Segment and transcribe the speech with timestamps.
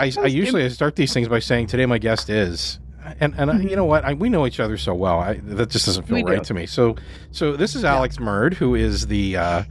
[0.00, 2.78] I, I usually I start these things by saying, "Today my guest is,"
[3.20, 4.04] and and I, you know what?
[4.04, 5.18] I, we know each other so well.
[5.20, 6.44] I, that just doesn't feel We right do.
[6.44, 6.66] to me.
[6.66, 6.96] So
[7.32, 9.62] so this is Alex Murd, who is the uh,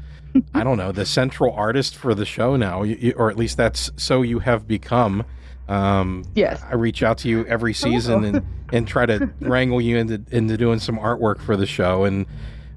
[0.53, 3.57] I don't know the central artist for the show now, you, you- or at least
[3.57, 5.25] that's so you have become.
[5.67, 6.61] Um, Yes.
[6.67, 10.57] I reach out to you every season and, and try to wrangle you into into
[10.57, 12.05] doing some artwork for the show.
[12.05, 12.25] And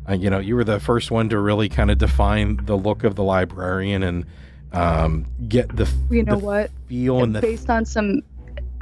[0.08, 3.02] uh, you know, you were the first one to really kind of define the look
[3.04, 4.26] of the librarian and
[4.72, 6.70] um, get the You know the what?
[6.88, 8.22] feel and the Based on some,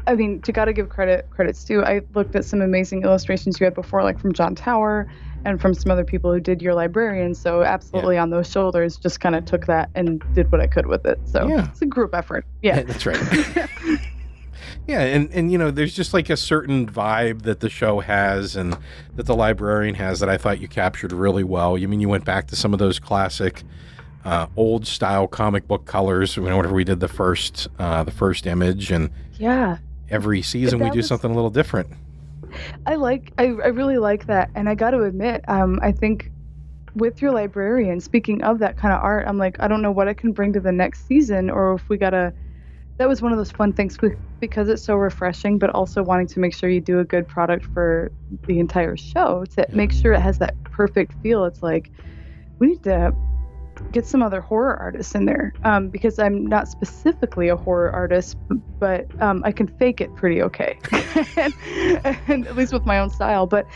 [0.06, 1.84] I mean, to gotta give credit credits too.
[1.84, 5.10] I looked at some amazing illustrations you had before, like from John Tower
[5.44, 7.34] and from some other people who did your librarian.
[7.34, 10.86] So absolutely on those shoulders, just kind of took that and did what I could
[10.86, 11.18] with it.
[11.24, 11.68] So Yeah.
[11.70, 12.44] it's a group effort.
[12.62, 12.82] Yeah.
[12.82, 13.18] that's right.
[14.86, 18.56] yeah, and and you know, there's just like a certain vibe that the show has
[18.56, 18.76] and
[19.16, 21.78] that the librarian has that I thought you captured really well.
[21.78, 23.62] You mean you went back to some of those classic
[24.24, 28.90] uh, old style comic book colors whenever we did the first uh, the first image
[28.90, 29.78] and yeah.
[30.10, 31.88] every season we do was- something a little different.
[32.86, 36.30] I like I, I really like that and I got to admit um I think
[36.96, 40.08] with your librarian speaking of that kind of art I'm like I don't know what
[40.08, 42.32] I can bring to the next season or if we got to
[42.96, 43.96] that was one of those fun things
[44.40, 47.66] because it's so refreshing but also wanting to make sure you do a good product
[47.66, 48.10] for
[48.46, 51.90] the entire show to make sure it has that perfect feel it's like
[52.58, 53.14] we need to
[53.92, 58.36] get some other horror artists in there um, because I'm not specifically a horror artist,
[58.78, 60.78] but um, I can fake it pretty okay,
[61.36, 61.54] and,
[62.28, 63.46] and at least with my own style.
[63.46, 63.66] But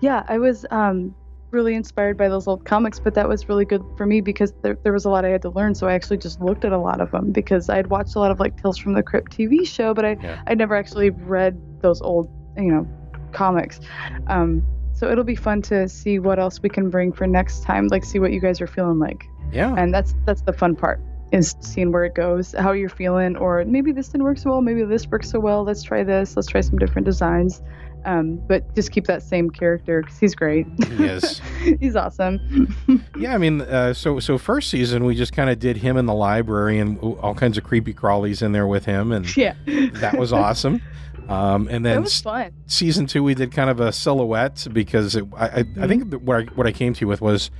[0.00, 1.14] yeah, I was um,
[1.50, 4.76] really inspired by those old comics, but that was really good for me because there,
[4.82, 5.74] there was a lot I had to learn.
[5.74, 8.30] So I actually just looked at a lot of them because I'd watched a lot
[8.30, 10.42] of like Tales from the Crypt TV show, but I Yeah.
[10.46, 12.86] I never actually read those old you know
[13.32, 13.80] comics.
[14.26, 14.62] Um,
[14.94, 18.04] so it'll be fun to see what else we can bring for next time, like
[18.04, 19.74] see what you guys are feeling like Yeah.
[19.76, 21.00] and that's that's the fun part
[21.32, 24.60] is seeing where it goes how you're feeling or maybe this didn't work so well
[24.60, 27.62] maybe this works so well let's try this let's try some different designs
[28.04, 31.40] um, but just keep that same character because he's great He is.
[31.80, 32.74] he's awesome
[33.16, 36.06] Yeah, I mean, uh, so so first season we just kind of did him in
[36.06, 39.54] the library and all kinds of creepy crawlies in there with him, and yeah
[39.94, 40.82] that was awesome.
[41.28, 42.22] Um, and then was
[42.66, 45.88] season two we did kind of a silhouette because it, I, I, I Mm-hmm.
[45.88, 47.50] think what I, what I came to you with was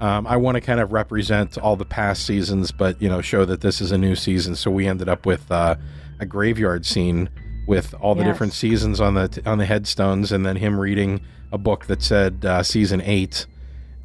[0.00, 3.44] um, I want to kind of represent all the past seasons, but you know show
[3.44, 4.56] that this is a new season.
[4.56, 5.76] So we ended up with uh,
[6.18, 7.30] a graveyard scene
[7.66, 8.32] with all the Yes.
[8.32, 11.20] different seasons on the on the headstones, and then him reading
[11.52, 13.46] a book that said uh, season eight.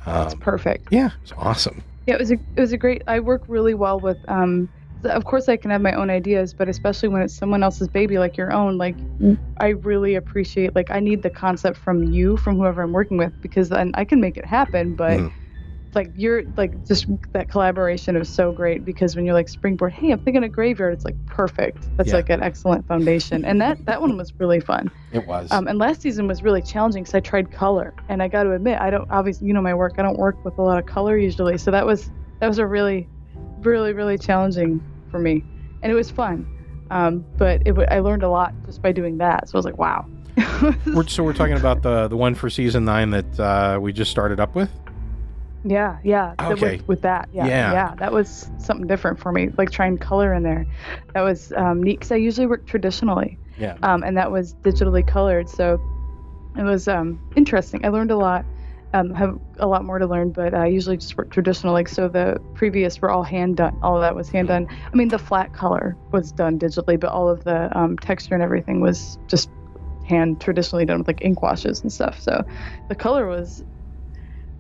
[0.05, 1.83] that's Um, perfect yeah, it's awesome.
[2.05, 4.69] yeah it was a it was a great i work really well with um
[5.07, 8.17] of course i can have my own ideas but especially when it's someone else's baby
[8.19, 8.95] like your own like
[9.59, 13.33] i really appreciate like i need the concept from you from whoever i'm working with
[13.41, 15.31] because then i can make it happen but Mhm.
[15.95, 20.11] like you're like just that collaboration is so great because when you're like springboard hey
[20.11, 22.15] i'm thinking a graveyard it's like perfect that's Yeah.
[22.17, 25.51] like an excellent foundation and that that one was really fun It was.
[25.51, 28.51] um, and last season was really challenging because i tried color and i got to
[28.51, 30.85] admit i don't obviously you know my work i don't work with a lot of
[30.85, 32.11] color usually so that was
[32.41, 33.07] that was a really
[33.61, 35.43] really really challenging for me
[35.81, 36.45] and it was fun
[36.91, 39.65] um, but it, w- i learned a lot just by doing that so i was
[39.65, 40.05] like wow
[40.93, 44.11] we're, so we're talking about the the one for season nine that uh, we just
[44.11, 44.69] started up with.
[45.65, 46.35] Yeah, yeah.
[46.39, 46.77] Okay.
[46.77, 47.71] With, with that, yeah, Yeah.
[47.73, 49.49] yeah, That was something different for me.
[49.57, 50.65] Like trying color in there,
[51.15, 53.77] that was um, neat because I usually work traditionally, Yeah.
[53.81, 55.49] um, and that was digitally colored.
[55.49, 55.81] So
[56.55, 57.83] it was um, interesting.
[57.83, 58.45] I learned a lot.
[58.93, 61.73] Um, have a lot more to learn, but I usually just work traditional.
[61.73, 63.77] Like So the previous were all hand done.
[63.83, 64.67] All of that was hand done.
[64.69, 68.43] I mean, the flat color was done digitally, but all of the um, texture and
[68.43, 69.49] everything was just
[70.05, 72.21] hand traditionally done with like ink washes and stuff.
[72.21, 72.45] So
[72.87, 73.61] the color was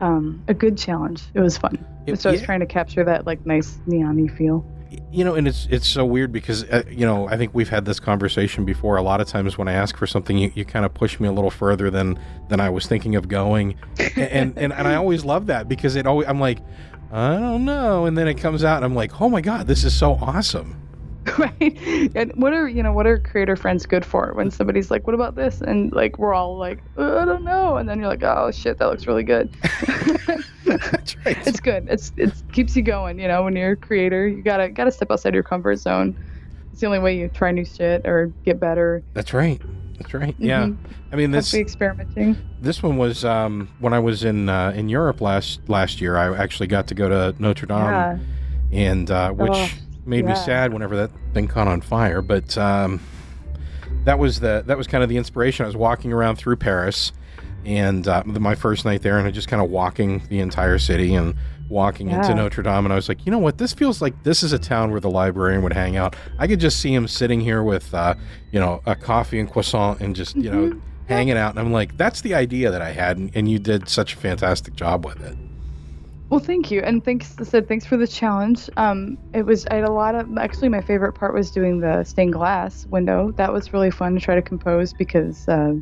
[0.01, 1.23] um, a good challenge.
[1.33, 1.85] It was fun.
[2.05, 2.45] It- so I was yeah.
[2.45, 4.65] trying to capture that like nice neon-y feel.
[5.11, 7.85] You know and it's it's so weird because uh, you know i think we've had
[7.85, 8.97] this conversation before.
[8.97, 11.27] A lot of times when i ask for something you, you kind of push me
[11.27, 13.75] a little further than than i was thinking of going.
[14.15, 16.59] And and, and i always love that because it always i'm like
[17.11, 18.05] i don't know.
[18.05, 20.86] And then it comes out and i'm like oh my god this is so awesome
[21.37, 22.11] right?
[22.15, 24.33] And what are you know what are creator friends good for?
[24.33, 27.77] When somebody's like, "What about this?" and like we're all like, "Uh, "I don't know,"
[27.77, 29.49] and then you're like, "Oh shit, that looks really good."
[30.65, 31.87] that's right it's good.
[31.89, 33.19] It's it keeps you going.
[33.19, 36.15] You know, when you're a creator, you gotta gotta step outside your comfort zone.
[36.71, 39.01] It's the only way you try new shit or get better.
[39.13, 39.59] that's right
[39.97, 40.77] that's right yeah Mhm.
[41.11, 42.37] i mean this be experimenting.
[42.61, 46.37] this one was um when i was in uh, in europe last last year i
[46.37, 48.19] actually got to go to notre dame yeah.
[48.71, 49.69] and uh, which Oh,
[50.07, 52.21] made me sad whenever that thing caught on fire.
[52.21, 53.01] But um,
[54.05, 55.63] that was the that was kind of the inspiration.
[55.63, 57.11] I was walking around through Paris,
[57.65, 61.13] and uh, my first night there, and I just kind of walking the entire city
[61.13, 61.35] and
[61.69, 64.41] walking into Notre Dame, and I was like, you know what, this feels like this
[64.41, 66.15] is a town where the librarian would hang out.
[66.39, 68.15] I could just see him sitting here with, uh,
[68.51, 70.81] you know, a coffee and croissant, and just you know.
[71.09, 73.87] Hanging out, and I'm like, that's the idea that I had, and, and you did
[73.87, 75.37] such a fantastic job with it.
[76.29, 77.35] Well, thank you, and thanks.
[77.39, 78.69] I said thanks for the challenge.
[78.75, 82.03] Um, it was I had a lot of actually my favorite part was doing the
[82.03, 83.31] stained glass window.
[83.37, 85.73] That was really fun to try to compose because, uh,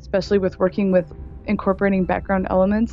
[0.00, 1.12] especially with working with
[1.46, 2.92] incorporating background elements,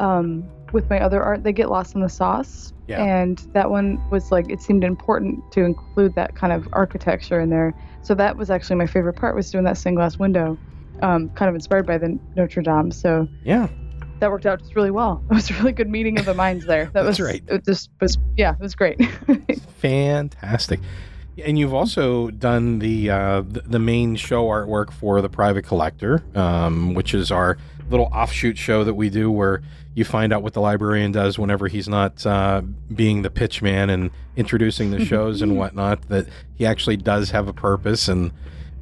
[0.00, 2.72] um, with my other art, they get lost in the sauce.
[2.86, 3.02] Yeah.
[3.02, 7.50] And that one was like it seemed important to include that kind of architecture in
[7.50, 7.74] there.
[8.02, 10.58] So that was actually my favorite part was doing that stained glass window,
[11.02, 12.90] um, kind of inspired by the Notre Dame.
[12.90, 13.68] So Yeah,
[14.20, 15.22] that worked out just really well.
[15.30, 16.86] It was a really good meeting of the minds there.
[16.86, 17.42] That That's was right.
[17.48, 19.00] It just was yeah, it was great.
[19.78, 20.80] fantastic.
[21.44, 26.94] And you've also done the uh, the, main show artwork for the Private Collector, um,
[26.94, 27.58] which is our
[27.90, 29.62] little offshoot show that we do where
[29.94, 32.62] you find out what the librarian does whenever he's not uh,
[32.94, 36.08] being the pitch man and introducing the shows and whatnot.
[36.08, 38.30] That he actually does have a purpose and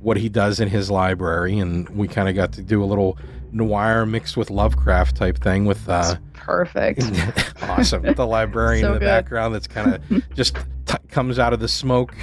[0.00, 1.58] what he does in his library.
[1.58, 3.16] And we kind of got to do a little
[3.52, 5.88] noir mixed with Lovecraft type thing with.
[5.88, 7.02] Uh, Perfect.
[7.62, 8.02] awesome.
[8.02, 9.06] The librarian So in the good.
[9.06, 10.56] background that's kind of just
[10.86, 12.14] t- comes out of the smoke.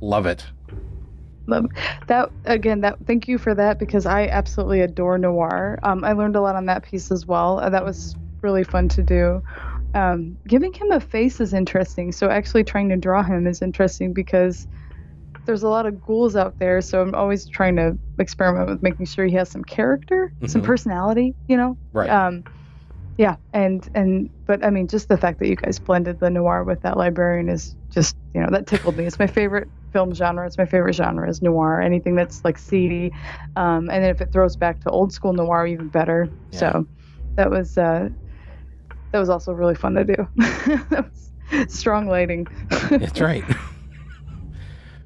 [0.00, 0.44] Love it.
[1.46, 1.66] Love
[2.06, 2.80] that again.
[2.80, 5.78] That thank you for that because I absolutely adore noir.
[5.82, 7.60] Um, I learned a lot on that piece as well.
[7.60, 9.42] Uh, that was really fun to do.
[9.94, 12.12] Um, giving him a face is interesting.
[12.12, 14.66] So actually trying to draw him is interesting because
[15.46, 16.80] there's a lot of ghouls out there.
[16.80, 20.66] So I'm always trying to experiment with making sure he has some character, some Mhm.
[20.66, 21.34] personality.
[21.48, 21.78] You know.
[21.92, 22.10] Right.
[22.10, 22.44] Um,
[23.16, 26.64] yeah, and and but I mean, just the fact that you guys blended the noir
[26.64, 29.04] with that librarian is just you know that tickled me.
[29.04, 30.44] It's my favorite film genre.
[30.46, 31.80] It's my favorite genre is noir.
[31.80, 33.12] Anything that's like seedy,
[33.54, 36.28] um, and then if it throws back to old school noir, even better.
[36.50, 36.58] Yeah.
[36.58, 36.86] So
[37.36, 38.08] that was uh,
[39.12, 40.16] that was also really fun to do.
[40.90, 42.48] that was strong lighting.
[42.90, 43.44] That's right.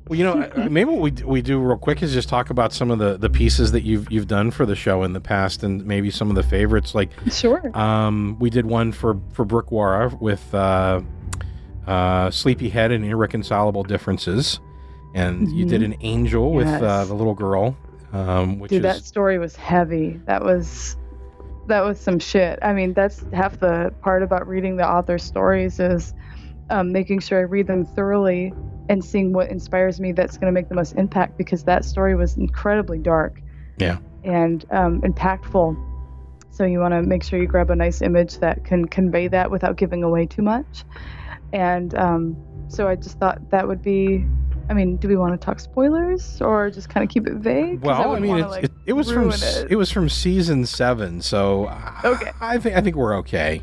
[0.09, 2.91] Well, you know, maybe what we we do real quick is just talk about some
[2.91, 5.85] of the, the pieces that you've you've done for the show in the past, and
[5.85, 6.95] maybe some of the favorites.
[6.95, 7.71] Like, sure.
[7.77, 11.03] um, we did one for for Brooke Wara with uh,
[11.87, 14.61] uh, Sleepyhead and Irreconcilable Differences,
[15.15, 17.09] and you did an angel with uh, Mm-hmm.
[17.09, 17.77] The little girl,
[18.13, 20.19] um, which Dude, is that story was heavy.
[20.25, 20.97] That was
[21.67, 22.59] that was some shit.
[22.63, 26.15] I mean, that's half the part about reading the author's stories is
[26.71, 28.55] um, making sure I read them thoroughly
[28.89, 32.15] and seeing what inspires me that's going to make the most impact because that story
[32.15, 33.41] was incredibly dark.
[33.77, 33.99] Yeah.
[34.25, 35.85] And um, impactful.
[36.51, 39.51] So you want to make sure you grab a nice image that can convey that
[39.51, 40.85] without giving away too much.
[41.53, 42.37] And um,
[42.69, 44.27] so I just thought that would be.
[44.71, 47.81] I mean, do we want to talk spoilers or just kind of keep it vague?
[47.81, 49.67] Well, I, wouldn't mean, wanna, like, it, it was from it.
[49.71, 53.63] it was from season seven, so I- I think I think we're okay.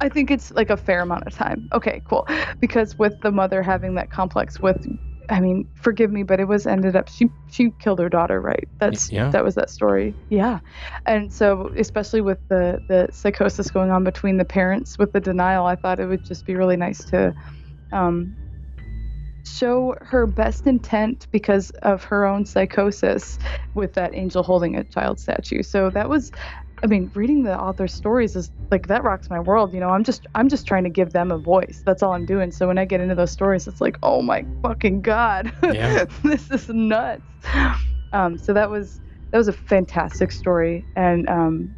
[0.00, 1.68] I think it's like a fair amount of time.
[1.72, 2.26] Okay, cool.
[2.58, 4.86] Because with the mother having that complex with
[5.30, 8.68] I mean, forgive me, but it was ended up she she killed her daughter, right?
[8.78, 9.30] That's yeah.
[9.30, 10.12] that was that story.
[10.28, 10.58] Yeah.
[11.06, 15.66] And so especially with the the psychosis going on between the parents with the denial,
[15.66, 17.32] I thought it would just be really nice to
[17.92, 18.36] um
[19.44, 23.38] show her best intent because of her own psychosis
[23.74, 25.62] with that angel holding a child statue.
[25.62, 26.32] So that was
[26.82, 29.74] I mean, reading the author's stories is like that rocks my world.
[29.74, 31.82] You know, I'm just I'm just trying to give them a voice.
[31.84, 32.50] That's all I'm doing.
[32.52, 36.06] So when I get into those stories, it's like, oh my fucking god, Yeah.
[36.24, 37.22] this is nuts.
[38.12, 41.74] Um, so that was that was a fantastic story and um,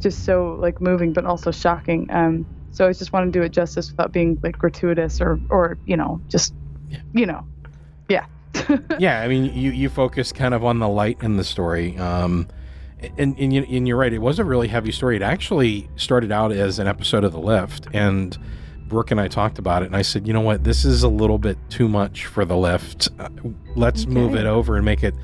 [0.00, 2.08] just so like moving, but also shocking.
[2.10, 5.78] Um, so I just want to do it justice without being like gratuitous or or
[5.86, 6.54] you know just
[6.90, 6.98] Yeah.
[7.12, 7.46] you know,
[8.08, 8.26] yeah.
[8.98, 12.48] yeah, I mean, you you focus kind of on the light in the story, um,
[13.18, 14.12] and and, and you're right.
[14.12, 15.16] It was a really heavy story.
[15.16, 18.36] It actually started out as an episode of The Lift, and
[18.88, 21.08] Brooke and I talked about it, and I said, you know what, this is a
[21.08, 23.08] little bit too much for The Lift.
[23.18, 23.28] Uh,
[23.74, 25.14] let's move it over and make it.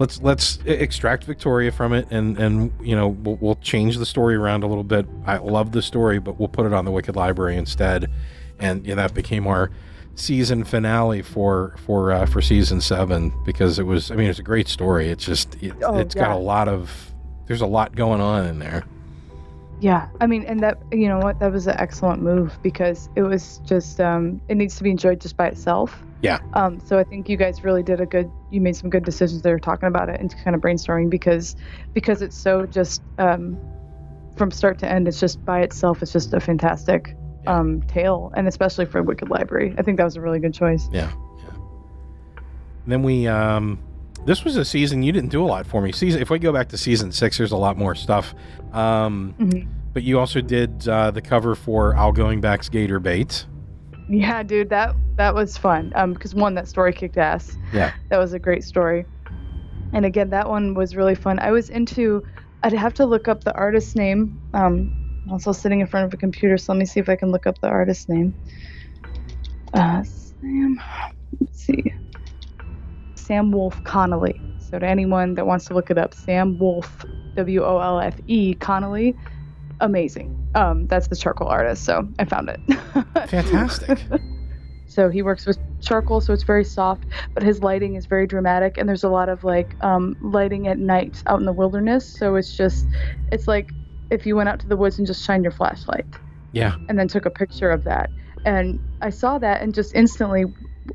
[0.00, 4.34] Let's let's extract Victoria from it, and and you know we'll, we'll change the story
[4.34, 5.06] around a little bit.
[5.24, 8.10] I love the story, but we'll put it on the Wicked Library instead,
[8.58, 9.70] and yeah, that became our
[10.16, 14.44] season finale for for uh, for season seven because it was I mean it's a
[14.44, 15.08] great story.
[15.10, 17.13] It's just it, Oh, it's got a lot of
[17.46, 18.84] there's a lot going on in there.
[19.80, 23.22] Yeah, I mean, and that you know what, that was an excellent move because it
[23.22, 26.00] was just um, it needs to be enjoyed just by itself.
[26.22, 26.38] Yeah.
[26.54, 28.30] Um, so I think you guys really did a good.
[28.50, 31.56] You made some good decisions there talking about it and kind of brainstorming because
[31.92, 33.58] because it's so just um,
[34.36, 35.06] from start to end.
[35.08, 36.02] It's just by itself.
[36.02, 37.58] It's just a fantastic Yeah.
[37.58, 40.88] um, tale, and especially for Wicked Library, I think that was a really good choice.
[40.92, 41.50] Yeah, yeah.
[42.86, 43.80] Then we um
[44.26, 45.92] this was a season you didn't do a lot for me.
[45.92, 48.34] Season if we go back to season six, there's a lot more stuff.
[48.72, 49.66] Um, Mhm.
[49.92, 53.46] but you also did uh, the cover for Outgoing Back's Gator Bait.
[54.08, 55.92] Yeah, dude, that that was fun.
[55.94, 57.56] Um, because one, that story kicked ass.
[57.72, 57.92] Yeah.
[58.10, 59.06] That was a great story.
[59.92, 61.38] And again, that one was really fun.
[61.38, 62.22] I was into.
[62.64, 64.40] I'd have to look up the artist's name.
[64.54, 64.92] Um,
[65.26, 67.30] I'm also sitting in front of a computer, so let me see if I can
[67.30, 68.34] look up the artist's name.
[69.72, 70.80] Uh, Sam.
[71.40, 71.92] Let's see.
[73.24, 74.40] Sam Wolfe Connelly.
[74.58, 77.04] So to anyone that wants to look it up, Sam Wolf,
[77.36, 79.16] W O L F E Connelly,
[79.80, 80.36] amazing.
[80.54, 81.84] Um, that's the charcoal artist.
[81.84, 82.60] So I found it.
[83.28, 83.98] Fantastic.
[84.86, 88.78] So he works with charcoal, so it's very soft, but his lighting is very dramatic,
[88.78, 92.06] and there's a lot of like um, lighting at night out in the wilderness.
[92.06, 92.86] So it's just,
[93.32, 93.70] it's like
[94.10, 96.06] if you went out to the woods and just shined your flashlight
[96.52, 98.10] yeah, and then took a picture of that.
[98.44, 100.44] And I saw that and just instantly,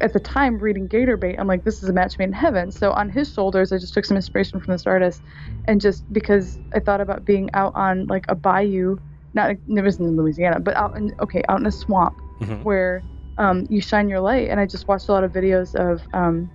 [0.01, 2.71] at the time reading Gator Bait, I'm like, this is a match made in heaven.
[2.71, 5.21] So on his shoulders, I just took some inspiration from this artist,
[5.65, 8.97] and just because I thought about being out on like a bayou,
[9.33, 12.63] not it was in Louisiana, but out in okay, out in a swamp Mhm.
[12.63, 13.03] where
[13.37, 14.49] um, you shine your light.
[14.49, 16.49] And I just watched a lot of videos of um,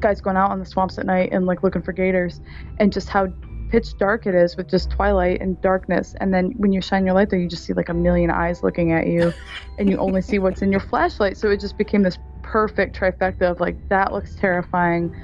[0.00, 2.40] guys going out on the swamps at night and like looking for gators,
[2.78, 3.28] and just how
[3.70, 6.14] pitch dark it is with just twilight and darkness.
[6.20, 8.62] And then when you shine your light there, you just see like a million eyes
[8.62, 9.32] looking at you,
[9.78, 11.36] and you only see what's in your flashlight.
[11.36, 12.18] So it just became this
[12.52, 15.14] perfect trifecta of like that looks terrifying.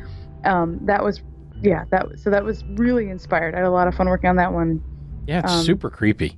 [0.44, 1.22] Um, that was
[1.62, 3.54] yeah that was- so that was really inspired.
[3.54, 4.82] I had a lot of fun working on that one.
[5.26, 6.36] yeah, it's Um, super creepy.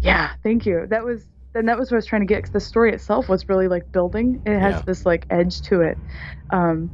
[0.00, 0.86] Yeah, thank you.
[0.88, 3.28] That was and that was what I was trying to get because the story itself
[3.28, 4.40] was really like building.
[4.46, 4.82] It has Yeah.
[4.86, 5.98] this like edge to it,
[6.50, 6.90] um,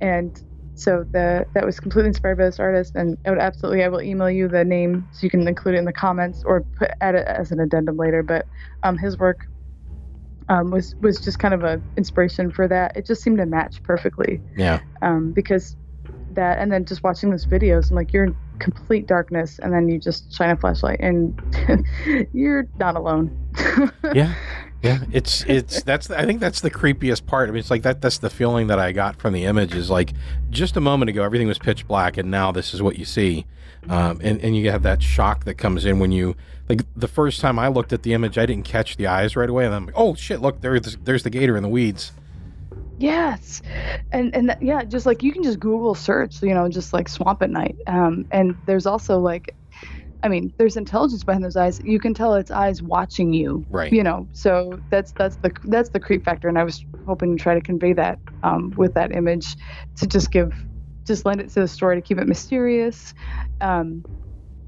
[0.00, 0.42] and
[0.74, 2.94] so the that was completely inspired by this artist.
[2.96, 5.78] And I would absolutely I will email you the name so you can include it
[5.78, 8.22] in the comments or put add it as an addendum later.
[8.22, 8.46] But
[8.82, 9.46] um, his work
[10.48, 12.96] um, was was just kind of a inspiration for that.
[12.96, 15.76] It just seemed to match perfectly Yeah, um, because
[16.32, 19.88] that and then just watching those videos i'm like you're in complete darkness and then
[19.88, 21.40] you just shine a flashlight and
[22.32, 23.30] you're not alone
[24.14, 24.34] yeah,
[24.82, 25.04] yeah.
[25.12, 27.48] It's it's that's I think that's the creepiest part.
[27.48, 28.00] I mean, it's like that.
[28.00, 29.74] That's the feeling that I got from the image.
[29.74, 30.12] Is like
[30.50, 33.46] just a moment ago, everything was pitch black, and now this is what you see.
[33.88, 36.36] Um, and and you have that shock that comes in when you
[36.68, 39.48] like the first time I looked at the image, I didn't catch the eyes right
[39.50, 42.12] away, and I'm like, oh shit, look there's there's the gator in the weeds.
[42.98, 43.60] yes
[44.12, 47.08] and and that, yeah just like you can just google search you know just like
[47.08, 49.52] swamp at night um, and there's also like
[50.22, 53.92] i mean there's intelligence behind those eyes you can tell its eyes watching you Right.
[53.92, 57.42] you know so that's that's the that's the creep factor and i was hoping to
[57.42, 59.56] try to convey that um, with that image
[59.96, 60.54] to just give
[61.04, 63.12] just lend it to the story to keep it mysterious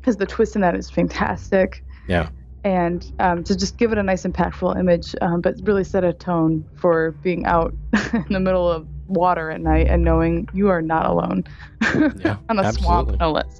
[0.07, 2.29] because the twist in that is fantastic Yeah.
[2.63, 6.13] and um, to just give it a nice impactful image um, but really set a
[6.13, 7.75] tone for being out
[8.15, 11.43] in the middle of water at night and knowing you are not alone
[12.25, 13.17] Yeah, on a absolutely.
[13.17, 13.59] swamp no less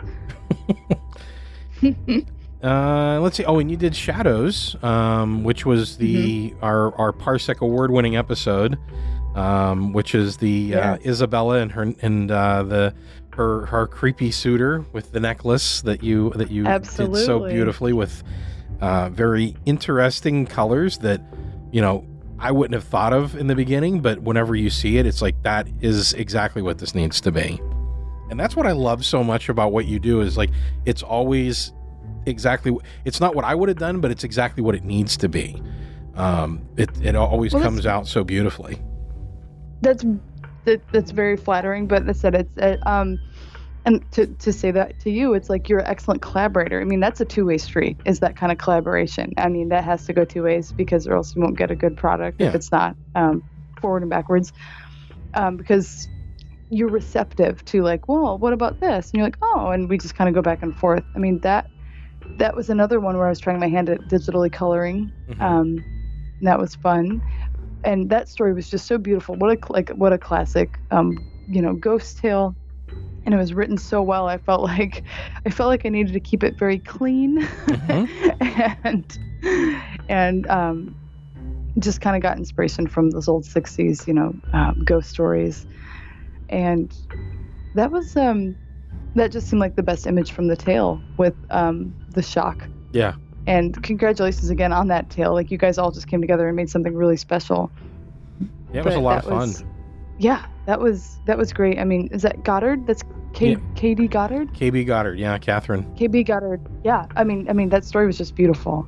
[2.63, 3.45] Uh, let's see.
[3.45, 6.65] Oh, and you did Shadows, um, which was the Mm-hmm.
[6.65, 8.79] our our Parsec award winning episode,
[9.37, 12.95] um, which is the uh, Isabella and her and uh, the
[13.37, 18.23] her her creepy suitor with the necklace that you that you did so beautifully with
[18.81, 21.21] uh, very interesting colors that
[21.71, 22.05] you know
[22.39, 25.43] I wouldn't have thought of in the beginning, but whenever you see it, it's like
[25.43, 27.61] that is exactly what this needs to be.
[28.31, 30.51] And that's what I love so much about what you do is like
[30.85, 31.73] it's always
[32.27, 32.77] exactly.
[33.05, 35.63] It's not what I would have done, but it's exactly what it needs to be.
[36.15, 38.79] Um, it it always Well, comes out so beautifully.
[39.83, 40.05] that's
[40.67, 43.19] that, that's very flattering but that said it's uh, um
[43.87, 46.81] and to, to say that to you it's like you're an excellent collaborator.
[46.81, 49.33] I mean that's a two-way street is that kind of collaboration.
[49.39, 51.77] I mean that has to go two ways because or else you won't get a
[51.77, 52.49] good product Yeah.
[52.49, 53.45] if it's not um,
[53.81, 54.53] forward and backwards.
[55.35, 56.09] Um, because
[56.69, 59.11] you're receptive to like well what about this?
[59.13, 61.05] And you're like oh and we just kind of go back and forth.
[61.15, 61.71] I mean that
[62.39, 65.13] that was another one where i was trying my hand at digitally coloring.
[65.29, 65.41] Mhm.
[65.41, 65.85] um,
[66.39, 67.23] and that was fun
[67.85, 69.35] and that story was just so beautiful.
[69.37, 71.17] What a like what a classic um
[71.49, 72.57] you know ghost tale.
[73.25, 75.05] And it was written so well i felt like
[75.45, 77.47] i felt like i needed to keep it very clean.
[78.85, 79.19] And
[80.09, 80.95] and um
[81.79, 85.67] just kind of got inspiration from those old 60s you know um, ghost stories.
[86.49, 86.93] And
[87.75, 88.57] that was um
[89.15, 92.69] that just seemed like the best image from the tale with um the shock.
[92.93, 93.15] Yeah,
[93.47, 95.33] and congratulations again on that tale.
[95.35, 97.71] Like you guys all just came together and made something really special.
[98.73, 99.39] yeah, it was a lot of fun.
[99.39, 99.65] was-
[100.19, 101.79] Yeah, that was that was great.
[101.79, 102.87] I mean, is that Goddard?
[102.87, 103.03] That's
[103.35, 103.57] K- Yeah.
[103.75, 104.53] KD Goddard.
[104.55, 105.85] KB Goddard, yeah, Catherine.
[105.97, 106.61] KB Goddard.
[106.85, 108.87] Yeah, I mean, I mean that story was just beautiful,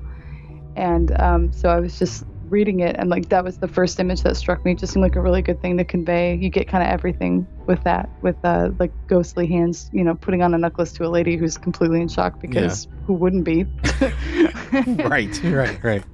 [0.76, 4.22] and um, so I was just reading it, and like that was the first image
[4.22, 4.72] that struck me.
[4.72, 6.34] It just seemed like a really good thing to convey.
[6.36, 10.42] You get kind of everything with that, with uh, like ghostly hands, you know, putting
[10.42, 13.64] on a necklace to a lady who's completely in shock because who wouldn't be?
[15.04, 16.04] right, right, right.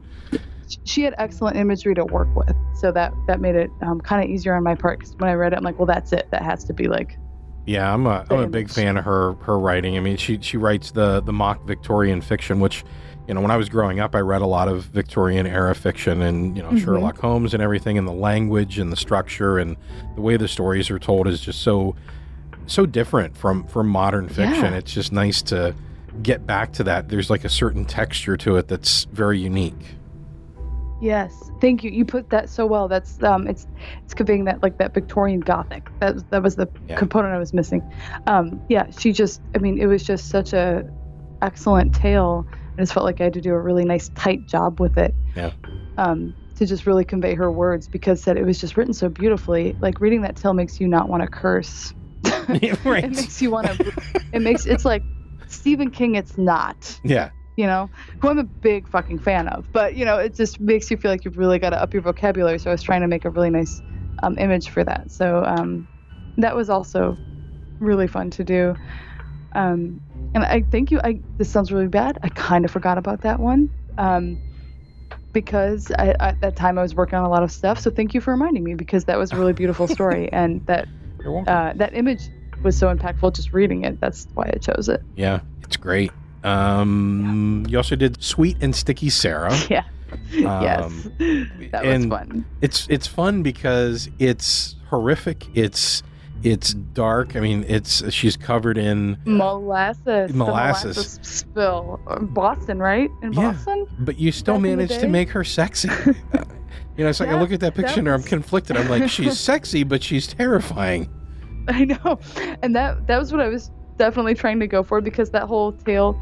[0.84, 4.30] she had excellent imagery to work with so that that made it um, kind of
[4.30, 6.42] easier on my part because when i read it i'm like well that's it that
[6.42, 7.18] has to be like
[7.66, 9.96] Yeah, I'm a The I'm a big fan of her her writing.
[9.96, 12.84] I mean, she she writes the the mock Victorian fiction, which
[13.28, 16.20] you know when I was growing up, I read a lot of Victorian era fiction
[16.22, 16.84] and you know Mhm.
[16.84, 19.76] Sherlock Holmes and everything, and the language and the structure and
[20.14, 21.94] the way the stories are told is just so
[22.66, 24.72] so different from from modern fiction.
[24.72, 24.78] Yeah.
[24.78, 25.74] It's just nice to
[26.22, 27.08] get back to that.
[27.08, 29.96] There's like a certain texture to it that's very unique.
[31.00, 33.66] yes thank you you put that so well that's um it's
[34.04, 36.96] it's conveying that like that victorian gothic that that was the Yeah.
[36.96, 37.82] component i was missing
[38.28, 40.88] um yeah she just i mean it was just such a
[41.42, 42.46] excellent tale
[42.78, 45.14] i just felt like i had to do a really nice tight job with it
[45.34, 45.52] Yeah.
[45.96, 49.76] um to just really convey her words because that it was just written so beautifully
[49.80, 51.92] like reading that tale makes you not want to curse
[52.48, 53.04] right.
[53.04, 53.92] it makes you want to
[54.32, 55.02] it makes it's like
[55.48, 57.30] stephen king it's not Yeah.
[57.56, 60.90] you know who i'm a big fucking fan of but you know it just makes
[60.90, 63.08] you feel like you've really got to up your vocabulary so i was trying to
[63.08, 63.82] make a really nice
[64.22, 65.88] um, image for that so um,
[66.36, 67.18] that was also
[67.80, 68.74] really fun to do
[69.56, 70.00] um,
[70.34, 73.40] and i thank you i this sounds really bad i kind of forgot about that
[73.40, 74.38] one um,
[75.32, 77.78] because I, at that time I was working on a lot of stuff.
[77.78, 80.88] So thank you for reminding me because that was a really beautiful story, and that
[81.46, 82.22] uh, that image
[82.62, 84.00] was so impactful just reading it.
[84.00, 85.02] That's why I chose it.
[85.16, 86.10] yeah, it's great.
[86.44, 89.56] Um, you also did Sweet and Sticky Sarah.
[89.70, 89.84] Yeah.
[90.30, 90.84] yes.
[90.84, 91.12] Um,
[91.72, 92.44] That was fun.
[92.60, 95.46] it's it's fun because it's horrific.
[95.54, 96.02] It's
[96.44, 97.34] it's dark.
[97.36, 100.32] I mean, it's she's covered in, Molasses.
[100.32, 100.96] Molasses.
[100.96, 102.00] molasses spill.
[102.32, 103.10] Boston, right?
[103.22, 103.52] In Yeah.
[103.52, 103.86] Boston?
[104.00, 105.88] but you still Back managed to make her sexy.
[106.96, 108.76] You know, it's like I look at that picture and I'm conflicted.
[108.76, 111.10] I'm like, she's sexy, but she's terrifying.
[111.66, 112.20] I know.
[112.62, 115.72] And that that was what I was definitely trying to go for because that whole
[115.72, 116.16] tale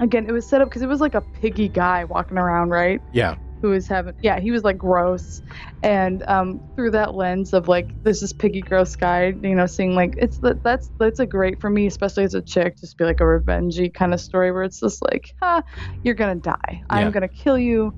[0.00, 3.02] again, it was set up because it was like a piggy guy walking around, right?
[3.12, 5.40] Yeah, who was having yeah he was like gross.
[5.82, 9.94] And um through that lens of like this is piggy gross guy you know seeing
[9.94, 13.04] like it's that that's that's a great for me especially as a chick just be
[13.04, 15.62] like a revengey kind of story where it's just like ah
[16.02, 16.54] you're gonna die.
[16.68, 16.80] Yeah.
[16.90, 17.94] i'm gonna kill you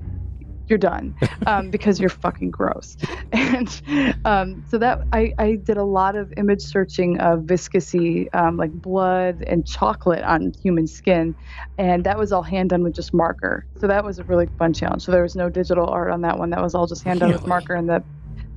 [0.67, 2.97] you're done um, because you're fucking gross.
[3.31, 3.81] And
[4.25, 8.71] um, so that I, I did a lot of image searching of viscosity um, like
[8.71, 11.35] blood and chocolate on human skin
[11.77, 13.65] and that was all hand done with just marker.
[13.79, 15.03] So that was a really fun challenge.
[15.03, 16.49] So there was no digital art on that one.
[16.49, 18.03] That was all just hand done with marker and the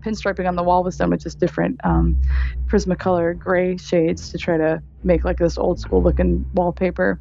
[0.00, 2.16] pinstriping on the wall was done with just different um,
[2.66, 7.18] prismacolor gray shades to try to make like this old school looking wallpaper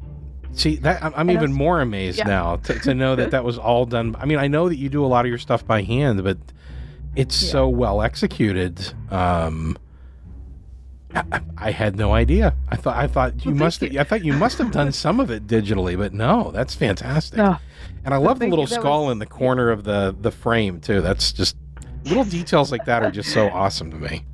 [0.52, 2.24] see that I'm, I'm even more amazed yeah.
[2.26, 4.16] now to, to know that that was all done.
[4.18, 6.38] I mean, I know that you do a lot of your stuff by hand, but
[7.16, 7.50] it's Yeah.
[7.50, 8.92] so well executed.
[9.10, 9.76] Um,
[11.14, 12.54] I, I- had no idea.
[12.68, 13.80] I thought I thought you Well, must.
[13.82, 13.98] you.
[13.98, 17.38] I thought you must have done some of it digitally, but no, that's fantastic.
[17.38, 17.56] No.
[18.04, 18.66] And I love the little.
[18.66, 21.00] Skull was- in the corner of the the frame too.
[21.00, 21.56] That's just
[22.04, 24.24] little details like that are just so awesome to me.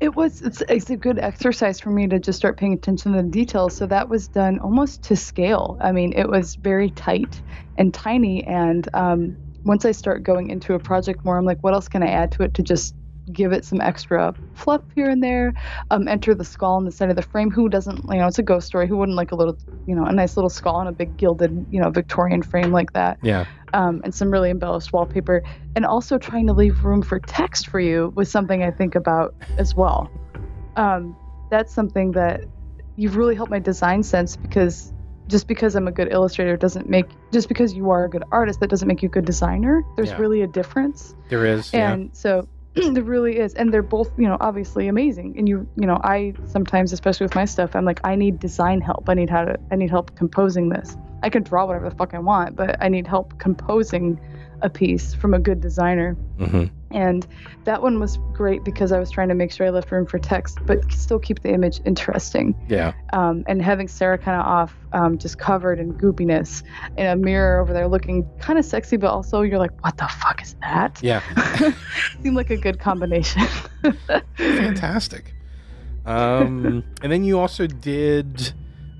[0.00, 3.22] It was it's, it's a good exercise for me to just start paying attention to
[3.22, 3.74] the details.
[3.74, 5.76] So that was done almost to scale.
[5.80, 7.42] I mean, it was very tight
[7.76, 8.44] and tiny.
[8.44, 12.02] And um, once I start going into a project more, I'm like, what else can
[12.02, 12.94] I add to it to just
[13.32, 15.52] give it some extra fluff here and there.
[15.90, 17.50] Um, enter the skull on the side of the frame.
[17.50, 18.88] Who doesn't, you know, it's a ghost story.
[18.88, 21.66] Who wouldn't like a little, you know, a nice little skull on a big gilded,
[21.70, 23.18] you know, Victorian frame like that?
[23.22, 23.44] Yeah.
[23.74, 25.42] Um, and some really embellished wallpaper.
[25.76, 29.34] And also trying to leave room for text for you was something I think about
[29.58, 30.10] as well.
[30.76, 31.16] Um,
[31.50, 32.44] that's something that
[32.96, 34.92] you've really helped my design sense because
[35.28, 38.60] just because I'm a good illustrator doesn't make just because you are a good artist
[38.60, 39.82] that doesn't make you a good designer.
[39.96, 40.18] There's Yeah.
[40.18, 41.14] really a difference.
[41.28, 41.72] There is.
[41.72, 41.92] yeah.
[41.92, 43.54] And so there really is.
[43.54, 45.34] And they're both, you know, obviously amazing.
[45.36, 48.80] And you you know, I sometimes, especially with my stuff, I'm like, I need design
[48.80, 49.08] help.
[49.08, 50.96] I need how to I need help composing this.
[51.22, 54.18] I can draw whatever the fuck I want, but I need help composing
[54.62, 56.14] a piece from a good designer.
[56.38, 57.24] hmm And
[57.64, 60.18] that one was great because I was trying to make sure I left room for
[60.18, 62.92] text, but still keep the image interesting Yeah.
[63.12, 66.64] um, and having Sarah kind of off, um, just covered in goopiness,
[66.96, 70.08] in a mirror over there, looking kind of sexy, but also you're like, what the
[70.08, 70.98] fuck is that?
[71.02, 71.20] Yeah.
[72.22, 73.42] Seemed like a good combination.
[74.36, 75.34] Fantastic.
[76.06, 78.52] Um, and then you also did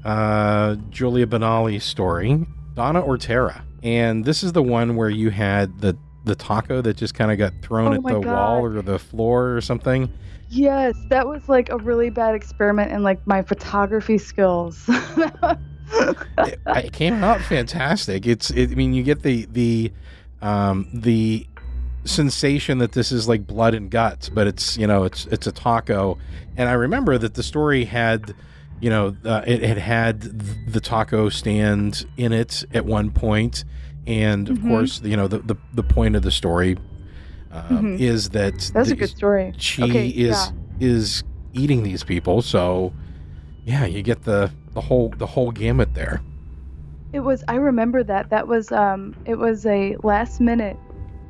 [0.09, 3.61] uh, Julia Benali's story, Donna Ortera.
[3.83, 7.39] And this is the one where you had the the taco that just kind of
[7.39, 10.13] got thrown Oh at the wall or the floor or something.
[10.51, 14.85] yes, that was like a really bad experiment in like my photography skills.
[14.89, 18.27] it, it came out fantastic.
[18.27, 19.93] It's, it, I mean, you get the the
[20.41, 21.47] um, the
[22.05, 25.53] sensation that this is like blood and guts, but it's you know it's it's a
[25.53, 26.19] taco.
[26.57, 28.35] And I remember that the story had,
[28.81, 30.21] you know, uh, it had had
[30.73, 33.65] the taco stand in it at one point,
[34.07, 34.69] and of Mhm.
[34.69, 36.77] course, you know, the the, the point of the story
[37.53, 38.01] um, Mhm.
[38.01, 39.53] is that That's a good story.
[39.57, 40.51] she Okay, is yeah.
[40.89, 41.23] is
[41.55, 42.43] eating these people.
[42.43, 42.93] So
[43.65, 46.21] yeah, you get the the whole the whole gamut there.
[47.13, 47.43] It was.
[47.49, 48.29] I remember that.
[48.31, 48.71] That was.
[48.71, 49.15] Um.
[49.25, 50.77] It was a last minute.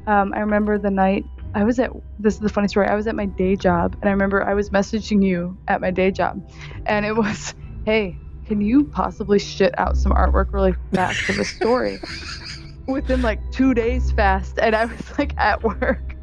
[0.08, 0.32] Um.
[0.34, 1.24] I remember the night
[1.58, 1.90] I was at.
[2.20, 2.86] This is the funny story.
[2.86, 5.90] I was at my day job, and I remember I was messaging you at my
[5.90, 6.40] day job,
[6.86, 7.52] and it was,
[7.84, 8.16] "Hey,
[8.46, 11.98] can you possibly shit out some artwork really fast for the story?"
[12.86, 16.14] Within like two days, fast, and I was like at work,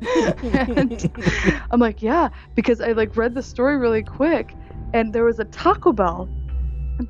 [0.42, 1.12] and
[1.70, 4.56] I'm like, "Yeah," because I like read the story really quick,
[4.94, 6.30] and there was a Taco Bell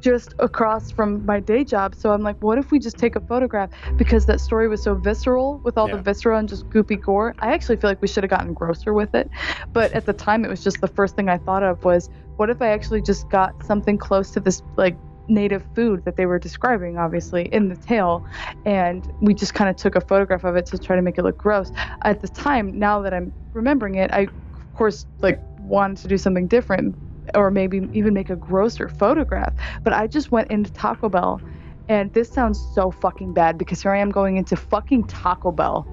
[0.01, 1.95] just across from my day job.
[1.95, 3.69] So I'm like, what if we just take a photograph?
[3.97, 5.97] Because that story was so visceral with all Yeah.
[5.97, 7.35] the viscera and just goopy gore.
[7.39, 9.29] I actually feel like we should have gotten grosser with it.
[9.73, 12.49] But at the time, it was just the first thing I thought of was, what
[12.49, 16.37] if I actually just got something close to this, like, native food that they were
[16.37, 18.23] describing obviously in the tale
[18.63, 21.23] and we just kind of took a photograph of it to try to make it
[21.23, 21.71] look gross
[22.03, 26.15] at the time now that i'm remembering it i of course like wanted to do
[26.15, 26.95] something different
[27.33, 31.41] or maybe even make a grosser photograph but I just went into Taco Bell,
[31.87, 35.87] and this sounds so fucking bad because here I am going into fucking Taco Bell,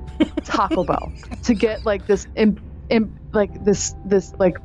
[0.45, 4.57] Taco Bell, to get like this, im, im, like this, this like,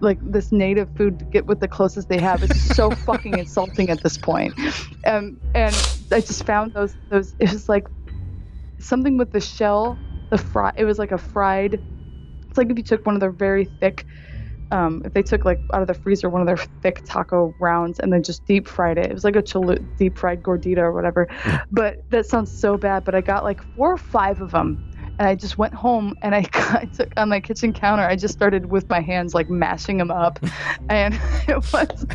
[0.00, 2.42] like this native food to get with the closest they have.
[2.42, 4.54] It's so fucking insulting at this point.
[5.06, 5.74] Um, and
[6.12, 7.34] I just found those, those.
[7.38, 7.86] It was like
[8.78, 9.98] something with the shell,
[10.30, 10.72] the fry.
[10.76, 11.80] It was like a fried.
[12.48, 14.06] It's like if you took one of the very thick
[14.70, 18.00] um, if they took like out of the freezer one of their thick taco rounds
[18.00, 19.06] and then just deep fried it.
[19.06, 21.28] It was like a chalu- deep fried gordita or whatever.
[21.70, 23.04] but that sounds so bad.
[23.04, 24.78] But I got like four or five of them.
[25.18, 28.02] And I just went home and I, got, I took on my kitchen counter.
[28.02, 30.38] I just started with my hands like mashing them up,
[30.90, 32.06] and it was,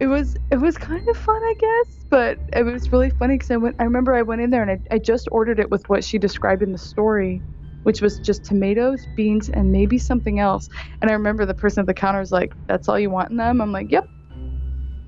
[0.00, 2.04] it was it was kind of fun, I guess.
[2.10, 3.76] But it was really funny because I went.
[3.78, 6.18] I remember I went in there and I, I just ordered it with what she
[6.18, 7.40] described in the story,
[7.82, 10.68] which was just tomatoes, beans, and maybe something else.
[11.00, 13.36] And I remember the person at the counter was like, "That's all you want in
[13.36, 14.08] them?" I'm like, "Yep."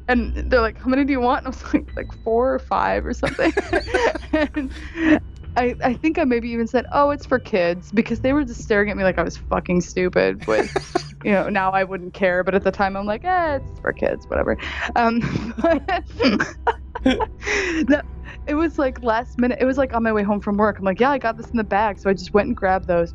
[0.09, 2.59] And they're like, "How many do you want?" And I was like, "Like four or
[2.59, 3.52] five or something."
[4.33, 4.70] and
[5.56, 8.62] I, I think I maybe even said, "Oh, it's for kids," because they were just
[8.62, 10.46] staring at me like I was fucking stupid.
[10.46, 10.70] With,
[11.24, 13.92] you know, now I wouldn't care, but at the time I'm like, "Eh, it's for
[13.92, 14.56] kids, whatever."
[14.96, 15.20] Um,
[17.04, 18.04] that,
[18.50, 19.58] it was like last minute.
[19.60, 20.78] It was like on my way home from work.
[20.78, 22.88] I'm like, "Yeah, I got this in the bag," so I just went and grabbed
[22.88, 23.14] those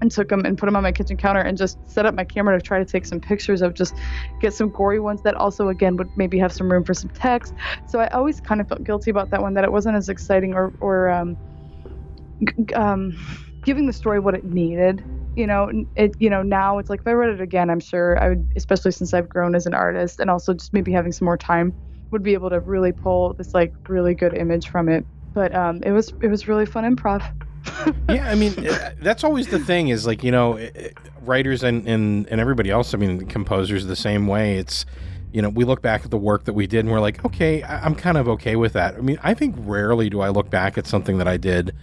[0.00, 2.24] and took them and put them on my kitchen counter and just set up my
[2.24, 3.94] camera to try to take some pictures of just
[4.40, 7.52] get some gory ones that also again would maybe have some room for some text
[7.86, 10.54] so i always kind of felt guilty about that one that it wasn't as exciting
[10.54, 11.36] or or um,
[12.42, 13.14] g- um
[13.64, 15.04] giving the story what it needed
[15.36, 18.18] you know it you know now it's like if i read it again i'm sure
[18.22, 21.26] i would especially since i've grown as an artist and also just maybe having some
[21.26, 21.74] more time
[22.10, 25.82] would be able to really pull this like really good image from it but um
[25.82, 27.22] it was it was really fun improv
[28.08, 30.70] yeah, I mean, uh, that's always the thing is like, you know, uh,
[31.22, 34.56] writers and, and, and everybody else, I mean, composers the same way.
[34.56, 34.86] It's,
[35.32, 37.62] you know, we look back at the work that we did and we're like, okay,
[37.62, 38.94] I'm kind of okay with that.
[38.94, 41.74] I mean, I think rarely do I look back at something that I did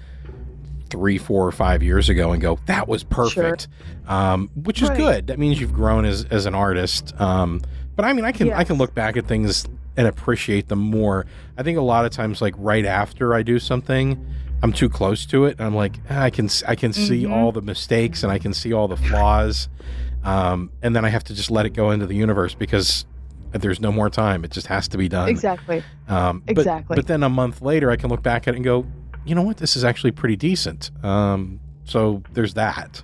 [0.89, 3.67] three, four, or five years ago and go, that was perfect,
[4.07, 4.97] um, which is Right.
[4.97, 5.27] good.
[5.27, 7.13] That means you've grown as, as an artist.
[7.21, 7.61] Um,
[7.95, 11.25] but I mean, I can I can look back at things and appreciate them more.
[11.57, 14.23] I think a lot of times, like right after I do something,
[14.63, 17.31] I'm too close to it, and I'm like, "Ah, I can I can see Mhm.
[17.31, 19.67] all the mistakes and I can see all the flaws,
[20.23, 23.05] um, and then I have to just let it go into the universe because
[23.51, 24.43] there's no more time.
[24.43, 25.29] It just has to be done.
[25.29, 25.81] Exactly.
[26.07, 26.95] Um, but- Exactly.
[26.95, 28.85] But, then a month later, I can look back at it and go,
[29.25, 29.57] you know what?
[29.57, 30.91] This is actually pretty decent.
[31.03, 33.01] Um, so there's that.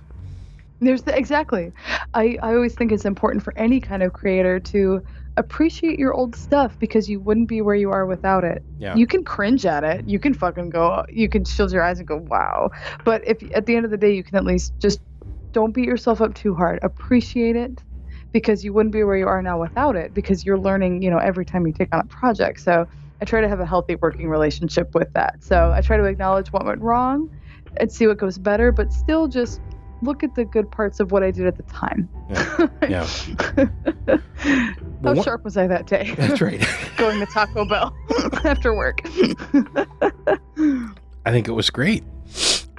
[0.80, 1.72] There's the, exactly.
[2.12, 5.02] I, I always think it's important for any kind of creator to
[5.36, 8.64] appreciate your old stuff because you wouldn't be where you are without it.
[8.78, 8.94] Yeah.
[8.94, 10.06] You can cringe at it.
[10.06, 11.04] You can fucking go.
[11.08, 12.70] You can shield your eyes and go, "Wow!"
[13.04, 15.00] But if at the end of the day, you can at least just
[15.52, 16.78] don't beat yourself up too hard.
[16.82, 17.82] Appreciate it
[18.32, 21.02] because you wouldn't be where you are now without it because you're learning.
[21.02, 22.60] You know, every time you take on a project.
[22.60, 22.86] So
[23.20, 25.42] I try to have a healthy working relationship with that.
[25.42, 27.28] So I try to acknowledge what went wrong
[27.78, 29.60] and see what goes better, but still just
[30.04, 32.08] look at the good parts of what I did at the time.
[32.88, 33.06] Yeah.
[34.06, 34.18] How
[35.02, 36.14] Well, what- sharp was I that day?
[36.16, 36.64] That's right.
[36.96, 37.94] Going to Taco Bell
[38.44, 39.00] after work.
[41.26, 42.04] I think it was great.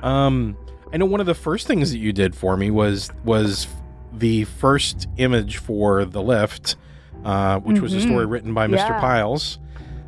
[0.03, 0.55] Um,
[0.93, 3.67] I know one of the first things that you did for me was was
[4.13, 6.75] the first image for the lift,
[7.25, 8.01] uh, which was a Mhm.
[8.07, 8.77] story written by Mr.
[8.77, 8.99] Yeah.
[8.99, 9.59] Piles.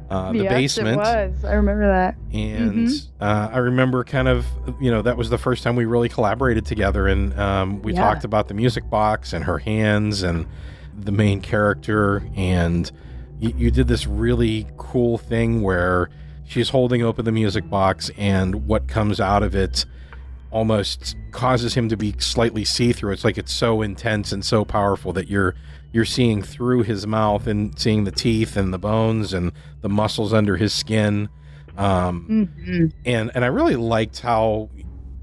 [0.09, 0.95] Uh, the yes, basement.
[0.95, 1.43] It was.
[1.45, 2.15] I remember that.
[2.33, 3.07] and Mhm.
[3.19, 4.45] uh, I remember kind of
[4.79, 8.01] you know that was the first time we really collaborated together, and um, we Yeah.
[8.01, 10.45] talked about the music box and her hands and
[10.97, 12.89] the main character, and
[13.39, 16.09] you, you did this really cool thing where
[16.45, 19.85] she's holding open the music box, and what comes out of it
[20.51, 23.11] almost causes him to be slightly see-through.
[23.11, 25.53] It's like it's so intense and so powerful that you're
[25.93, 30.33] you're seeing through his mouth and seeing the teeth and the bones and the muscles
[30.33, 31.29] under his skin.
[31.77, 34.69] Um, hmm and and I really liked how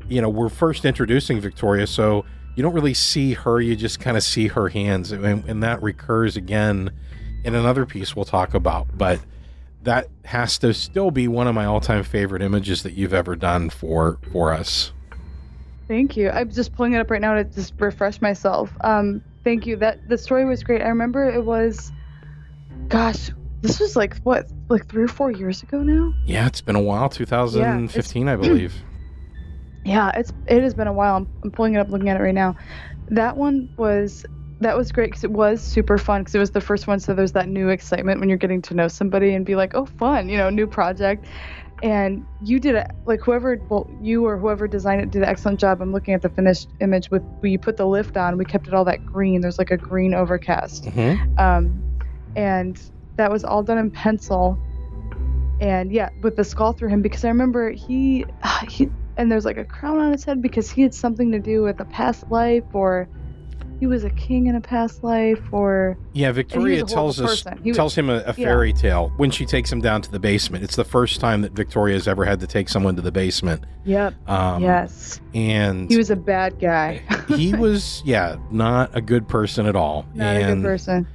[0.08, 2.24] you know we're first introducing Victoria, so
[2.54, 5.82] you don't really see her; you just kind of see her hands, and, and that
[5.82, 6.90] recurs again
[7.44, 8.86] in another piece we'll talk about.
[8.96, 9.20] But
[9.82, 13.68] that has to still be one of my all-time favorite images that you've ever done
[13.70, 14.92] for for us.
[15.88, 16.30] Thank you.
[16.30, 18.72] I'm just pulling it up right now to just refresh myself.
[18.80, 19.76] Um, thank you.
[19.76, 20.82] That the story was great.
[20.82, 21.92] I remember it was,
[22.88, 23.30] gosh,
[23.60, 26.12] this was like what, like three or four years ago now.
[26.26, 28.74] Yeah, it's been a while, 2015, I believe.
[29.86, 31.16] Yeah, it's it has been a while.
[31.16, 32.56] I'm, I'm pulling it up, looking at it right now.
[33.10, 34.24] That one was
[34.60, 36.98] that was great because it was super fun because it was the first one.
[37.00, 39.84] So there's that new excitement when you're getting to know somebody and be like, oh,
[39.84, 41.26] fun, you know, new project.
[41.82, 45.60] And you did it like whoever, well, you or whoever designed it did an excellent
[45.60, 45.82] job.
[45.82, 48.38] I'm looking at the finished image with where you put the lift on.
[48.38, 49.40] We kept it all that green.
[49.40, 51.38] There's like a green overcast Mhm.
[51.38, 51.82] um,
[52.36, 52.80] and
[53.16, 54.58] that was all done in pencil
[55.60, 58.24] and yeah with the skull through him because i remember he
[58.68, 61.62] he and there's like a crown on his head because he had something to do
[61.62, 63.08] with a past life or
[63.84, 67.94] he was a king in a past life or Yeah, Victoria tells us was- tells
[67.94, 70.64] him a, a fairy tale when she takes him down to the basement.
[70.64, 73.62] It's the first time that Victoria has ever had to take someone to the basement.
[73.84, 74.14] yep.
[74.26, 75.20] Um, yes.
[75.34, 77.02] and he was a bad guy.
[77.28, 80.06] he was yeah not a good person at all.
[80.14, 81.06] Not and a good person.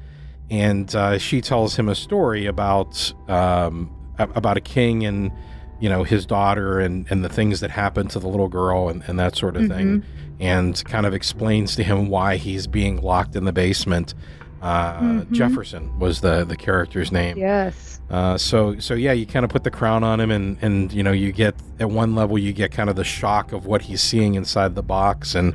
[0.51, 5.31] and uh, she tells him a story about um, about a king and
[5.79, 9.01] you know his daughter and and the things that happened to the little girl and,
[9.07, 10.03] and that sort of thing
[10.39, 14.13] and kind of explains to him why he's being locked in the basement
[14.61, 15.31] uh, Mhm.
[15.31, 19.63] Jefferson was the the character's name yes uh, so so yeah, you kind of put
[19.63, 22.71] the crown on him, and and you know you get at one level you get
[22.71, 25.53] kind of the shock of what he's seeing inside the box, and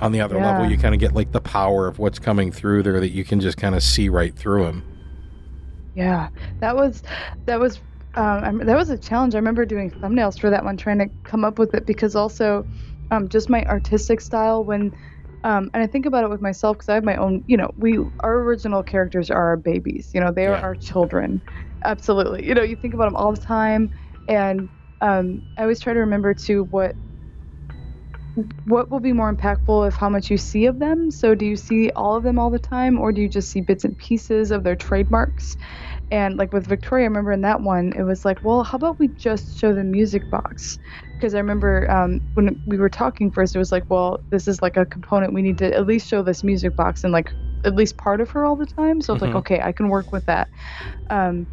[0.00, 0.46] on the other Yeah.
[0.52, 3.24] level you kind of get like the power of what's coming through there that you
[3.24, 4.84] can just kind of see right through him.
[5.96, 6.28] Yeah,
[6.60, 7.02] that was
[7.46, 7.80] that was
[8.14, 9.34] um, that was a challenge.
[9.34, 12.64] I remember doing thumbnails for that one, trying to come up with it because also
[13.12, 14.92] um, just my artistic style when.
[15.44, 17.72] Um, and I think about it with myself because I have my own, you know,
[17.76, 21.42] we our original characters are our babies, you know, they are our children,
[21.84, 22.46] absolutely.
[22.46, 23.90] You know, you think about them all the time,
[24.28, 24.70] and
[25.00, 26.96] um, I always try to remember to what
[28.64, 31.10] what will be more impactful if how much you see of them.
[31.10, 33.60] So do you see all of them all the time, or do you just see
[33.60, 35.56] bits and pieces of their trademarks?
[36.10, 38.98] And like with Victoria, I remember in that one, it was like, well, how about
[38.98, 40.78] we just show the music box?
[41.22, 44.60] Because I remember um, when we were talking first, it was like, well, this is
[44.60, 45.32] like a component.
[45.32, 47.30] We need to at least show this music box and like
[47.64, 49.00] at least part of her all the time.
[49.00, 49.26] So it's Mhm.
[49.28, 50.48] like, okay, I can work with that.
[51.10, 51.46] Um,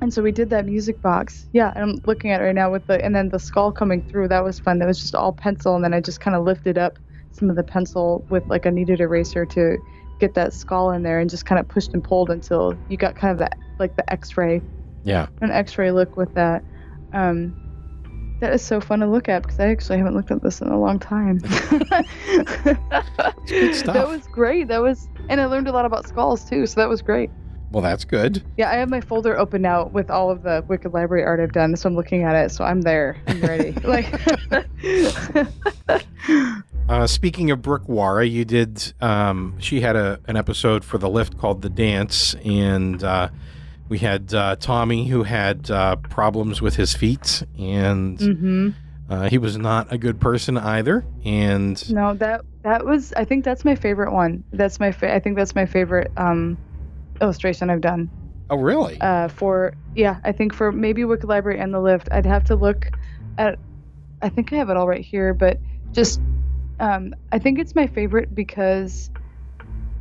[0.00, 1.46] and so we did that music box.
[1.52, 4.02] Yeah, and I'm looking at it right now with the and then the skull coming
[4.02, 4.26] through.
[4.26, 4.80] That was fun.
[4.80, 6.98] That was just all pencil, and then I just kind of lifted up
[7.30, 9.78] some of the pencil with like a kneaded eraser to
[10.18, 13.14] get that skull in there, and just kind of pushed and pulled until you got
[13.14, 14.62] kind of that like the X-ray,
[15.04, 16.64] Yeah, an X-ray look with that.
[17.12, 17.54] Um,
[18.40, 20.68] That is so fun to look at because I actually haven't looked at this in
[20.68, 21.38] a long time.
[23.46, 23.94] good stuff.
[23.94, 24.68] That was great.
[24.68, 26.66] That was, and I learned a lot about skulls too.
[26.66, 27.30] So that was great.
[27.70, 28.42] Well, that's good.
[28.56, 31.52] Yeah, I have my folder open now with all of the Wicked Library art I've
[31.52, 31.76] done.
[31.76, 32.50] So I'm looking at it.
[32.50, 33.16] So I'm there.
[33.28, 33.72] I'm ready.
[33.84, 34.12] like,
[36.88, 38.92] Uh, speaking of Brooke Wara, you did.
[39.00, 43.28] Um, she had a an episode for the lift called "The Dance," and uh,
[43.90, 48.68] we had uh, Tommy who had uh, problems with his feet, and hmm
[49.10, 51.04] uh, he was not a good person either.
[51.24, 53.12] And no, that that was.
[53.14, 54.44] I think that's my favorite one.
[54.52, 54.92] That's my.
[54.92, 56.56] Fa- I think that's my favorite um,
[57.20, 58.08] illustration I've done.
[58.48, 59.00] oh, really?
[59.00, 62.54] uh, for yeah i think for maybe wicked library and the lift i'd have to
[62.54, 62.86] look
[63.38, 63.58] at
[64.22, 65.58] i think i have it all right here but
[65.92, 66.20] just
[66.78, 69.10] um, i think it's my favorite because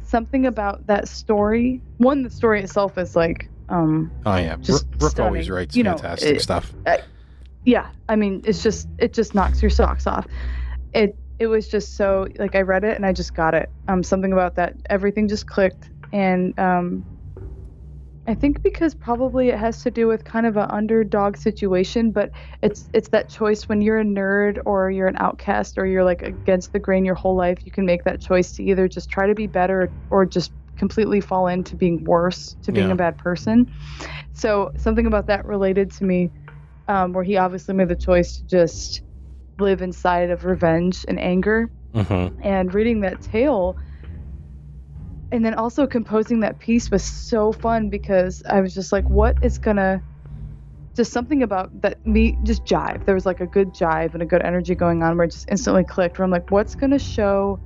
[0.04, 5.14] something about that story one the story itself is like um, oh yeah, just Brooke,
[5.16, 6.74] Brooke always writes You know, fantastic it- stuff.
[7.66, 10.26] yeah i mean it's just it just knocks your socks off.
[10.94, 13.70] It it was just so like i read it and i just got it.
[13.88, 15.90] Um something about that everything just clicked.
[16.14, 17.04] And um
[18.28, 22.30] i think because probably it has to do with kind of an underdog situation but
[22.62, 26.22] it's it's that choice when you're a nerd or you're an outcast or you're like
[26.22, 29.26] against the grain your whole life you can make that choice to either just try
[29.28, 32.94] to be better or just completely fall into being worse to being Yeah.
[32.94, 33.72] a bad person
[34.34, 36.32] so something about that related to me
[36.90, 39.04] um, where he obviously made the choice to just
[39.60, 41.70] live inside of revenge and anger.
[41.94, 42.42] Mm-hmm.
[42.44, 43.78] And reading that tale,
[45.32, 49.38] and then also composing that piece was so fun because I was just like, what
[49.44, 50.02] is gonna,
[50.96, 53.06] just something about that me just jive.
[53.06, 55.50] There was like a good jive and a good energy going on where it just
[55.50, 56.18] instantly clicked.
[56.18, 57.60] Where I'm like, what's gonna show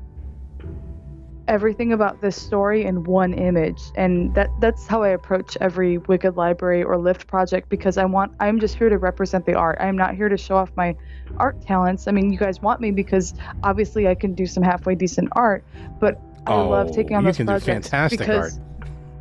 [1.47, 3.81] everything about this story in one image.
[3.95, 8.31] And that that's how i approach every wicked library or lift project because i want
[8.39, 9.77] i'm just here to represent the art.
[9.79, 10.95] I'm not here to show off my
[11.37, 12.07] art talents.
[12.07, 15.65] I mean you guys want me because obviously i can do some halfway decent art
[15.99, 18.59] but i love Oh, taking on you those can do fantastic because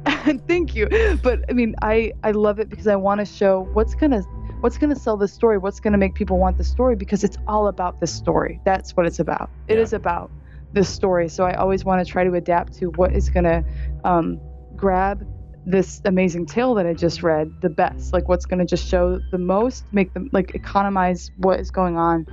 [0.48, 0.88] thank you.
[1.22, 4.22] But i mean i i love it because i want to show what's gonna
[4.60, 7.66] what's gonna sell the story what's gonna make people want the story because it's all
[7.68, 8.60] about the story.
[8.64, 9.50] That's what it's about.
[9.68, 9.96] It is Yeah.
[9.96, 10.30] about
[10.72, 11.28] this story.
[11.28, 13.62] So i always want to try to adapt to what is gonna
[14.04, 14.40] um,
[14.76, 15.22] grab
[15.64, 19.38] this amazing tale that i just read the best like what's gonna just show the
[19.38, 22.26] most make them like economize what is going on.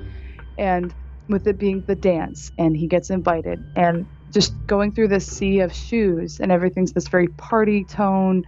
[0.58, 0.94] And
[1.28, 5.60] with it being the dance and he gets invited and just going through this sea
[5.60, 8.44] of shoes and everything's this very party tone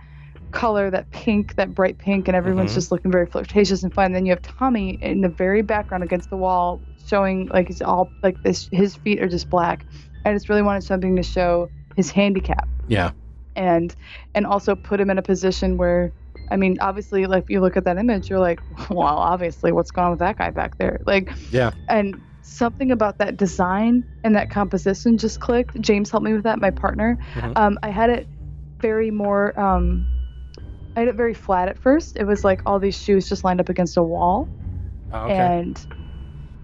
[0.51, 2.75] color that pink that bright pink and everyone's Mhm.
[2.75, 4.11] just looking very flirtatious and fun.
[4.11, 8.13] Then you have tommy in the very background against the wall showing like it's all
[8.23, 9.85] like this his feet are just black
[10.25, 13.11] i just really wanted something to show his handicap Yeah.
[13.55, 13.93] and
[14.35, 16.11] and also put him in a position where
[16.53, 19.91] I mean, obviously, like if you look at that image, you're like, well, obviously, what's
[19.91, 20.99] going on with that guy back there?
[21.05, 21.71] Like, Yeah.
[21.87, 25.79] and something about that design and that composition just clicked.
[25.79, 27.17] James helped me with that, my partner.
[27.35, 27.53] Mhm.
[27.55, 28.27] Um, I had it
[28.81, 29.57] very more.
[29.57, 30.05] Um,
[30.97, 32.17] I had it very flat at first.
[32.17, 34.49] It was like all these shoes just lined up against a wall,
[35.13, 35.35] Oh, okay.
[35.35, 35.79] and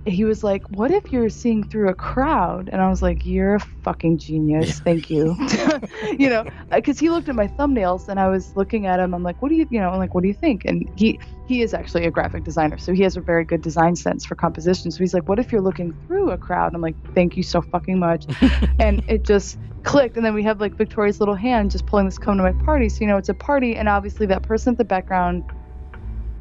[0.08, 3.56] he was like, "What if you're seeing through a crowd?" And I was like, "You're
[3.56, 4.80] a fucking genius.
[4.80, 5.36] Thank you."
[6.18, 9.14] you know, because he looked at my thumbnails and I was looking at him.
[9.14, 11.20] I'm like, "What do you, you know?" I'm like, "What do you think?" And he
[11.48, 14.36] he is actually a graphic designer, so he has a very good design sense for
[14.36, 14.92] composition.
[14.92, 17.62] So he's like, "What if you're looking through a crowd?" I'm like, "Thank you so
[17.62, 18.26] fucking much."
[18.80, 20.18] and it just clicked.
[20.18, 22.90] And then we have like Victoria's little hand just pulling this come to my party.
[22.90, 25.44] So you know, it's a party, and obviously that person at the background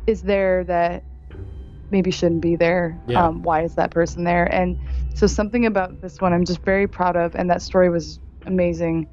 [0.07, 1.03] is there that
[1.91, 2.99] maybe shouldn't be there.
[3.07, 3.25] Yeah.
[3.25, 4.45] Um, why is that person there?
[4.53, 4.79] And
[5.15, 9.09] so something about this one I'm just very proud of, and that story was amazing.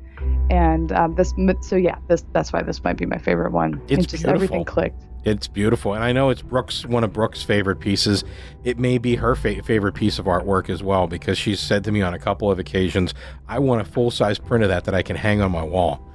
[0.50, 3.82] And um, this, so yeah, this that's why this might be my favorite one.
[3.88, 5.04] It's and just everything clicked.
[5.26, 8.26] It's beautiful, and I know it's Brooke's one of Brooke's favorite pieces.
[8.66, 11.94] It may be her fa- favorite piece of artwork as well because she's said to
[11.94, 13.14] me on a couple of occasions,
[13.48, 16.06] "I want a full size print of that that I can hang on my wall."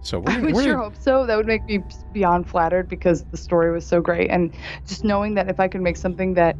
[0.00, 1.26] So we're, I would we're sure hope so.
[1.26, 1.80] That would make me
[2.12, 4.54] beyond flattered because the story was so great, and
[4.86, 6.56] just knowing that if I could make something that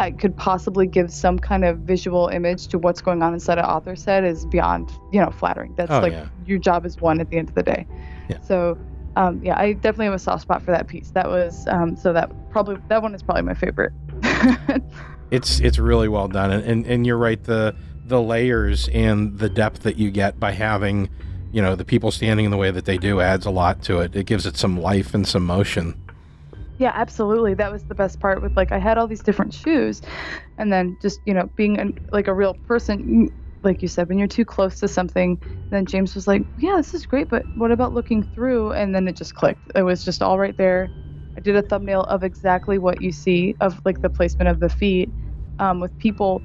[0.00, 3.64] I could possibly give some kind of visual image to what's going on inside an
[3.64, 5.74] author set is beyond, you know, flattering.
[5.76, 6.28] That's Oh, like yeah.
[6.46, 7.86] your job is one at the end of the day.
[8.28, 8.40] Yeah.
[8.40, 8.78] So,
[9.16, 11.10] um, yeah, I definitely have a soft spot for that piece.
[11.10, 13.92] That was um, so that probably that one is probably my favorite.
[15.30, 19.48] it's it's really well done, and, and and you're right the the layers and the
[19.50, 21.10] depth that you get by having
[21.52, 24.00] you know the people standing in the way that they do adds a lot to
[24.00, 24.16] it.
[24.16, 25.94] It gives it some life and some motion.
[26.78, 27.54] Yeah, absolutely.
[27.54, 30.00] That was the best part with like I had all these different shoes
[30.58, 33.28] and then just, you know, being an, like a real person
[33.62, 35.38] like you said when you're too close to something,
[35.70, 39.06] then James was like, "Yeah, this is great, but what about looking through?" And then
[39.06, 39.60] it just clicked.
[39.76, 40.90] It was just all right there
[41.36, 44.68] I did a thumbnail of exactly what you see of like the placement of the
[44.68, 45.10] feet,
[45.58, 46.42] um, with people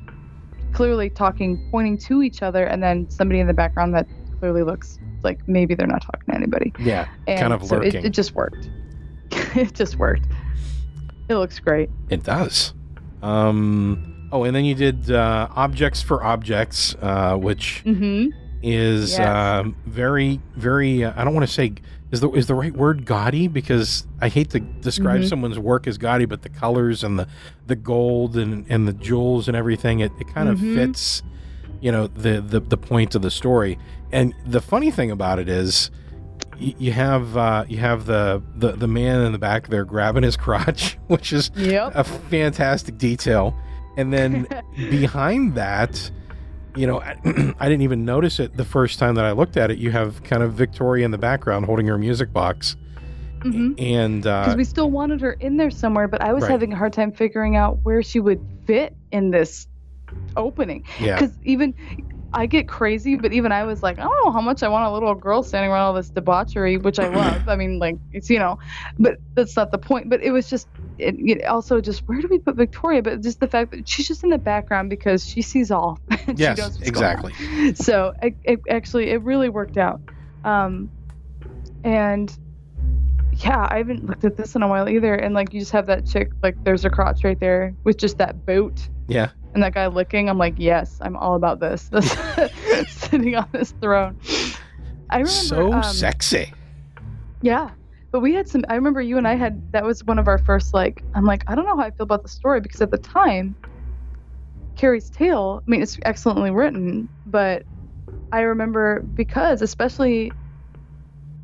[0.74, 4.08] clearly talking, pointing to each other, and then somebody in the background that
[4.40, 6.74] clearly looks like maybe they're not talking to anybody.
[6.80, 7.96] Yeah, And kind of so lurking.
[8.04, 8.70] it, it just worked.
[9.56, 10.26] it just worked.
[11.30, 11.90] It looks great.
[12.10, 12.74] It does.
[13.22, 18.30] Um, oh, and then you did uh, Objects for Objects, uh, which Mm-hmm.
[18.64, 19.28] is Yes.
[19.28, 21.04] um, very, very.
[21.04, 21.74] Uh, I don't want to say
[22.12, 25.28] is the is the right word gaudy because I hate to describe Mhm.
[25.30, 27.28] someone's work as gaudy, but the colors and the
[27.66, 30.76] the gold and and the jewels and everything it, it kind of Mhm.
[30.76, 31.22] fits,
[31.82, 33.78] you know, the, the the point of the story.
[34.12, 35.92] And the funny thing about it is.
[36.60, 40.36] You have uh, you have the, the the man in the back there grabbing his
[40.36, 41.92] crotch, which is Yep.
[41.94, 43.56] a fantastic detail.
[43.96, 46.10] And then behind that,
[46.76, 47.16] you know, I,
[47.60, 49.78] I didn't even notice it the first time that I looked at it.
[49.78, 52.76] You have kind of Victoria in the background holding her music box,
[53.42, 53.80] Mhm.
[53.80, 56.52] and because uh, we still wanted her in there somewhere, but I was Right.
[56.52, 59.68] having a hard time figuring out where she would fit in this
[60.36, 60.84] opening.
[61.00, 61.74] yeah, Because even
[62.34, 64.86] I get crazy, but even I was like, I don't know how much I want
[64.86, 67.48] a little girl standing around all this debauchery, which I love.
[67.48, 68.58] I mean, like it's you know,
[69.00, 70.10] but that's not the point.
[70.10, 73.02] But it was just, it, it also just where do we put Victoria?
[73.02, 76.00] But just the fact that she's just in the background because she sees all.
[76.12, 77.76] she yes, knows what's going on exactly.
[77.76, 80.02] so it, it actually it really worked out
[80.44, 80.90] um
[81.84, 82.38] and
[83.38, 85.14] yeah i haven't looked at this in a while either.
[85.16, 88.18] And like you just have that chick like there's her crotch right there with just
[88.18, 91.90] that boot Yeah, and that guy licking i'm like yes i'm all about this.
[91.92, 94.18] This sitting on this throne.
[95.10, 96.54] I remember so um, sexy.
[97.42, 97.70] yeah
[98.12, 100.38] but we had some i remember you and i had that was one of our
[100.38, 102.92] first like i'm like i don't know how i feel about the story because at
[102.92, 103.56] the time
[104.76, 107.64] carrie's tale i mean it's excellently written but
[108.32, 110.32] i remember because especially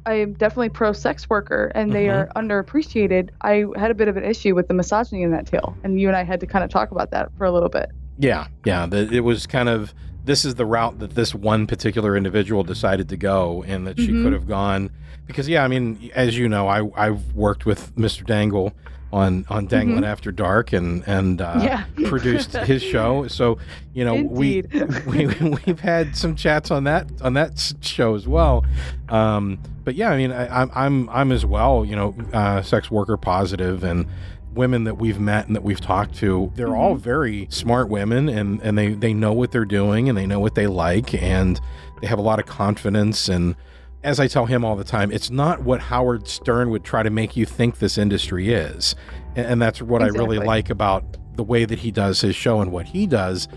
[0.05, 2.13] i am definitely pro sex worker and they Mhm.
[2.13, 5.75] are underappreciated i had a bit of an issue with the misogyny in that tale
[5.83, 7.89] and you and i had to kind of talk about that for a little bit
[8.17, 8.85] Yeah, yeah.
[8.85, 9.91] The, it was kind of
[10.23, 14.09] this is the route that this one particular individual decided to go, and that she
[14.09, 14.23] Mhm.
[14.23, 14.91] could have gone
[15.25, 18.23] because yeah, I mean, as you know, I I've worked with Mr.
[18.23, 18.71] Dangle
[19.13, 21.63] on on Dangling After Dark and and uh, Mm-hmm.
[21.65, 23.27] yeah produced his show.
[23.27, 23.57] So
[23.93, 24.73] you know Indeed.
[24.73, 28.65] we, we we've had some chats on that on that show as well.
[29.09, 31.85] Um, but yeah, I mean, I, I'm I'm I'm as well.
[31.85, 34.07] You know, uh, sex worker positive and
[34.55, 36.75] women that we've met and that we've talked to they're Mm-hmm.
[36.77, 40.39] all very smart women and and they they know what they're doing and they know
[40.39, 41.59] what they like and
[42.01, 43.55] they have a lot of confidence and
[44.03, 47.09] as I tell him all the time, it's not what Howard Stern would try to
[47.09, 48.95] make you think this industry is.
[49.35, 51.03] And, and that's what I really like about
[51.35, 53.47] the way that he does his show and what he does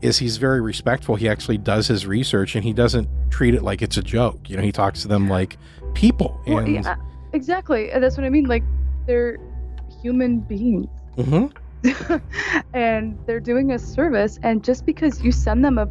[0.00, 1.16] is he's very respectful.
[1.16, 4.48] He actually does his research and he doesn't treat it like it's a joke.
[4.48, 5.56] You know, he talks to them like
[5.94, 6.40] people.
[6.46, 6.96] Well, And yeah,
[7.32, 8.62] exactly that's what i mean like
[9.06, 9.36] they're
[10.00, 10.86] human beings
[11.18, 11.52] Mhm.
[12.74, 15.86] and they're doing a service and just because you send them a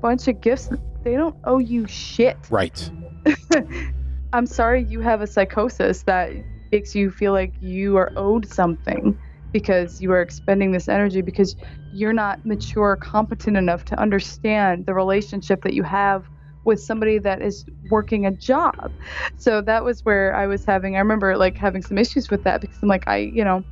[0.00, 0.70] bunch of gifts
[1.08, 2.36] they don't owe you shit.
[2.50, 2.90] Right.
[4.34, 6.30] i'm sorry you have a psychosis that
[6.70, 9.18] makes you feel like you are owed something
[9.52, 11.56] because you are expending this energy because
[11.94, 16.26] you're not mature competent enough to understand the relationship that you have
[16.64, 18.92] with somebody that is working a job.
[19.38, 22.60] So that was where i was having i remember like having some issues with that
[22.60, 23.64] because i'm like i you know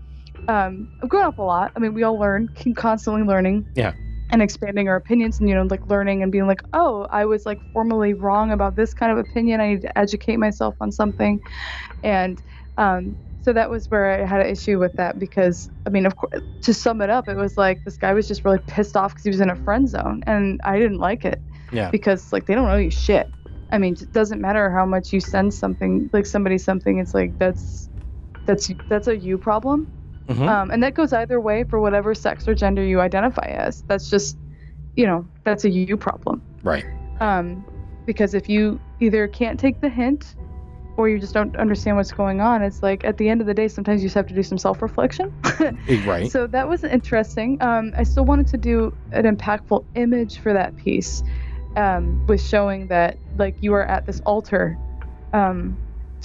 [0.49, 1.72] um, i've grown up a lot.
[1.76, 2.49] I mean we all learn.
[2.55, 3.68] Keep constantly learning.
[3.74, 3.93] Yeah.
[4.31, 7.47] And expanding our opinions and you know like learning and being like oh i was
[7.47, 9.61] like formally wrong about this kind of opinion.
[9.61, 11.41] I need to educate myself on something.
[12.03, 12.41] And
[12.77, 16.16] um, so that was where i had an issue with that because i mean of
[16.16, 19.12] course to sum it up it was like this guy was just really pissed off
[19.12, 21.91] because he was in a friend zone and i didn't like it Yeah.
[21.91, 23.29] because like they don't know you shit.
[23.70, 27.35] I mean it doesn't matter how much you send something like somebody something it's like
[27.39, 27.89] that's
[28.47, 29.87] that's that's a you problem
[30.29, 30.49] Mhm.
[30.49, 34.11] um, and that goes either way for whatever sex or gender you identify as that's
[34.11, 34.37] just
[34.97, 36.85] you know that's a you problem right.
[37.20, 37.64] um,
[38.07, 40.35] because if you either can't take the hint
[40.97, 43.55] or you just don't understand what's going on it's like at the end of the
[43.55, 45.72] day sometimes you just have to do some self-reflection Eh,
[46.07, 46.31] Right.
[46.31, 50.77] so that was interesting um, i still wanted to do an impactful image for that
[50.77, 51.22] piece
[51.77, 54.77] um, with showing that like you are at this altar
[55.33, 55.77] um,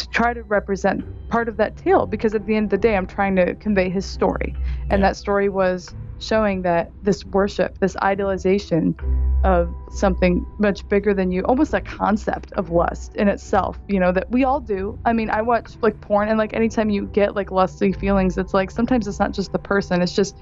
[0.02, 2.96] to try to represent part of that tale because at the end of the day
[2.98, 4.54] i'm trying to convey his story
[4.90, 5.08] and Yeah.
[5.10, 8.96] that story was showing that this worship this idealization
[9.44, 14.12] of something much bigger than you almost a concept of lust in itself you know
[14.12, 17.36] that we all do i mean i watch like porn and like anytime you get
[17.36, 20.36] like lusty feelings it's like sometimes it's not just the person it's just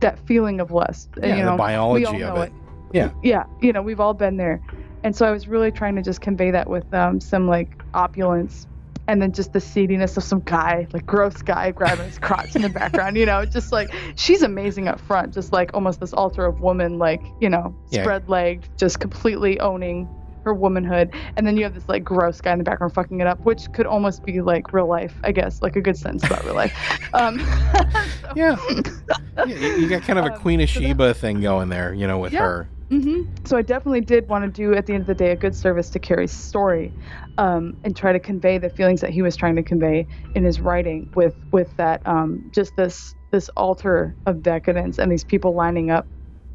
[0.00, 2.52] that feeling of lust yeah, you know the biology of know it.
[2.92, 3.44] yeah Yeah.
[3.60, 4.60] you know we've all been there
[5.04, 8.66] and so i was really trying to just convey that with um, some like opulence
[9.08, 12.62] and then just the seediness of some guy, like gross guy grabbing his crotch in
[12.62, 16.44] the background, you know, just like she's amazing up front, just like almost this altar
[16.46, 18.02] of woman, like, you know, Yeah.
[18.02, 20.08] spread legged, just completely owning
[20.44, 21.14] her womanhood.
[21.36, 23.70] And then you have this like gross guy in the background fucking it up, which
[23.72, 26.72] could almost be like real life, I guess, like a good sentence about real life.
[27.14, 27.38] Um,
[28.22, 28.56] so- Yeah.
[29.36, 31.92] Yeah, you got kind of a Um, Queen of so that- Sheba thing going there,
[31.92, 32.40] you know, with Yeah.
[32.40, 32.68] her.
[32.92, 35.36] Hmm So I definitely did want to do at the end of the day a
[35.36, 36.92] good service to Carrie's story,
[37.38, 40.60] um, and try to convey the feelings that he was trying to convey in his
[40.60, 45.90] writing with with that um, just this this altar of decadence and these people lining
[45.90, 46.06] up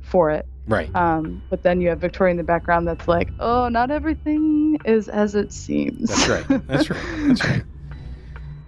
[0.02, 0.46] for it.
[0.68, 0.96] Right.
[0.96, 5.08] Um, but then you have Victoria in the background that's like, oh, not everything is
[5.08, 6.10] as it seems.
[6.10, 6.68] That's right.
[6.68, 7.04] That's right.
[7.28, 7.64] That's right.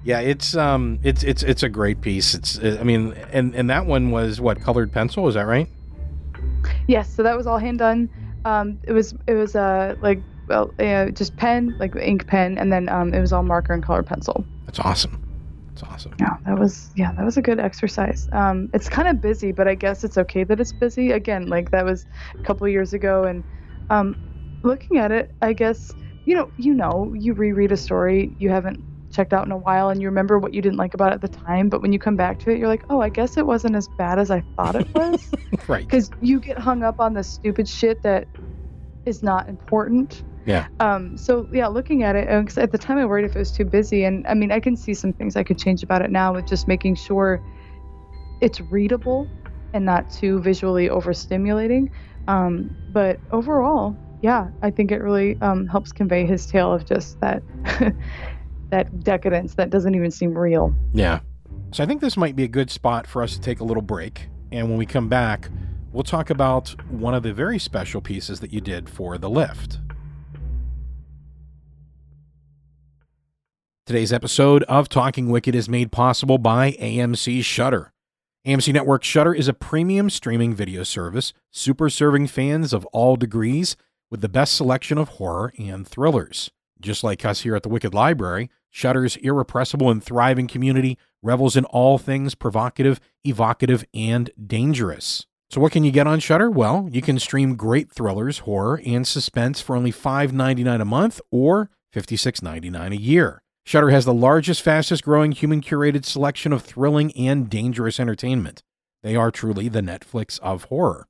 [0.03, 2.33] Yeah, it's um, it's it's it's a great piece.
[2.33, 5.27] It's I mean, and and that one was what colored pencil?
[5.27, 5.69] Is that right?
[6.89, 8.09] Yes, so that was all hand done.
[8.45, 12.73] Um, it was it was uh like well uh, just pen like ink pen, and
[12.73, 14.43] then um, it was all marker and color pencil.
[14.65, 15.21] That's awesome.
[15.67, 16.13] That's awesome.
[16.19, 18.27] Yeah, that was yeah, that was a good exercise.
[18.31, 21.11] Um, it's kind of busy, but I guess it's okay that it's busy.
[21.11, 22.07] Again, like that was
[22.43, 23.43] a couple years ago, and
[23.91, 24.15] um,
[24.63, 25.91] looking at it, I guess
[26.25, 29.89] you know you know you reread a story you haven't checked out in a while,
[29.89, 31.99] and you remember what you didn't like about it at the time, but when you
[31.99, 34.43] come back to it, you're like, oh, I guess it wasn't as bad as I
[34.55, 35.29] thought it was.
[35.67, 35.81] Right.
[35.87, 38.27] because you get hung up on the stupid shit that
[39.05, 40.23] is not important.
[40.45, 40.67] Yeah.
[40.79, 41.17] Um.
[41.17, 43.51] So yeah, looking at it, uh, 'cause at the time I worried if it was
[43.51, 46.11] too busy, and I mean I can see some things I could change about it
[46.11, 47.43] now with just making sure
[48.41, 49.29] it's readable
[49.73, 51.87] and not too visually overstimulating.
[52.27, 52.69] Um.
[52.87, 57.43] But overall, yeah, I think it really um helps convey his tale of just that
[58.69, 60.73] that decadence that doesn't even seem real.
[60.93, 61.19] Yeah.
[61.71, 63.83] So I think this might be a good spot for us to take a little
[63.83, 64.27] break.
[64.51, 65.49] And when we come back,
[65.91, 69.79] we'll talk about one of the very special pieces that you did for The Lift.
[73.85, 77.91] Today's episode of Talking Wicked is made possible by AMC Shudder.
[78.45, 83.75] AMC Network Shudder is a premium streaming video service super serving fans of all degrees
[84.09, 86.51] with the best selection of horror and thrillers.
[86.81, 91.65] Just like us here at the Wicked Library, Shudder's irrepressible and thriving community revels in
[91.65, 95.25] all things provocative, evocative, and dangerous.
[95.49, 96.49] So what can you get on Shudder?
[96.49, 101.71] Well, you can stream great thrillers, horror, and suspense for only $5.99 a month or
[101.93, 103.41] $56.99 a year.
[103.65, 108.63] Shudder has the largest, fastest growing human curated selection of thrilling and dangerous entertainment.
[109.01, 111.07] They are truly the Netflix of horror.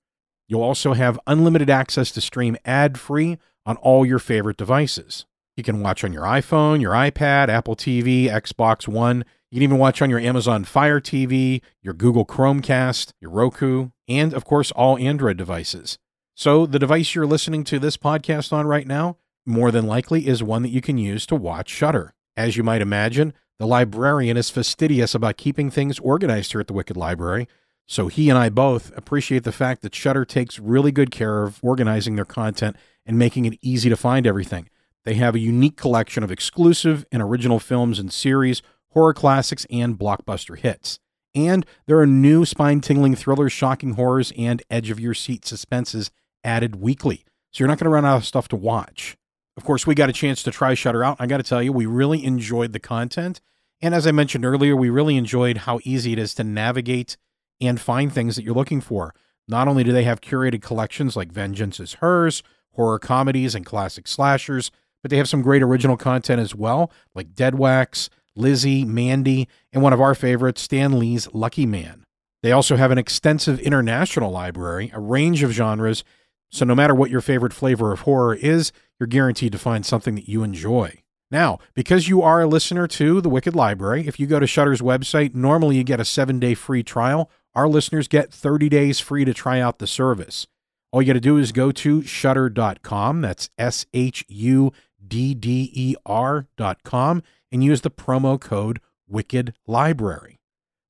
[0.47, 5.26] You'll also have unlimited access to stream ad free on all your favorite devices.
[5.60, 9.26] You can watch on your iPhone, your iPad, Apple TV, Xbox One.
[9.51, 14.34] You can even watch on your Amazon Fire TV, your Google Chromecast, your Roku, and
[14.34, 15.97] of course, all Android devices.
[16.34, 20.41] So, the device you're listening to this podcast on right now, more than likely, is
[20.41, 22.14] one that you can use to watch Shudder.
[22.38, 26.74] As you might imagine, the librarian is fastidious about keeping things organized here at the
[26.74, 27.49] Wicked Library.
[27.86, 31.60] So he and I both appreciate the fact that Shudder takes really good care of
[31.62, 34.70] organizing their content and making it easy to find everything.
[35.10, 39.97] They have a unique collection of exclusive and original films and series, horror classics, and
[39.97, 40.99] blockbuster hits.
[41.34, 46.12] And there are new spine tingling thrillers, shocking horrors, and edge of your seat suspenses
[46.43, 47.26] added weekly.
[47.49, 49.18] So you're not going to run out of stuff to watch.
[49.57, 51.18] Of course, we got a chance to try Shudder out.
[51.20, 53.41] I got to tell you, we really enjoyed the content.
[53.82, 57.18] And as I mentioned earlier, we really enjoyed how easy it is to navigate
[57.60, 59.16] and find things that you're looking for.
[59.47, 62.43] Not only do they have curated collections like Vengeance is Hers,
[62.74, 64.70] horror comedies, and classic slashers,
[65.02, 69.82] but they have some great original content as well, like Dead Wax, Lizzie, Mandy, and
[69.84, 72.04] one of our favorites, Stan Lee's Lucky Man.
[72.41, 76.04] They also have an extensive international library, a range of genres,
[76.52, 80.16] so no matter what your favorite flavor of horror is, you're guaranteed to find something
[80.16, 81.04] that you enjoy.
[81.32, 84.82] Now, because you are a listener to the Wicked Library, if you go to Shudder's
[84.82, 87.30] website, normally you get a seven day free trial.
[87.54, 90.47] Our listeners get 30 days free to try out the service.
[90.91, 93.22] All you got to do is go to shudder.com.
[93.22, 94.72] That's S H U
[95.10, 100.39] D D E R.com and use the promo code Wicked Library.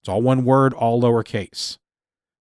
[0.02, 1.78] It's all one word, all lowercase.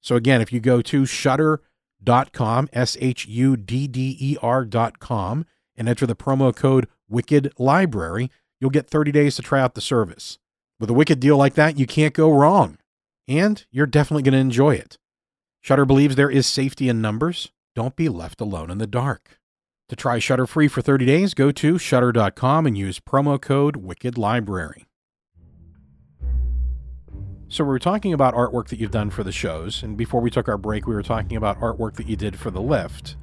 [0.01, 5.89] So again, if you go to shudder.com, S H U D D E R.com, and
[5.89, 10.39] enter the promo code Wicked Library, you'll get 30 days to try out the service.
[10.81, 12.79] With a wicked deal like that, you can't go wrong.
[13.26, 14.99] And you're definitely going to enjoy it.
[15.61, 17.51] Shudder believes there is safety in numbers.
[17.74, 19.38] Don't be left alone in the dark.
[19.89, 24.18] To try Shudder free for 30 days, go to shudder.com and use promo code Wicked
[24.18, 24.86] Library.
[27.49, 30.30] So we were talking about artwork that you've done for the shows, and before we
[30.30, 33.16] took our break, we were talking about artwork that you did for the lift.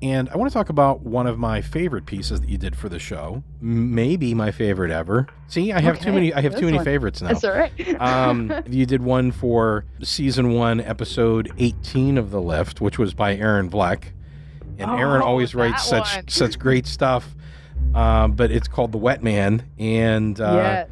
[0.00, 2.88] And I want to talk about one of my favorite pieces that you did for
[2.88, 3.42] the show.
[3.60, 5.26] Maybe my favorite ever.
[5.48, 6.32] See, I have too many.
[6.32, 6.84] I have that's too many one.
[6.86, 7.28] favorites now.
[7.28, 8.00] That's all right.
[8.00, 13.36] um, you did one for season one, episode 18 of The Lift, which was by
[13.36, 14.12] Aaron Vleck.
[14.78, 16.28] And Aaron Oh, always writes such one.
[16.28, 17.34] such great stuff.
[17.94, 19.68] Um, but it's called The Wet Man.
[19.78, 20.90] And uh, yes.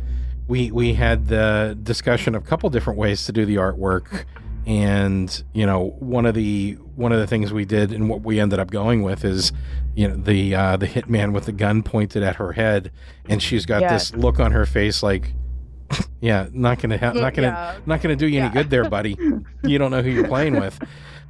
[0.49, 4.25] we we had the discussion of a couple different ways to do the artwork
[4.67, 8.41] and you know one of the one of the things we did and what we
[8.41, 9.53] ended up going with is
[9.95, 12.91] you know the uh the hitman with the gun pointed at her head
[13.29, 14.11] and she's got Yes.
[14.11, 15.33] this look on her face like
[16.21, 17.77] yeah not gonna ha- not gonna Yeah.
[17.87, 19.17] not gonna do you any good there buddy
[19.63, 20.81] you don't know who you're playing with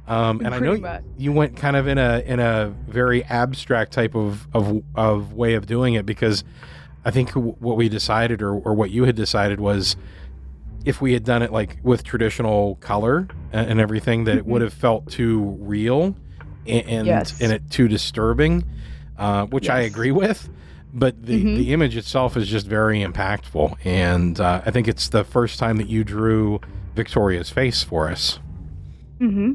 [0.07, 1.03] um and i know much.
[1.17, 5.53] you went kind of in a in a very abstract type of of of way
[5.55, 6.43] of doing it because
[7.05, 9.95] I think w- what we decided or, or what you had decided was
[10.83, 14.61] if we had done it like with traditional color and, and everything that it would
[14.61, 16.15] have felt too real
[16.65, 17.05] and and, Mm-hmm.
[17.07, 17.39] Yes.
[17.41, 18.65] and it too disturbing
[19.17, 20.49] uh, which I agree with
[20.93, 21.55] but the, Mhm.
[21.57, 25.77] the image itself is just very impactful and uh, I think it's the first time
[25.77, 26.59] that you drew
[26.93, 28.39] Victoria's face for us
[29.19, 29.53] hmm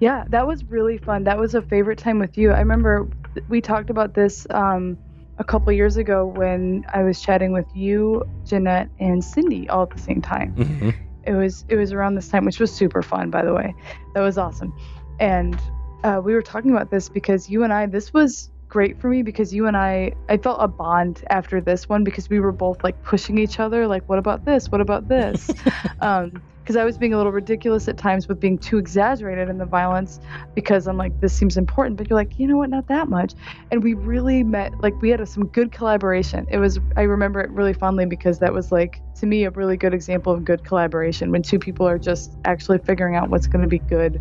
[0.00, 1.24] Yeah, that was really fun.
[1.24, 2.52] That was a favorite time with you.
[2.52, 3.08] I remember
[3.48, 4.98] we talked about this um,
[5.38, 9.90] a couple years ago when I was chatting with you, Jeanette, and Cindy all at
[9.90, 10.54] the same time.
[10.56, 10.94] Mhm.
[11.24, 13.74] It was it was around this time, which was super fun, by the way.
[14.14, 14.72] That was awesome.
[15.18, 15.60] And
[16.02, 19.22] uh, we were talking about this because you and I, this was great for me
[19.22, 22.82] because you and I, I felt a bond after this one because we were both
[22.82, 24.70] like pushing each other, like, what about this?
[24.72, 25.48] What about this?
[26.00, 29.58] um, because I was being a little ridiculous at times with being too exaggerated in
[29.58, 30.20] the violence
[30.54, 33.34] because I'm like, this seems important, but you're like, you know what, not that much.
[33.72, 36.46] And we really met, like, we had a, some good collaboration.
[36.50, 39.76] It was, I remember it really fondly because that was like, to me, a really
[39.76, 43.62] good example of good collaboration when two people are just actually figuring out what's going
[43.62, 44.20] to be good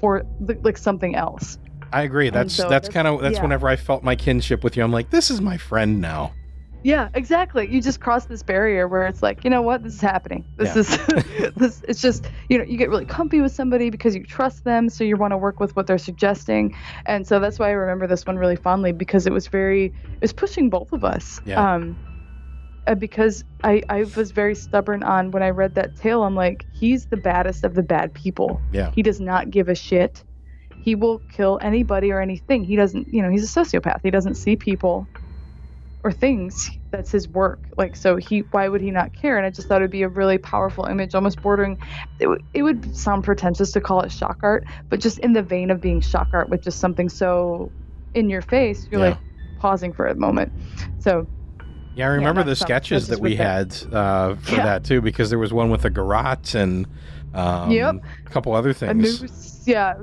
[0.00, 0.22] for
[0.62, 1.58] like something else.
[1.92, 3.42] I agree that's so that's kind of that's yeah.
[3.42, 6.32] whenever I felt my kinship with you I'm like this is my friend now
[6.84, 7.66] Yeah, exactly.
[7.68, 10.44] You just cross this barrier where it's like, you know what, this is happening.
[10.58, 10.80] This Yeah.
[10.80, 11.82] is this.
[11.88, 15.02] It's just you know you get really comfy with somebody because you trust them, so
[15.02, 16.76] you want to work with what they're suggesting,
[17.06, 20.20] and so that's why I remember this one really fondly because it was very it
[20.20, 21.40] was pushing both of us.
[21.46, 21.74] Yeah.
[21.74, 21.96] Um,
[22.86, 26.22] uh, because I I was very stubborn on when I read that tale.
[26.22, 28.60] I'm like, he's the baddest of the bad people.
[28.72, 28.90] Yeah.
[28.94, 30.22] He does not give a shit.
[30.82, 32.62] He will kill anybody or anything.
[32.62, 34.00] He doesn't, you know, he's a sociopath.
[34.02, 35.06] He doesn't see people
[36.04, 36.70] or things.
[36.90, 37.64] That's his work.
[37.76, 39.36] Like, so he, why would he not care?
[39.38, 41.78] And I just thought it'd be a really powerful image, almost bordering.
[42.20, 45.42] It, would it would sound pretentious to call it shock art, but just in the
[45.42, 47.72] vein of being shock art with just something so
[48.12, 49.08] in your face, you're Yeah.
[49.10, 49.18] like
[49.58, 50.52] pausing for a moment.
[51.00, 51.26] So
[51.94, 54.64] Yeah, I remember not the sketches that we had uh, for Yeah.
[54.64, 56.86] that too, because there was one with a garrote and
[57.32, 57.94] um, Yep.
[58.26, 59.62] a couple other things.
[59.66, 59.94] yeah,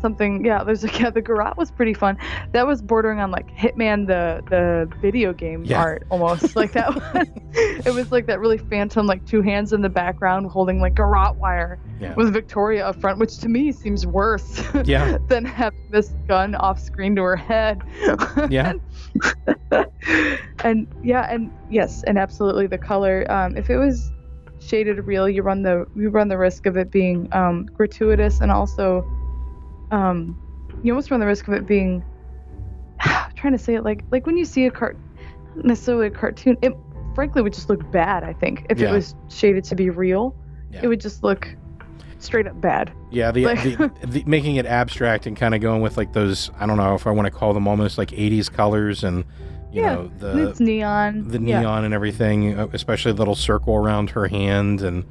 [0.00, 0.44] something.
[0.44, 1.10] Yeah, there's a yeah.
[1.10, 2.18] The garrote was pretty fun.
[2.52, 5.80] That was bordering on like Hitman, the the video game Yeah.
[5.80, 6.94] art almost like that.
[6.94, 7.28] Was,
[7.86, 11.36] it was like that really phantom, like two hands in the background holding like garrote
[11.36, 12.14] wire Yeah.
[12.14, 15.18] with Victoria up front, which to me seems worse Yeah.
[15.28, 17.82] than having this gun off screen to her head.
[18.50, 18.72] Yeah.
[20.64, 23.30] and yeah, and yes, and absolutely the color.
[23.30, 24.10] Um, if it was
[24.60, 28.50] shaded real, you run the you run the risk of it being um, gratuitous, and
[28.50, 29.06] also
[29.90, 30.38] um,
[30.82, 32.04] you almost run the risk of it being.
[33.00, 34.96] I'm trying to say it like like when you see a cart,
[35.56, 36.56] not necessarily a cartoon.
[36.62, 36.72] It
[37.14, 38.24] frankly would just look bad.
[38.24, 38.90] I think if Yeah.
[38.90, 40.34] it was shaded to be real,
[40.72, 40.80] Yeah.
[40.84, 41.48] it would just look
[42.20, 42.92] straight up bad.
[43.10, 46.50] Yeah, the, Like- the, the making it abstract and kind of going with like those
[46.58, 49.24] I don't know if I want to call them almost like 80s colors and
[49.72, 51.28] you Yeah, know the it's neon.
[51.28, 51.60] the Yeah.
[51.60, 55.04] neon and everything, uh, especially the little circle around her hand and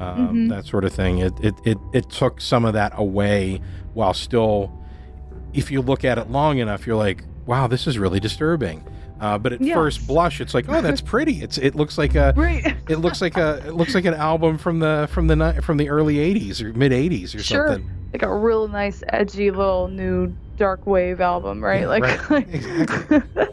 [0.00, 0.48] um, Mhm.
[0.50, 1.18] that sort of thing.
[1.18, 3.60] It, it it it took some of that away
[3.94, 4.72] while still,
[5.52, 8.82] if you look at it long enough, you're like, wow, this is really disturbing.
[9.20, 9.74] Uh, but at Yes.
[9.74, 11.42] first blush, it's like, oh, that's pretty.
[11.42, 12.76] It's it looks like a Right.
[12.88, 15.88] it looks like a it looks like an album from the from the from the
[15.88, 17.68] early 80s or mid 80s or Sure.
[17.68, 17.90] something.
[18.12, 22.46] like a real nice edgy little new dark wave album right Yeah, like right.
[22.54, 23.22] Exactly.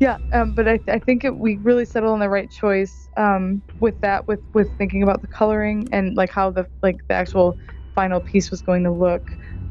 [0.00, 3.62] yeah um, but I, I think it, we really settled on the right choice um,
[3.80, 7.56] with that with with thinking about the coloring and like how the like the actual
[7.94, 9.22] final piece was going to look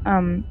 [0.06, 0.46] um,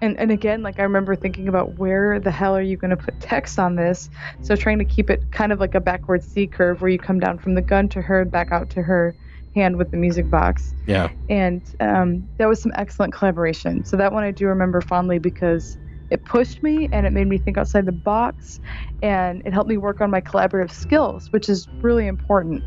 [0.00, 2.96] and and again like i remember thinking about where the hell are you going to
[2.96, 4.08] put text on this
[4.40, 7.18] so trying to keep it kind of like a backward c curve where you come
[7.20, 9.16] down from the gun to her back out to her
[9.54, 11.08] hand with the music box Yeah.
[11.28, 13.84] and um, that was some excellent collaboration.
[13.84, 15.78] So that one I do remember fondly because
[16.10, 18.60] it pushed me and it made me think outside the box,
[19.02, 22.64] and it helped me work on my collaborative skills, which is really important.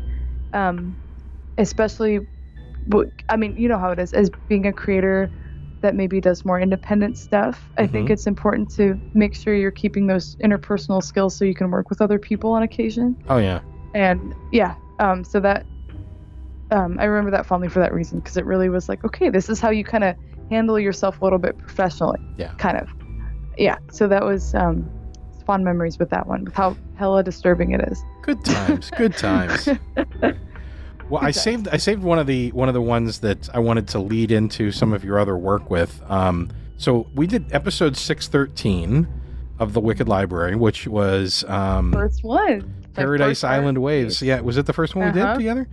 [0.52, 0.96] Um,
[1.58, 2.20] especially,
[3.28, 5.30] I mean, you know how it is as being a creator.
[5.82, 8.12] that maybe does more independent stuff, I think Mhm.
[8.12, 12.00] it's important to make sure you're keeping those interpersonal skills so you can work with
[12.00, 13.16] other people on occasion.
[13.28, 13.62] Oh yeah.
[13.92, 15.66] And yeah, um, so that
[16.70, 19.48] um, I remember that fondly for that reason because it really was like, okay, this
[19.50, 20.14] is how you kind of
[20.50, 22.18] handle yourself a little bit professionally.
[22.36, 22.52] Yeah.
[22.58, 22.88] Kind of.
[23.58, 23.78] Yeah.
[23.90, 24.88] So that was um,
[25.46, 28.02] fond memories with that one, with how hella disturbing it is.
[28.22, 28.90] Good times.
[28.96, 29.68] Good times.
[31.10, 33.86] Well, I saved I saved one of the one of the ones that I wanted
[33.88, 36.00] to lead into some of your other work with.
[36.08, 39.06] Um, so we did episode six thirteen
[39.58, 42.72] of the Wicked Library, which was um, First one.
[42.94, 44.22] Paradise first Island Waves.
[44.22, 45.32] Yeah, was it the first one we Uh-huh.
[45.34, 45.68] did together?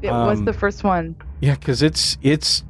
[0.00, 1.16] It was um, the first one.
[1.40, 2.64] Yeah, because it's it's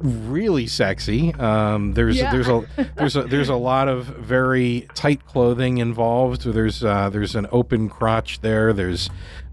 [0.00, 1.32] really sexy.
[1.34, 2.32] Um, there's Yeah.
[2.32, 2.64] there's a
[2.96, 6.42] there's a there's a lot of very tight clothing involved.
[6.42, 8.72] There's uh, there's an open crotch there.
[8.72, 9.08] There's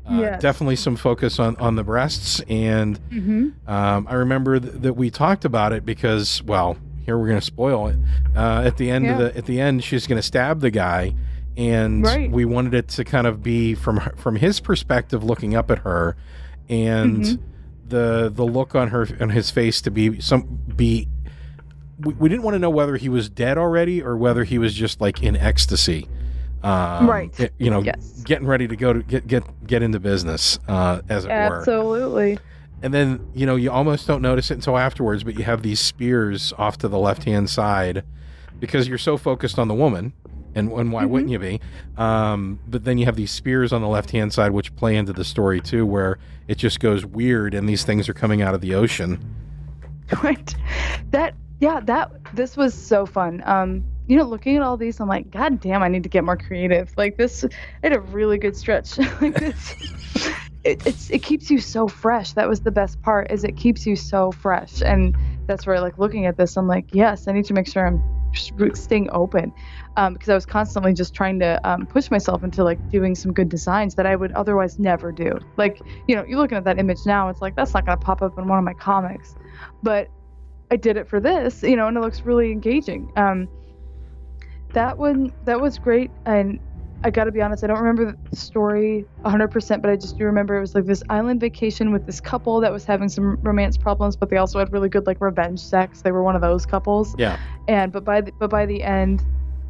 [0.09, 0.41] uh, Yes.
[0.41, 3.69] definitely some focus on on the breasts, and Mm-hmm.
[3.71, 7.45] um, I remember th- that we talked about it because well, here we're going to
[7.45, 7.97] spoil it.
[8.35, 11.13] Uh, at the end of the at the end, she's going to stab the guy.
[11.55, 12.31] And Right.
[12.31, 16.15] we wanted it to kind of be from from his perspective, looking up at her,
[16.67, 17.39] and Mhm.
[17.93, 21.07] The the look on her on his face to be some be
[21.99, 24.73] we, we didn't want to know whether he was dead already or whether he was
[24.73, 26.07] just like in ecstasy
[26.63, 27.37] um, Right.
[27.39, 28.21] it- you know Yes.
[28.23, 32.39] getting ready to go to get get get into business uh, as it were Absolutely.
[32.81, 35.79] and then you know you almost don't notice it until afterwards but you have these
[35.79, 38.03] spears off to the left hand side
[38.59, 40.13] because you're so focused on the woman
[40.55, 41.09] and, and why Mhm.
[41.09, 41.59] wouldn't you be
[41.97, 45.13] um, but then you have these spears on the left hand side which play into
[45.13, 48.61] the story too where it just goes weird and these things are coming out of
[48.61, 49.19] the ocean
[50.23, 50.53] Right.
[51.11, 53.41] That yeah, that this was so fun.
[53.45, 56.25] Um, you know, looking at all these, I'm like, God damn, I need to get
[56.25, 56.91] more creative.
[56.97, 57.49] Like this, I
[57.83, 58.97] had a really good stretch.
[59.21, 59.73] like this,
[60.65, 62.33] it, it's it keeps you so fresh.
[62.33, 65.15] That was the best part, is it keeps you so fresh, and
[65.47, 68.03] that's where like looking at this, I'm like, yes, I need to make sure I'm
[68.33, 69.53] staying open,
[69.97, 73.33] um, because I was constantly just trying to um, push myself into like doing some
[73.33, 75.37] good designs that I would otherwise never do.
[75.57, 78.21] Like, you know, you're looking at that image now, it's like that's not gonna pop
[78.21, 79.35] up in one of my comics,
[79.81, 80.09] but
[80.71, 83.11] I did it for this, you know, and it looks really engaging.
[83.15, 83.47] Um,
[84.73, 86.59] that one, that was great, and
[87.05, 90.23] I got to be honest, I don't remember the story 100%, but I just do
[90.23, 93.77] remember it was like this island vacation with this couple that was having some romance
[93.77, 96.01] problems, but they also had really good like revenge sex.
[96.01, 97.37] They were one of those couples, yeah
[97.67, 99.23] and but by the, but by the end,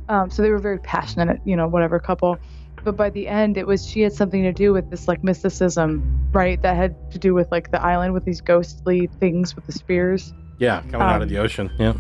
[0.10, 2.38] um, so they were very passionate, you know, whatever couple.
[2.84, 6.30] But by the end, it was she had something to do with this like mysticism,
[6.34, 6.62] right?
[6.62, 10.34] That had to do with like the island with these ghostly things with the spears.
[10.60, 11.94] yeah coming out of Um, the ocean yeah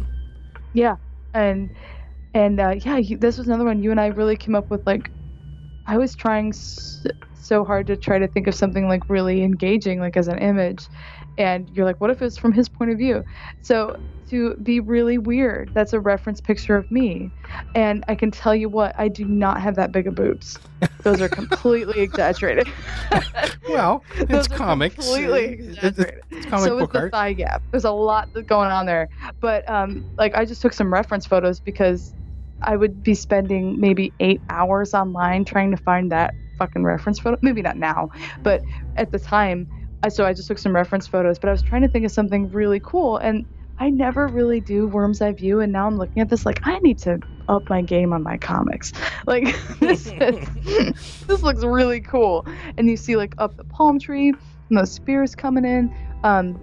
[0.73, 0.95] Yeah,
[1.33, 1.69] and
[2.33, 3.81] and uh, yeah, you, this was another one.
[3.81, 5.09] You and I really came up with like,
[5.85, 10.15] I was trying so hard to try to think of something like really engaging, like
[10.17, 10.85] as an image,
[11.37, 13.23] and you're like, what if it's from his point of view?
[13.61, 17.29] So to be really weird, that's a reference picture of me,
[17.75, 20.57] and I can tell you what, I do not have that big of boobs.
[21.01, 22.67] Those are completely exaggerated.
[23.69, 27.11] well it's are comics completely It- it- exaggerated it's comic so is book the art
[27.11, 27.61] thigh gap.
[27.71, 29.09] There's a lot that- going on there.
[29.41, 32.13] But um, like I just took some reference photos because
[32.63, 37.37] I would be spending maybe eight hours online trying to find that fucking reference photo.
[37.41, 38.09] Maybe not now,
[38.41, 38.61] but
[38.95, 39.67] at the time,
[40.09, 41.39] so I just took some reference photos.
[41.39, 43.45] But I was trying to think of something really cool, and
[43.79, 45.59] I never really do worm's eye view.
[45.59, 48.37] And now I'm looking at this like I need to up my game on my
[48.37, 48.93] comics.
[49.25, 52.45] Like this is, this looks really cool.
[52.77, 54.33] And you see like up the palm tree
[54.69, 55.95] and those spears coming in.
[56.25, 56.59] Um,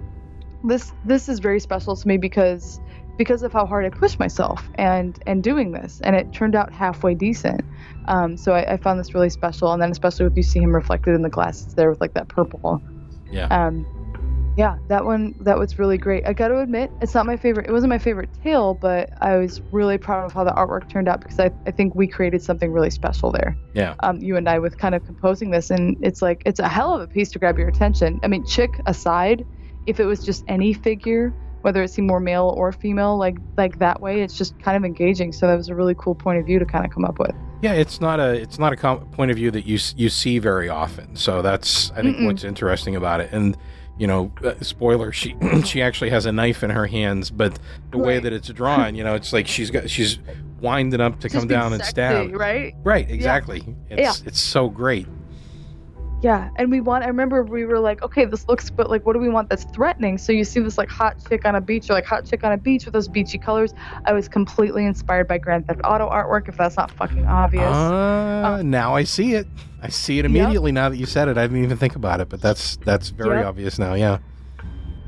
[0.64, 2.78] this this is very special to me because
[3.21, 6.73] because of how hard I pushed myself and and doing this, and it turned out
[6.73, 7.61] halfway decent.
[8.07, 10.75] Um, so I, I found this really special, and then especially if you see him
[10.75, 12.83] reflected in the glasses there with like that purple.
[13.31, 13.49] Yeah.
[13.49, 13.85] Um,
[14.57, 16.27] yeah, that one that was really great.
[16.27, 17.68] I got to admit, it's not my favorite.
[17.68, 21.07] It wasn't my favorite tale, but I was really proud of how the artwork turned
[21.07, 24.49] out because I, I think we created something really special there yeah um, you and
[24.49, 27.31] I with kind of composing this, and it's like it's a hell of a piece
[27.33, 28.18] to grab your attention.
[28.23, 29.45] I mean, chick aside,
[29.85, 33.79] if it was just any figure, whether it seemed more male or female, like like
[33.79, 35.33] that way, it's just kind of engaging.
[35.33, 37.35] So that was a really cool point of view to kind of come up with.
[37.63, 40.39] Yeah, it's not a it's not a com- point of view that you you see
[40.39, 41.17] very often.
[41.17, 42.27] So that's I think Mm-mm.
[42.27, 43.31] what's interesting about it.
[43.33, 43.57] And
[43.99, 47.59] you know, uh, spoiler, she she actually has a knife in her hands, but
[47.91, 50.19] the way that it's drawn, you know, it's like she's got she's
[50.61, 52.35] winding up to Just come down and stab.
[52.35, 52.75] right?
[52.83, 53.63] Right, exactly.
[53.91, 55.07] It's it's so great.
[56.23, 57.03] Yeah, and we want.
[57.05, 59.64] I remember we were like, okay, this looks, but like, what do we want that's
[59.64, 60.18] threatening?
[60.18, 62.53] So you see this like hot chick on a beach, or like hot chick on
[62.53, 63.73] a beach with those beachy colors.
[64.05, 66.49] I was completely inspired by Grand Theft Auto artwork.
[66.49, 67.64] If that's not fucking obvious.
[67.64, 69.47] Uh, now I see it.
[69.83, 71.39] I see it immediately now that you said it.
[71.39, 73.47] I didn't even think about it, but that's that's very Yep.
[73.47, 73.95] obvious now.
[73.95, 74.18] Yeah.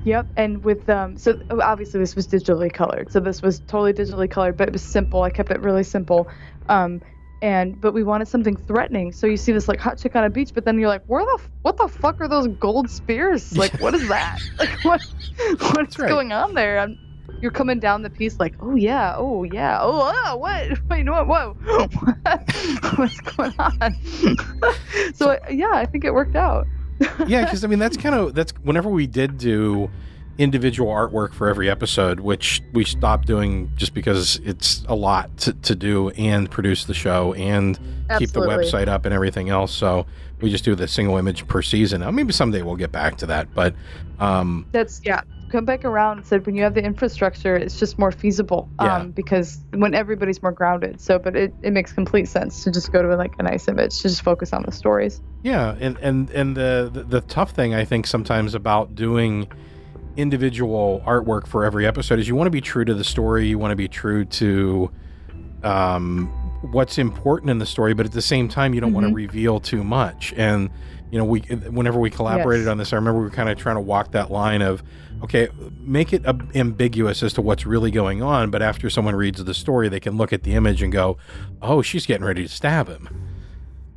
[0.04, 4.28] Yep, and with um, so obviously this was digitally colored, so this was totally digitally
[4.28, 5.22] colored, but it was simple.
[5.22, 6.26] I kept it really simple,
[6.68, 7.00] um,
[7.42, 9.12] and but we wanted something threatening.
[9.12, 11.24] So you see this like hot chick on a beach, but then you're like, where
[11.24, 13.52] the f- what the fuck are those gold spears?
[13.62, 14.40] Like, what is that?
[14.58, 15.00] like, what
[15.74, 16.08] what's right.
[16.08, 16.80] going on there?
[16.80, 16.98] I'm,
[17.40, 20.78] you're coming down the piece like, oh yeah, oh yeah, oh, oh what?
[20.88, 21.54] Wait, no, whoa,
[22.96, 23.96] what's going on?
[25.14, 26.66] so yeah, I think it worked out.
[27.26, 29.90] yeah, because I mean that's kind of that's whenever we did do
[30.38, 35.52] individual artwork for every episode, which we stopped doing just because it's a lot to,
[35.52, 37.78] to do and produce the show and
[38.18, 39.72] keep the website up and everything else.
[39.72, 40.06] So
[40.40, 42.00] we just do the single image per season.
[42.00, 43.74] Now, maybe someday we'll get back to that, but
[44.18, 45.22] um, That's yeah.
[45.50, 48.70] Come back around and said when you have the infrastructure, it's just more feasible.
[48.80, 48.96] Yeah.
[48.96, 50.98] Um, because when everybody's more grounded.
[50.98, 53.98] So, but it, it makes complete sense to just go to like a nice image
[53.98, 55.20] to just focus on the stories.
[55.42, 59.46] Yeah, and and and the, the the tough thing I think sometimes about doing
[60.16, 63.58] individual artwork for every episode is you want to be true to the story, you
[63.58, 64.90] want to be true to
[65.62, 66.26] um,
[66.72, 69.60] what's important in the story, but at the same time you don't want to reveal
[69.60, 70.32] too much.
[70.36, 70.70] And
[71.10, 72.70] you know, we whenever we collaborated Yes.
[72.70, 74.82] on this, I remember we were kind of trying to walk that line of
[75.22, 75.48] okay,
[75.78, 79.54] make it ab- ambiguous as to what's really going on, but after someone reads the
[79.54, 81.16] story, they can look at the image and go,
[81.60, 83.08] "Oh, she's getting ready to stab him."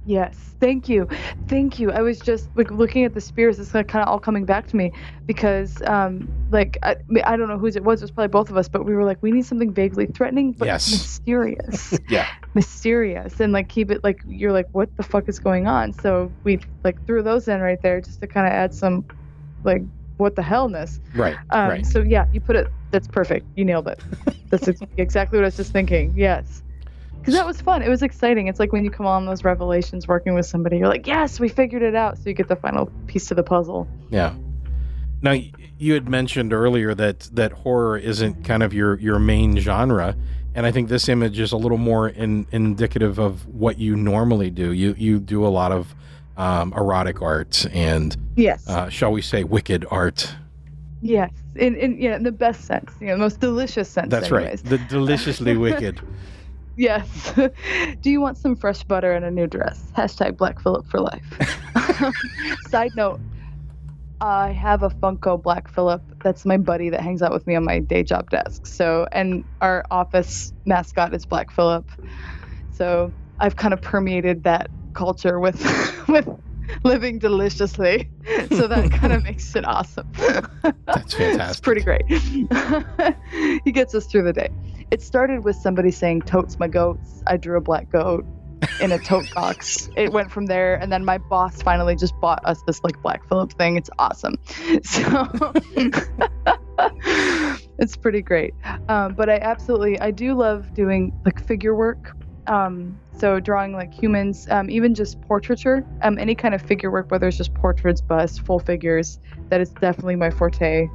[0.08, 1.08] Yes, thank you,
[1.48, 1.92] thank you.
[1.92, 3.60] I was just like looking at the spears.
[3.60, 4.92] It's like kind of all coming back to me
[5.26, 8.02] because, um, like I, I don't know whose it was.
[8.02, 10.52] It was probably both of us, but we were like, we need something vaguely threatening
[10.54, 10.92] but Yes.
[10.92, 11.98] mysterious.
[12.10, 12.28] Yeah.
[12.54, 16.32] mysterious and like keep it like you're like what the fuck is going on so
[16.46, 19.04] we like threw those in right there just to kind of add some
[19.66, 19.82] like
[20.18, 21.36] what the hellness Right.
[21.50, 21.86] um right.
[21.86, 24.00] so yeah you put it that's perfect you nailed it
[24.52, 26.62] that's exactly what i was just thinking yes
[27.26, 30.08] because that was fun it was exciting it's like when you come on those revelations
[30.08, 32.86] working with somebody you're like yes we figured it out so you get the final
[33.08, 34.36] piece to the puzzle Yeah.
[35.22, 35.34] Now
[35.80, 40.16] you had mentioned earlier that that horror isn't kind of your your main genre,
[40.54, 44.52] and I think this image is a little more in, indicative of what you normally
[44.52, 44.72] do.
[44.74, 45.96] You you do a lot of
[46.38, 50.36] um, erotic art and yes uh, shall we say wicked art.
[51.02, 54.62] yes in, in yeah in the best sense you know most delicious sense That's anyways.
[54.64, 54.70] right.
[54.70, 56.02] The deliciously wicked.
[56.78, 57.34] Yes.
[58.02, 59.92] Do you want some fresh butter and a new dress?
[59.96, 61.24] Hashtag Black Phillip for life.
[62.68, 63.20] Side note,
[64.22, 66.02] I have a Funko Black Phillip.
[66.24, 68.66] That's my buddy that hangs out with me on my day job desk.
[68.66, 71.90] So, and our office mascot is Black Phillip.
[72.72, 75.62] So I've kind of permeated that culture with
[76.08, 76.28] with
[76.84, 78.10] living deliciously.
[78.50, 80.10] So that kind of makes it awesome.
[80.14, 81.04] That's fantastic.
[81.04, 81.64] it's fantastic.
[81.64, 82.04] pretty great.
[83.64, 84.50] he gets us through the day.
[84.96, 87.22] It started with somebody saying, Totes my goats.
[87.28, 88.26] I drew a black goat
[88.80, 89.90] in a tote box.
[89.98, 93.28] It went from there, and then my boss finally just bought us this like Black
[93.28, 93.76] Phillip thing.
[93.76, 94.36] It's awesome.
[94.84, 95.52] So
[97.78, 98.54] it's pretty great.
[98.88, 102.16] Um, but I absolutely, I do love doing like figure work.
[102.48, 107.12] Um, so drawing like humans, um, even just portraiture, um, any kind of figure work,
[107.12, 109.20] whether it's just portraits, busts, full figures,
[109.50, 110.88] that is definitely my forte.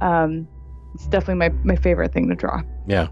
[0.00, 0.46] Um,
[0.94, 2.62] it's definitely my, my favorite thing to draw.
[2.86, 3.08] Yeah.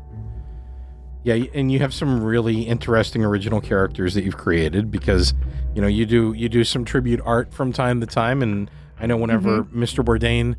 [1.25, 5.35] Yeah, and you have some really interesting original characters that you've created because,
[5.75, 9.07] you know, you do you do some tribute art from time to time, and I
[9.07, 10.05] know whenever Mr.
[10.05, 10.57] Bourdain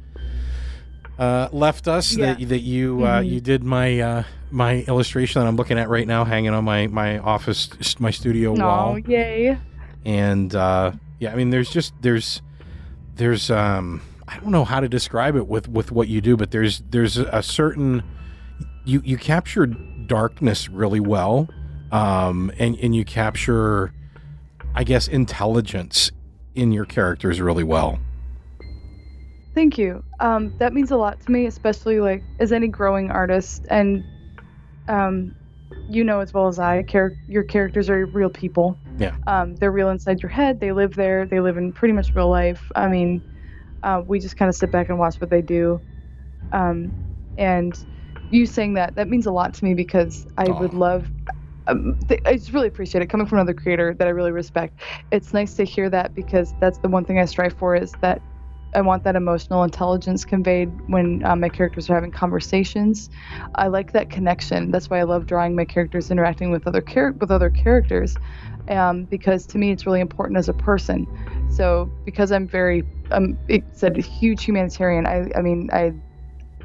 [1.17, 2.33] uh, left us Yeah.
[2.35, 3.29] that that you uh, Mhm.
[3.29, 6.87] you did my uh, my illustration that I'm looking at right now, hanging on my
[6.87, 9.57] my office my studio wall, Oh, yay.
[10.05, 12.41] and uh, yeah, I mean, there's just there's
[13.15, 16.51] there's um I don't know how to describe it with with what you do, but
[16.51, 18.03] there's there's a certain
[18.85, 19.67] you you capture
[20.09, 21.47] darkness really well,
[21.93, 23.93] um, and and you capture,
[24.75, 26.11] I guess, intelligence
[26.55, 27.99] in your characters really well.
[29.55, 30.03] Thank you.
[30.19, 33.65] Um, that means a lot to me, especially like as any growing artist.
[33.69, 34.03] And
[34.89, 35.35] um,
[35.89, 38.77] you know as well as I, char- your characters are real people.
[38.97, 39.15] Yeah.
[39.27, 40.59] Um, they're real inside your head.
[40.59, 41.25] They live there.
[41.25, 42.71] They live in pretty much real life.
[42.75, 43.21] I mean,
[43.83, 45.81] uh, we just kind of sit back and watch what they do.
[46.51, 46.91] Um,
[47.37, 47.77] and
[48.31, 51.09] you saying that that means a lot to me because I would love.
[51.67, 54.79] Um, th- I just really appreciate it coming from another creator that I really respect.
[55.11, 58.21] It's nice to hear that because that's the one thing I strive for is that
[58.73, 63.09] I want that emotional intelligence conveyed when um, my characters are having conversations.
[63.55, 64.71] I like that connection.
[64.71, 68.15] That's why I love drawing my characters interacting with other char- with other characters,
[68.67, 71.07] um, because to me it's really important as a person.
[71.49, 75.07] So because I'm very, um, it said a huge humanitarian.
[75.07, 75.93] I, I mean, I,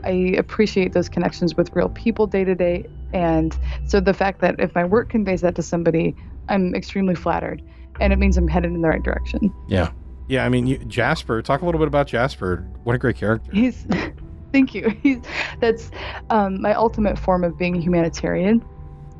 [0.04, 4.56] I appreciate those connections with real people day to day, and so the fact that
[4.58, 6.14] if my work conveys that to somebody,
[6.48, 7.62] I'm extremely flattered,
[8.00, 9.52] and it means I'm headed in the right direction.
[9.68, 9.90] Yeah,
[10.28, 11.42] Yeah, I mean, you, Jasper.
[11.42, 12.66] Talk a little bit about Jasper.
[12.84, 13.50] What a great character.
[13.52, 13.86] He's,
[14.52, 14.90] thank you.
[15.02, 15.20] He's
[15.60, 15.90] that's
[16.30, 18.64] um, my ultimate form of being a humanitarian.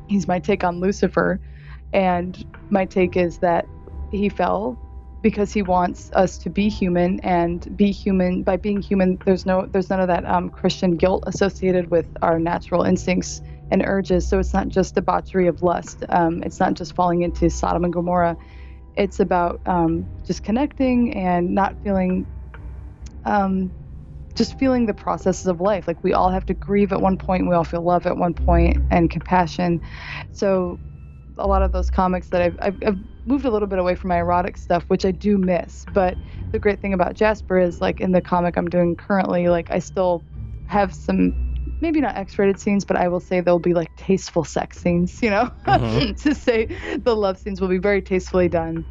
[0.07, 1.39] He's my take on Lucifer,
[1.93, 3.65] and my take is that
[4.11, 4.79] he fell
[5.25, 8.43] because he wants us to be human and be human.
[8.43, 12.37] By being human there's no there's none of that um, christian guilt associated with our
[12.37, 14.27] natural instincts and urges.
[14.27, 17.91] So it's not just debauchery of lust um, it's not just falling into sodom and
[17.91, 18.37] gomorrah.
[18.97, 22.27] It's about um, just connecting and not feeling
[23.25, 23.73] um,
[24.35, 25.87] just feeling the processes of life.
[25.87, 28.35] Like we all have to grieve at one point we all feel love at one
[28.35, 29.81] point and compassion.
[30.33, 30.79] So
[31.39, 34.09] a lot of those comics that I've, I've, I've moved a little bit away from
[34.09, 35.85] my erotic stuff, which I do miss.
[35.93, 36.15] But
[36.51, 39.79] the great thing about Jasper is like in the comic I'm doing currently, like I
[39.79, 40.23] still
[40.67, 44.79] have some maybe not X-rated scenes, but I will say there'll be like tasteful sex
[44.79, 45.21] scenes.
[45.21, 46.13] You know, mm-hmm.
[46.29, 46.67] to say
[46.97, 48.85] the love scenes will be very tastefully done.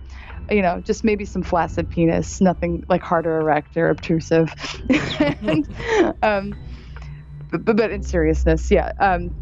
[0.51, 4.53] You know, just maybe some flaccid penis, nothing like hard or erect or obtrusive.
[5.41, 5.67] and,
[6.23, 6.55] um,
[7.51, 8.93] but, but in seriousness, yeah.
[8.99, 9.35] Um,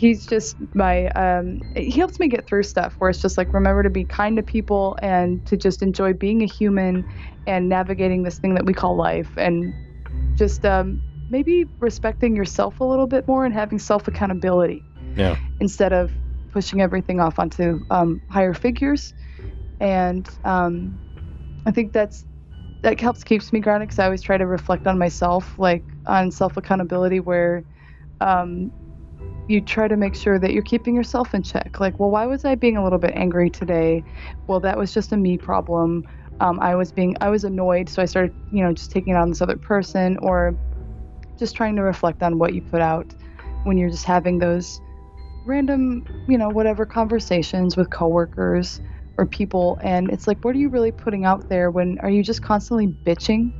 [0.00, 3.82] he's just my um, he helps me get through stuff where it's just like remember
[3.82, 7.04] to be kind to people and to just enjoy being a human
[7.46, 9.74] and navigating this thing that we call life and
[10.38, 14.82] just um, maybe respecting yourself a little bit more and having self accountability
[15.16, 15.36] yeah.
[15.60, 16.10] instead of
[16.50, 19.12] pushing everything off onto um, higher figures.
[19.80, 20.98] And um,
[21.66, 22.24] i think that's
[22.82, 26.30] that helps keeps me grounded because i always try to reflect on myself like on
[26.30, 27.62] self accountability where
[28.22, 28.70] um,
[29.50, 31.80] you try to make sure that you're keeping yourself in check.
[31.80, 34.04] Like, well, why was I being a little bit angry today?
[34.46, 36.04] Well, that was just a me problem.
[36.38, 39.16] Um, I was being, I was annoyed, so I started, you know, just taking it
[39.16, 40.54] on this other person, or
[41.38, 43.12] just trying to reflect on what you put out
[43.64, 44.80] when you're just having those
[45.44, 48.80] random, you know, whatever conversations with coworkers
[49.20, 51.70] or people, and it's like, what are you really putting out there?
[51.70, 53.52] When are you just constantly bitching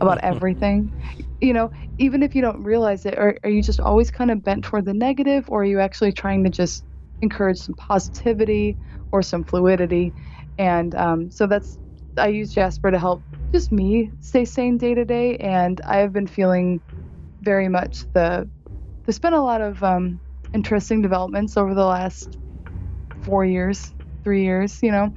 [0.00, 0.92] about everything?
[1.40, 4.44] you know, even if you don't realize it, are, are you just always kind of
[4.44, 6.84] bent toward the negative, or are you actually trying to just
[7.22, 8.78] encourage some positivity
[9.12, 10.14] or some fluidity?
[10.58, 11.78] And um, so that's,
[12.18, 15.36] I use Jasper to help just me stay sane day to day.
[15.38, 16.82] And I have been feeling
[17.42, 18.50] very much the,
[19.06, 20.20] there's been a lot of um,
[20.54, 22.38] interesting developments over the last
[23.22, 23.93] four years,
[24.24, 25.14] three years, you know,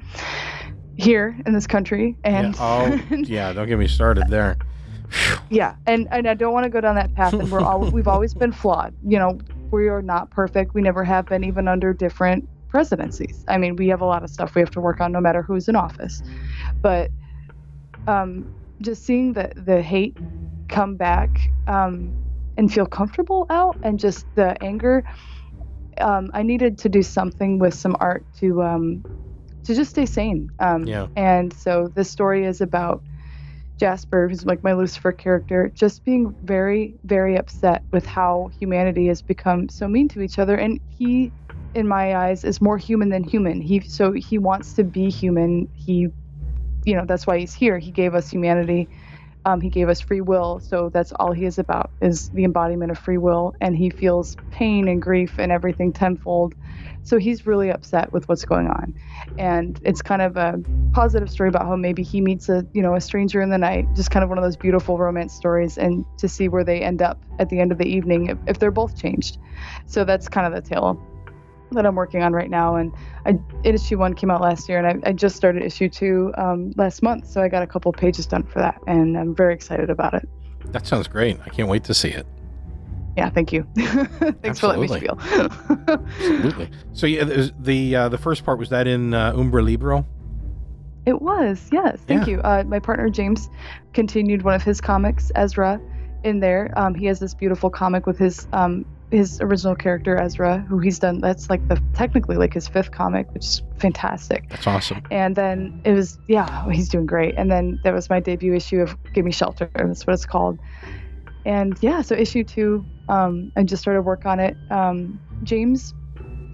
[0.97, 2.17] here in this country.
[2.23, 4.57] And yeah, oh, yeah don't get me started there
[5.49, 7.33] yeah, and and I don't want to go down that path.
[7.33, 8.93] And we're all we've always been flawed.
[9.05, 9.39] You know,
[9.71, 10.73] we are not perfect.
[10.73, 13.45] We never have been, even under different presidencies.
[13.47, 15.41] I mean, we have a lot of stuff we have to work on, no matter
[15.41, 16.21] who's in office.
[16.81, 17.11] But
[18.07, 20.17] um, just seeing the the hate
[20.67, 22.13] come back um,
[22.57, 25.03] and feel comfortable out, and just the anger.
[26.01, 29.03] Um, I needed to do something with some art to um,
[29.65, 30.49] to just stay sane.
[30.59, 31.07] Um, yeah.
[31.15, 33.03] And so this story is about
[33.79, 39.21] Jasper, who's like my Lucifer character, just being very, very upset with how humanity has
[39.21, 40.55] become so mean to each other.
[40.55, 41.31] And he,
[41.75, 43.61] in my eyes, is more human than human.
[43.61, 45.67] He so he wants to be human.
[45.73, 46.07] He,
[46.85, 47.77] you know, that's why he's here.
[47.77, 48.89] He gave us humanity.
[49.47, 50.59] Um, he gave us free will.
[50.59, 53.55] So that's all he is about is the embodiment of free will.
[53.61, 56.53] And he feels pain and grief and everything tenfold
[57.07, 58.93] so he's really upset with what's going on.
[59.37, 62.95] And it's kind of a positive story about how maybe he meets a, you know,
[62.95, 66.03] a stranger in the night, just kind of one of those beautiful romance stories and
[66.17, 68.71] to see where they end up at the end of the evening if, if they're
[68.71, 69.37] both changed.
[69.85, 71.01] So that's kind of the tale
[71.71, 72.75] that I'm working on right now.
[72.75, 72.93] And
[73.25, 76.73] I, issue one came out last year, and I, I just started issue two um,
[76.75, 77.27] last month.
[77.27, 80.27] So I got a couple pages done for that, and I'm very excited about it.
[80.71, 81.39] That sounds great.
[81.45, 82.25] I can't wait to see it.
[83.15, 83.67] Yeah, thank you.
[83.75, 84.87] Thanks Absolutely.
[84.87, 85.79] for letting me spiel.
[86.19, 86.69] Absolutely.
[86.93, 90.05] So yeah, the uh, the first part was that in uh, Umbra Libro.
[91.07, 92.01] It was, yes.
[92.05, 92.33] Thank yeah.
[92.33, 92.41] you.
[92.41, 93.49] Uh, my partner James
[93.93, 95.79] continued one of his comics, Ezra,
[96.25, 96.73] in there.
[96.75, 100.99] Um, he has this beautiful comic with his um, his original character Ezra, who he's
[100.99, 101.19] done.
[101.19, 104.49] That's like the technically like his fifth comic, which is fantastic.
[104.49, 105.03] That's awesome.
[105.11, 107.35] And then it was yeah, he's doing great.
[107.37, 109.69] And then there was my debut issue of Give Me Shelter.
[109.75, 110.59] and That's what it's called.
[111.45, 114.57] And yeah, so issue two um, I just started work on it.
[114.69, 115.93] Um, James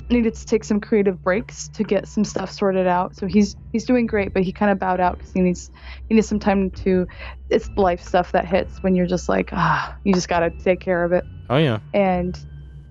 [0.10, 3.16] needed to take some creative breaks to get some stuff sorted out.
[3.16, 5.72] So he's he's doing great, but he kind of bowed out because he needs
[6.08, 7.08] he needs some time to.
[7.50, 11.04] It's life stuff that hits when you're just like ah, you just gotta take care
[11.04, 11.24] of it.
[11.54, 11.80] Oh yeah.
[11.94, 12.36] And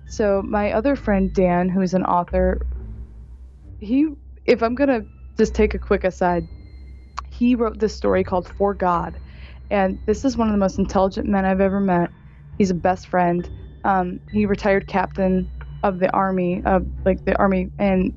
[0.05, 2.59] so my other friend Dan, who's an author,
[3.79, 4.07] he
[4.45, 5.01] if I'm gonna
[5.37, 6.47] just take a quick aside,
[7.29, 9.19] he wrote this story called For God,
[9.69, 12.09] and this is one of the most intelligent men I've ever met
[12.57, 13.49] He's a best friend.
[13.83, 15.49] Um, he retired captain
[15.83, 18.13] of the army, of like the army, and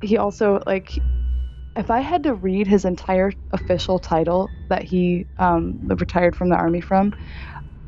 [0.00, 0.98] he also like
[1.76, 6.56] if I had to read his entire official title that he um, retired from the
[6.56, 7.12] army from,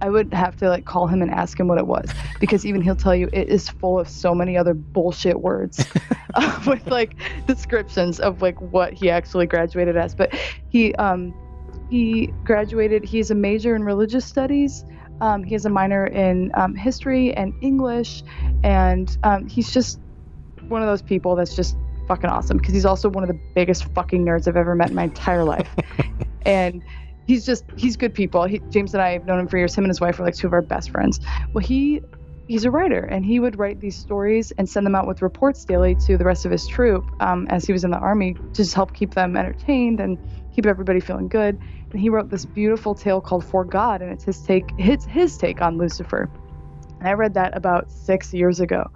[0.05, 2.83] I would have to like call him and ask him what it was because even
[2.83, 5.83] he'll tell you it is full of so many other bullshit words
[6.35, 10.15] uh, with like descriptions of like what he actually graduated as.
[10.15, 10.39] But
[10.69, 11.33] he um,
[11.89, 13.03] he graduated.
[13.03, 14.85] He's a major in religious studies.
[15.23, 18.25] Um, he has a minor in um, history and English,
[18.63, 20.01] and um, he's just
[20.69, 21.79] one of those people that's just
[22.09, 24.97] fucking awesome because he's also one of the biggest fucking nerds I've ever met in
[24.97, 25.75] my entire life.
[26.43, 26.83] and
[27.27, 28.45] he's just he's good people.
[28.45, 29.75] He, James and I have known him for years.
[29.75, 31.21] Him and his wife are like two of our best friends.
[31.53, 32.01] Well, he
[32.47, 35.65] he's a writer and he would write these stories and send them out with reports
[35.65, 38.53] daily to the rest of his troop um, as he was in the army to
[38.53, 40.19] just help keep them entertained and
[40.55, 41.59] keep everybody feeling good
[41.91, 45.37] and he wrote this beautiful tale called for god and it's his take it's his
[45.39, 46.29] take on lucifer
[47.01, 48.91] and i read that about six years ago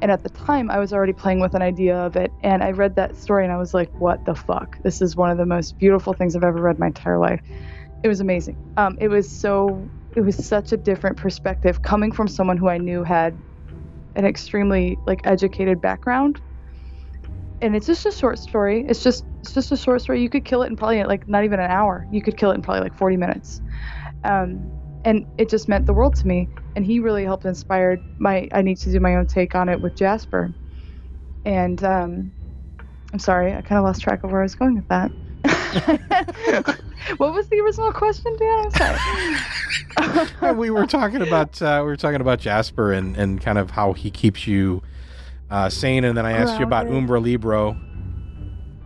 [0.00, 2.30] and at the time, I was already playing with an idea of it.
[2.42, 4.80] And I read that story and I was like, what the fuck?
[4.82, 7.40] This is one of the most beautiful things I've ever read my entire life.
[8.04, 8.56] It was amazing.
[8.76, 12.78] Um, it was so, it was such a different perspective coming from someone who I
[12.78, 13.36] knew had
[14.14, 16.40] an extremely like educated background.
[17.60, 18.84] And it's just a short story.
[18.88, 20.22] It's just, it's just a short story.
[20.22, 22.06] You could kill it in probably like not even an hour.
[22.12, 23.60] You could kill it in probably like 40 minutes.
[24.22, 26.48] Um, and it just meant the world to me.
[26.76, 29.80] And he really helped inspire my i need to do my own take on it
[29.80, 30.52] with jasper.
[31.44, 32.32] And um,
[33.12, 35.10] i'm sorry i kind of lost track of where i was going with that.
[37.16, 38.64] What was the original question dan?
[38.64, 40.54] I'm sorry.
[40.56, 43.92] We were talking about uh, we were talking about jasper and and kind of how
[43.92, 44.82] he keeps you
[45.50, 46.04] uh, sane.
[46.04, 47.76] And then i asked you about umbra libro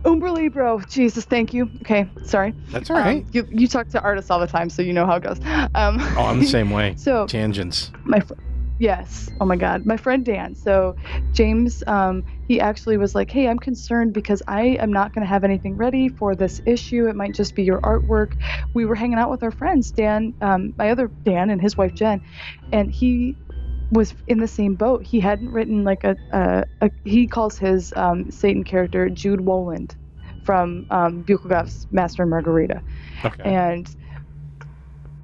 [0.05, 0.79] Umbra Libro.
[0.89, 1.69] Jesus, thank you.
[1.81, 2.53] Okay, sorry.
[2.69, 3.23] That's all right.
[3.23, 5.39] Um, you, you talk to artists all the time, so you know how it goes.
[5.75, 6.95] Um, oh, I'm the same way.
[6.97, 7.91] so tangents.
[8.03, 8.33] My fr-
[8.79, 9.29] yes.
[9.39, 10.55] Oh my God, my friend Dan.
[10.55, 10.95] So
[11.33, 15.29] James, um, he actually was like, "Hey, I'm concerned because I am not going to
[15.29, 17.07] have anything ready for this issue.
[17.07, 18.33] It might just be your artwork."
[18.73, 21.93] We were hanging out with our friends, Dan, um, my other Dan, and his wife
[21.93, 22.21] Jen,
[22.71, 23.37] and he
[23.93, 25.03] was in the same boat.
[25.03, 29.95] He hadn't written like a, a, a he calls his um, Satan character Jude Woland
[30.43, 31.25] from um,
[31.91, 32.81] Master and Margarita.
[33.23, 33.43] Okay.
[33.43, 33.89] And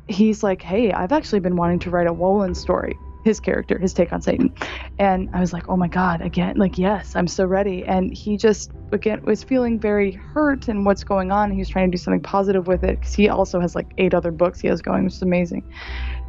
[0.07, 3.93] he's like, hey, I've actually been wanting to write a Woland story, his character, his
[3.93, 4.53] take on Satan.
[4.97, 7.83] And I was like, oh my God, again, like, yes, I'm so ready.
[7.83, 11.51] And he just, again, was feeling very hurt and what's going on.
[11.51, 14.13] He was trying to do something positive with it because he also has like eight
[14.13, 15.63] other books he has going, which is amazing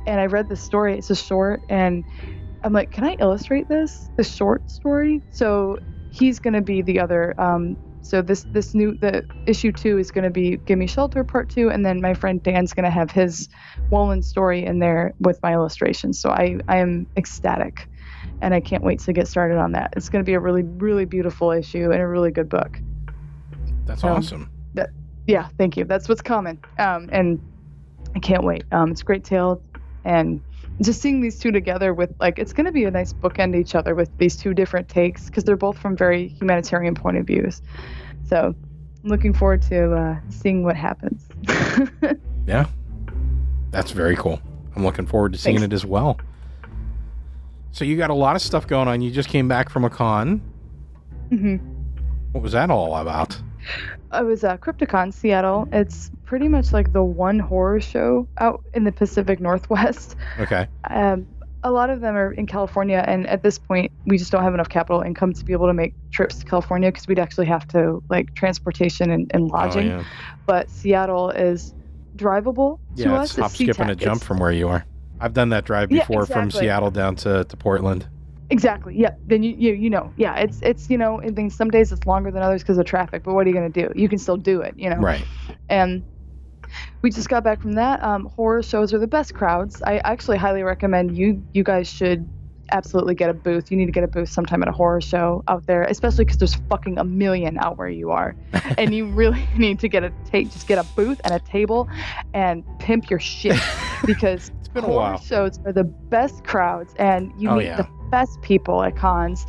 [0.07, 0.97] and I read this story.
[0.97, 2.05] It's a short, and
[2.63, 4.11] I'm like, can I illustrate this?
[4.17, 5.23] The short story.
[5.31, 5.79] So
[6.11, 7.35] he's going to be the other.
[7.41, 11.23] Um, so this this new the issue two is going to be Give Me Shelter
[11.23, 13.49] part two, and then my friend Dan's going to have his
[13.91, 16.19] Woland story in there with my illustrations.
[16.19, 17.89] So I I am ecstatic,
[18.41, 19.93] and I can't wait to get started on that.
[19.97, 22.81] It's going to be a really really beautiful issue and a really good book.
[23.85, 24.51] That's so, awesome.
[24.75, 24.91] That
[25.27, 25.85] yeah, thank you.
[25.85, 26.59] That's what's coming.
[26.79, 27.41] Um, and
[28.15, 28.65] I can't wait.
[28.73, 29.63] Um, it's a great tale
[30.05, 30.41] and
[30.81, 33.75] just seeing these two together with like it's going to be a nice bookend each
[33.75, 37.61] other with these two different takes because they're both from very humanitarian point of views.
[38.27, 38.55] So
[39.03, 41.29] i'm looking forward to uh, seeing what happens.
[42.47, 42.67] Yeah.
[43.71, 44.41] That's very cool.
[44.75, 45.73] I'm looking forward to seeing Thanks.
[45.73, 46.19] it as well.
[47.71, 49.01] So you got a lot of stuff going on.
[49.01, 50.43] You just came back from a con.
[51.31, 51.57] Mm-hmm.
[52.33, 53.41] what was that all about?
[54.11, 55.69] I was at Crypticon Seattle.
[55.71, 60.15] It's pretty much like the one horror show out in the Pacific Northwest.
[60.39, 60.69] Okay.
[60.89, 61.27] Um,
[61.65, 64.55] a lot of them are in California, and at this point, we just don't have
[64.55, 67.67] enough capital income to be able to make trips to California because we'd actually have
[67.69, 69.91] to like transportation and, and oh, lodging.
[69.91, 70.05] Oh, yeah.
[70.47, 71.75] But Seattle is
[72.15, 73.37] drivable yeah, to us.
[73.37, 74.87] Yeah, hop, skip, and a jump from where you are.
[75.19, 76.43] I've done that drive before yeah, exactly.
[76.43, 78.07] from Seattle down to, to Portland.
[78.51, 78.97] Exactly.
[78.97, 79.15] Yeah.
[79.27, 82.07] Then you, you you know yeah it's it's you know I mean some days it's
[82.07, 84.37] longer than others because of traffic but what are you gonna do you can still
[84.37, 85.25] do it you know right
[85.69, 86.03] and
[87.03, 90.39] we just got back from that um, horror shows are the best crowds I actually
[90.39, 92.29] highly recommend you you guys should
[92.73, 95.43] absolutely get a booth you need to get a booth sometime at a horror show
[95.49, 98.37] out there especially because there's fucking a million out where you are
[98.79, 101.89] and you really need to get a take just get a booth and a table
[102.35, 103.59] and pimp your shit
[104.07, 105.21] because it's been horror a while.
[105.21, 107.77] shows are the best crowds and you oh, meet yeah.
[107.77, 109.47] the best people at cons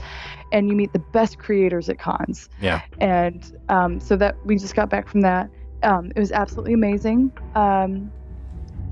[0.51, 2.49] and you meet the best creators at cons.
[2.61, 2.81] Yeah.
[2.99, 5.49] And um, so that we just got back from that.
[5.83, 7.31] Um, it was absolutely amazing.
[7.55, 8.11] Um,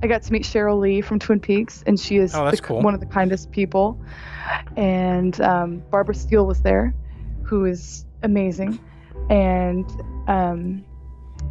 [0.02, 2.82] I got to meet Sheryl Lee from Twin Peaks, and she is oh, the, cool.
[2.82, 4.00] one of the kindest people.
[4.78, 6.94] And um, Barbara Steele was there,
[7.44, 8.80] who is amazing.
[9.30, 9.86] And
[10.28, 10.86] um,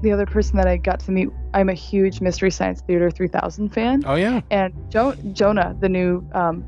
[0.02, 3.68] the other person that I got to meet, I'm a huge Mystery Science Theater 3000
[3.68, 4.02] fan.
[4.06, 4.40] Oh yeah.
[4.50, 6.64] And jo- Jonah, the new um,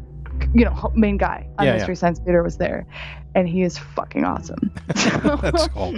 [0.54, 1.98] you know main guy on yeah, Mystery yeah.
[1.98, 2.86] Science Theater was there,
[3.34, 4.72] and he is fucking awesome.
[4.88, 5.94] That's cool.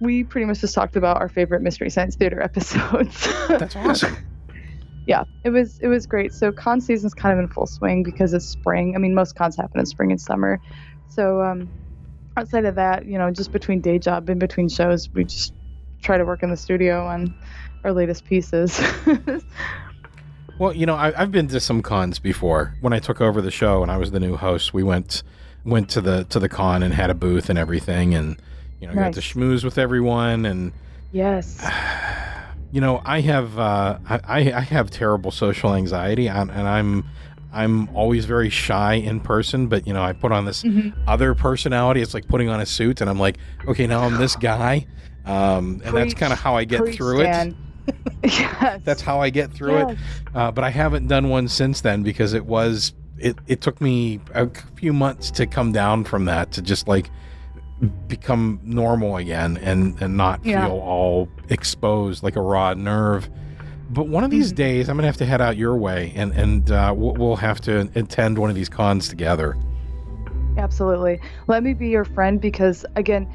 [0.00, 3.28] we pretty much just talked about our favorite Mystery Science Theater episodes.
[3.48, 4.16] That's awesome.
[5.06, 6.32] yeah, it was it was great.
[6.32, 8.94] So con season's kind of in full swing because it's spring.
[8.96, 10.60] I mean, most cons happen in spring and summer.
[11.08, 11.68] So um,
[12.36, 15.52] outside of that, you know, just between day job and between shows, we just
[16.00, 17.34] try to work in the studio on
[17.84, 18.80] our latest pieces.
[20.58, 22.74] well, you know, I, have been to some cons before.
[22.80, 25.22] When I took over the show and I was the new host, we went
[25.64, 28.36] went to the to the con and had a booth and everything, and
[28.80, 29.14] you know, nice.
[29.14, 30.72] got to schmooze with everyone and
[31.12, 31.64] yes.
[32.72, 37.04] You know, I have uh, I, I have terrible social anxiety, and, and I'm
[37.52, 40.98] I'm always very shy in person, but you know, I put on this mm-hmm.
[41.06, 42.00] other personality.
[42.00, 43.36] It's like putting on a suit, and I'm like,
[43.68, 44.86] okay, now I'm this guy,
[45.26, 45.92] um, and Preach.
[45.92, 47.54] that's kind of how I get Preach, through it.
[48.24, 48.80] yes.
[48.84, 49.90] That's how I get through yes.
[49.90, 49.98] it.
[50.34, 53.36] Uh, but I haven't done one since then because it was it.
[53.46, 57.10] It took me a few months to come down from that to just like
[58.06, 60.66] become normal again and and not yeah.
[60.66, 63.28] feel all exposed like a raw nerve
[63.92, 64.56] but one of these mm-hmm.
[64.56, 67.90] days, I'm gonna have to head out your way, and and uh, we'll have to
[67.94, 69.56] attend one of these cons together.
[70.56, 71.20] Absolutely.
[71.46, 73.30] Let me be your friend because again,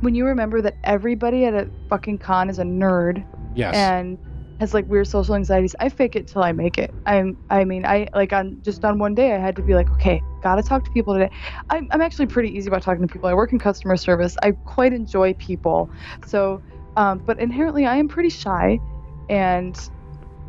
[0.00, 3.24] when you remember that everybody at a fucking con is a nerd,
[3.54, 4.18] yes, and
[4.60, 6.92] has like weird social anxieties, I fake it till I make it.
[7.06, 7.36] I'm.
[7.50, 10.22] I mean, I like on just on one day, I had to be like, okay,
[10.42, 11.30] gotta talk to people today.
[11.70, 13.28] I'm I'm actually pretty easy about talking to people.
[13.28, 14.36] I work in customer service.
[14.42, 15.90] I quite enjoy people,
[16.26, 16.62] so.
[16.96, 18.80] Um, but inherently, I am pretty shy
[19.28, 19.78] and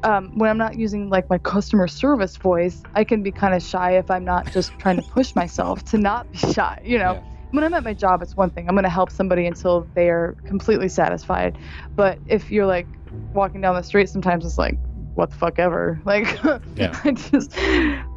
[0.04, 3.62] um, when I'm not using like my customer service voice, I can be kind of
[3.62, 6.82] shy if I'm not just trying to push myself to not be shy.
[6.84, 7.22] You know, yeah.
[7.52, 8.68] when I'm at my job, it's one thing.
[8.68, 11.58] I'm going to help somebody until they are completely satisfied.
[11.96, 12.88] But if you're like
[13.34, 14.78] walking down the street, sometimes it's like,
[15.16, 16.02] what the fuck ever.
[16.06, 16.42] Like,
[16.76, 17.00] yeah.
[17.04, 17.56] I just,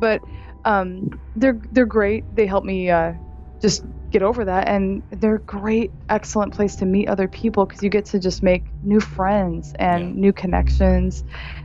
[0.01, 0.21] but
[0.65, 2.25] um, they're they're great.
[2.35, 3.15] They help me uh,
[3.61, 7.83] just get over that and they're a great excellent place to meet other people because
[7.83, 10.21] you get to just make new friends and yeah.
[10.21, 11.25] new connections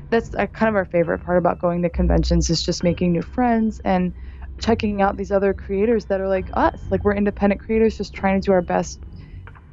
[0.09, 3.21] that's uh, kind of our favorite part about going to conventions is just making new
[3.21, 4.13] friends and
[4.59, 8.39] checking out these other creators that are like us like we're independent creators just trying
[8.39, 9.01] to do our best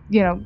[0.09, 0.45] you know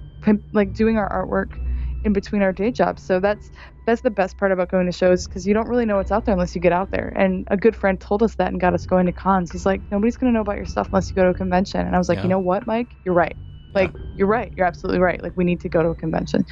[0.52, 1.58] like doing our artwork
[2.04, 3.50] in between our day jobs so that's
[3.88, 6.26] that's the best part about going to shows because you don't really know what's out
[6.26, 7.10] there unless you get out there.
[7.16, 9.50] And a good friend told us that and got us going to cons.
[9.50, 11.80] He's like, nobody's going to know about your stuff unless you go to a convention.
[11.80, 12.24] And I was like, yeah.
[12.24, 12.90] you know what, Mike?
[13.06, 13.34] You're right.
[13.74, 14.00] Like, yeah.
[14.18, 14.52] you're right.
[14.54, 15.22] You're absolutely right.
[15.22, 16.44] Like, we need to go to a convention.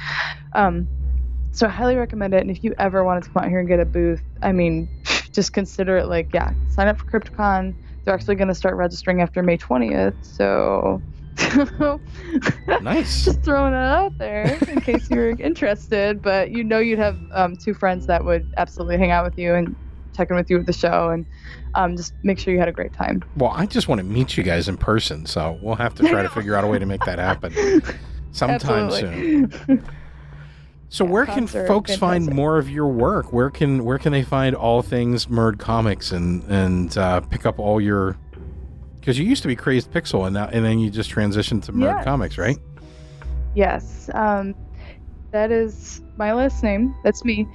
[0.53, 0.87] Um,
[1.51, 2.41] so I highly recommend it.
[2.41, 4.89] And if you ever wanted to come out here and get a booth, I mean,
[5.31, 7.75] just consider it like, yeah, sign up for Crypticon.
[8.03, 10.15] They're actually going to start registering after May 20th.
[10.25, 11.03] So
[12.81, 13.25] nice.
[13.25, 16.21] Just throwing it out there in case you're interested.
[16.21, 19.53] But you know, you'd have um, two friends that would absolutely hang out with you
[19.53, 19.75] and
[20.15, 21.25] check in with you at the show and
[21.75, 23.23] um, just make sure you had a great time.
[23.35, 26.23] Well, I just want to meet you guys in person, so we'll have to try
[26.23, 27.81] to figure out a way to make that happen
[28.31, 29.83] sometime soon.
[30.89, 33.33] So yeah, where can folks find more of your work?
[33.33, 37.59] Where can where can they find all things Murd Comics and and uh, pick up
[37.59, 38.15] all your
[39.07, 41.71] because you used to be Crazed Pixel, and now and then you just transitioned to
[41.71, 42.03] Murd yes.
[42.03, 42.57] Comics, right?
[43.55, 44.53] Yes, um,
[45.31, 46.93] that is my last name.
[47.05, 47.47] That's me,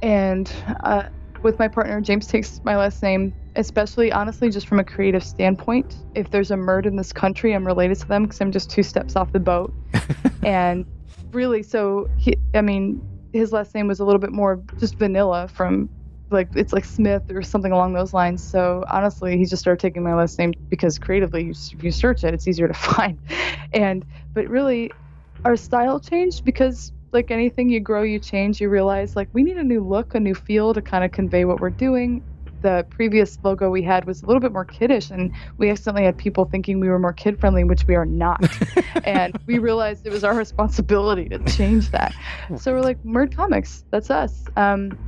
[0.00, 0.48] and
[0.84, 1.08] uh,
[1.42, 5.96] with my partner James takes my last name, especially honestly just from a creative standpoint.
[6.14, 8.84] If there's a Murd in this country, I'm related to them because I'm just two
[8.84, 9.74] steps off the boat,
[10.44, 10.86] and
[11.32, 13.02] really, so he, I mean,
[13.32, 15.90] his last name was a little bit more just vanilla from
[16.34, 18.42] like it's like Smith or something along those lines.
[18.42, 22.34] So honestly, he just started taking my last name because creatively, if you search it,
[22.34, 23.18] it's easier to find.
[23.72, 24.04] And
[24.34, 24.90] but really,
[25.44, 28.60] our style changed because like anything, you grow, you change.
[28.60, 31.46] You realize like we need a new look, a new feel to kind of convey
[31.46, 32.22] what we're doing.
[32.60, 36.16] The previous logo we had was a little bit more kiddish, and we accidentally had
[36.16, 38.42] people thinking we were more kid friendly, which we are not.
[39.04, 42.14] and we realized it was our responsibility to change that.
[42.56, 44.44] So we're like, Murd Comics, that's us.
[44.56, 44.98] Um,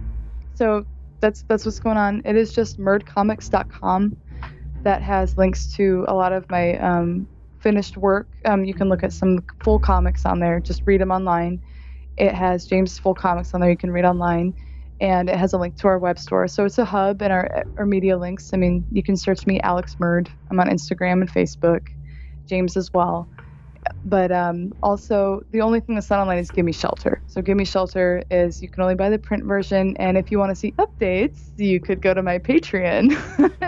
[0.55, 0.86] so
[1.20, 2.22] that's that's what's going on.
[2.24, 4.16] It is just murdcomics.com
[4.82, 7.28] that has links to a lot of my um,
[7.59, 8.28] finished work.
[8.44, 10.60] Um, you can look at some full comics on there.
[10.60, 11.60] Just read them online.
[12.16, 13.70] It has James full comics on there.
[13.70, 14.55] You can read online,
[15.01, 16.48] and it has a link to our web store.
[16.48, 18.52] So it's a hub and our our media links.
[18.52, 20.28] I mean, you can search me Alex Murd.
[20.51, 21.88] I'm on Instagram and Facebook.
[22.47, 23.28] James as well
[24.05, 27.21] but um, also the only thing that's not online is Gimme Shelter.
[27.27, 30.51] So Gimme Shelter is you can only buy the print version, and if you want
[30.51, 33.17] to see updates, you could go to my Patreon.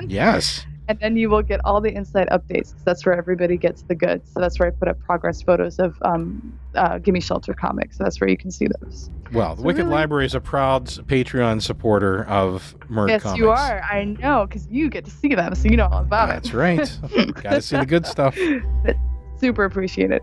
[0.08, 0.64] yes.
[0.88, 2.72] and then you will get all the inside updates.
[2.84, 4.30] that's where everybody gets the goods.
[4.32, 7.98] So that's where I put up progress photos of um, uh, Gimme Shelter comics.
[7.98, 9.10] So that's where you can see those.
[9.32, 13.38] Well, the So Wicked really- Library is a proud Patreon supporter of Murd yes, Comics.
[13.38, 13.82] you are.
[13.82, 16.54] I know because you get to see them, so you know all about That's it.
[16.54, 16.98] right.
[17.42, 18.34] Got to see the good stuff.
[19.38, 20.22] Super appreciate it.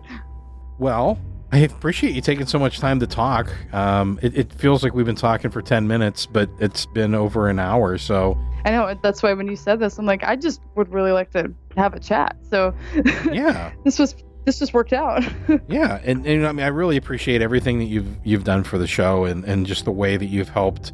[0.78, 1.18] Well,
[1.52, 3.52] I appreciate you taking so much time to talk.
[3.72, 7.48] Um, it, it feels like we've been talking for 10 minutes, but it's been over
[7.48, 7.98] an hour.
[7.98, 11.12] So, I know that's why when you said this, I'm like, I just would really
[11.12, 12.36] like to have a chat.
[12.50, 12.74] So
[13.32, 13.72] yeah.
[13.84, 15.24] this was this just worked out.
[15.68, 18.86] Yeah, and, and I mean, I really appreciate everything that you've you've done for the
[18.86, 20.92] show, and, and just the way that you've helped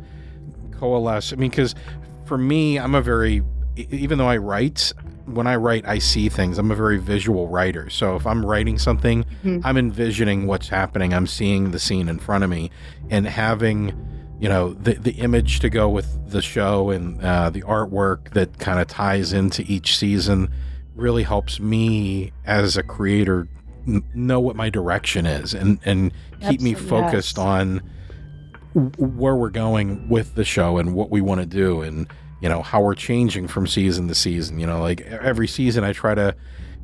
[0.73, 1.33] coalesce.
[1.33, 1.75] I mean, because
[2.25, 3.43] for me, I'm a very
[3.77, 4.93] even though I write,
[5.27, 6.59] when I write, I see things.
[6.59, 9.63] I'm a very visual writer, so if I'm writing something, Mhm.
[9.65, 11.15] I'm envisioning what's happening.
[11.15, 12.71] I'm seeing the scene in front of me,
[13.11, 13.93] and having
[14.41, 18.59] you know the the image to go with the show and uh, the artwork that
[18.59, 20.49] kind of ties into each season
[20.97, 23.47] really helps me as a creator
[23.87, 26.13] n- know what my direction is and and
[26.47, 27.47] keep me focused yes.
[27.47, 27.81] on
[28.75, 32.07] w- where we're going with the show and what we want to do and
[32.43, 35.93] you know how we're changing from season to season you know like every season i
[35.93, 36.35] try to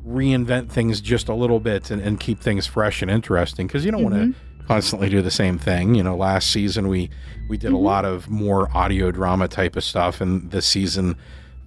[0.07, 3.91] reinvent things just a little bit and, and keep things fresh and interesting because you
[3.91, 4.33] don't want Mhm.
[4.33, 7.09] to constantly do the same thing you know last season we
[7.49, 7.81] we did a Mhm.
[7.83, 11.15] lot of more audio drama type of stuff and this season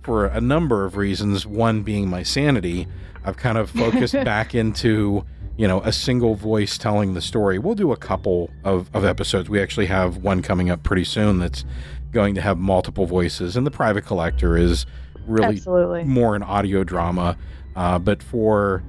[0.02, 2.86] for a number of reasons one being my sanity
[3.24, 5.24] i've kind of focused back into
[5.56, 9.50] you know a single voice telling the story we'll do a couple of, of episodes
[9.50, 11.64] we actually have one coming up pretty soon that's
[12.12, 14.86] going to have multiple voices and the private collector is
[15.26, 16.04] really Absolutely.
[16.04, 17.36] more an audio drama
[17.74, 18.82] uh, but for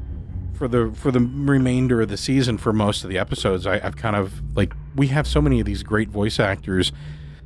[0.53, 3.95] for the for the remainder of the season for most of the episodes I, i've
[3.95, 6.91] kind of like we have so many of these great voice actors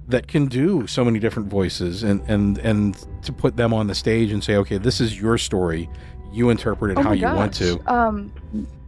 [0.07, 3.95] that can do so many different voices and and and to put them on the
[3.95, 5.89] stage and say okay this is your story
[6.31, 7.79] you interpret it Oh how you want to.
[7.91, 8.31] Um,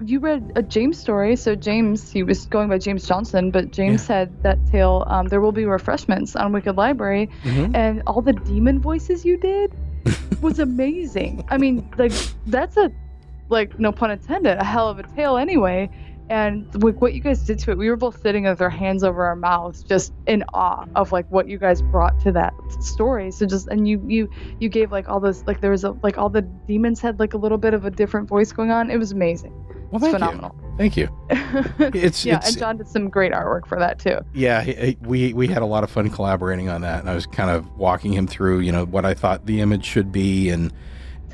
[0.03, 1.35] you read a James story.
[1.35, 5.03] So James, he was going by James Johnson, but James said that tale.
[5.07, 7.75] Um, there will be refreshments on Wicked Library, Mhm.
[7.75, 9.73] and all the demon voices you did
[10.41, 11.43] was amazing.
[11.49, 12.13] I mean, like
[12.47, 12.91] that's a
[13.49, 15.89] like no pun intended, a hell of a tale anyway.
[16.29, 19.03] And like what you guys did to it, we were both sitting with our hands
[19.03, 23.31] over our mouths, just in awe of like what you guys brought to that story.
[23.31, 24.29] So just and you you
[24.59, 27.33] you gave like all those like there was a like all the demons had like
[27.33, 28.91] a little bit of a different voice going on.
[28.91, 29.51] It was amazing.
[29.91, 30.55] well It's thank phenomenal.
[30.61, 31.09] you thank you
[31.79, 34.19] it's yeah, it's and John did some great artwork for that too.
[34.33, 37.15] yeah he- he- we we had a lot of fun collaborating on that and i
[37.15, 40.49] was kind of walking him through you know what i thought the image should be
[40.51, 40.71] and.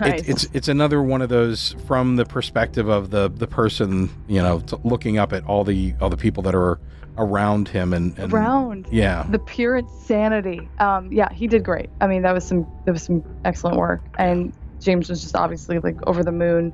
[0.02, 4.42] It, it's it's another one of those from the perspective of the the person you
[4.42, 6.80] know t- looking up at all the all the people that are
[7.18, 8.88] around him and, and Round.
[8.92, 10.68] yeah the pure insanity.
[10.80, 11.90] Um, yeah, he did great.
[12.02, 15.80] I mean, that was some that was some excellent work, and James was just obviously
[15.80, 16.74] like over the moon.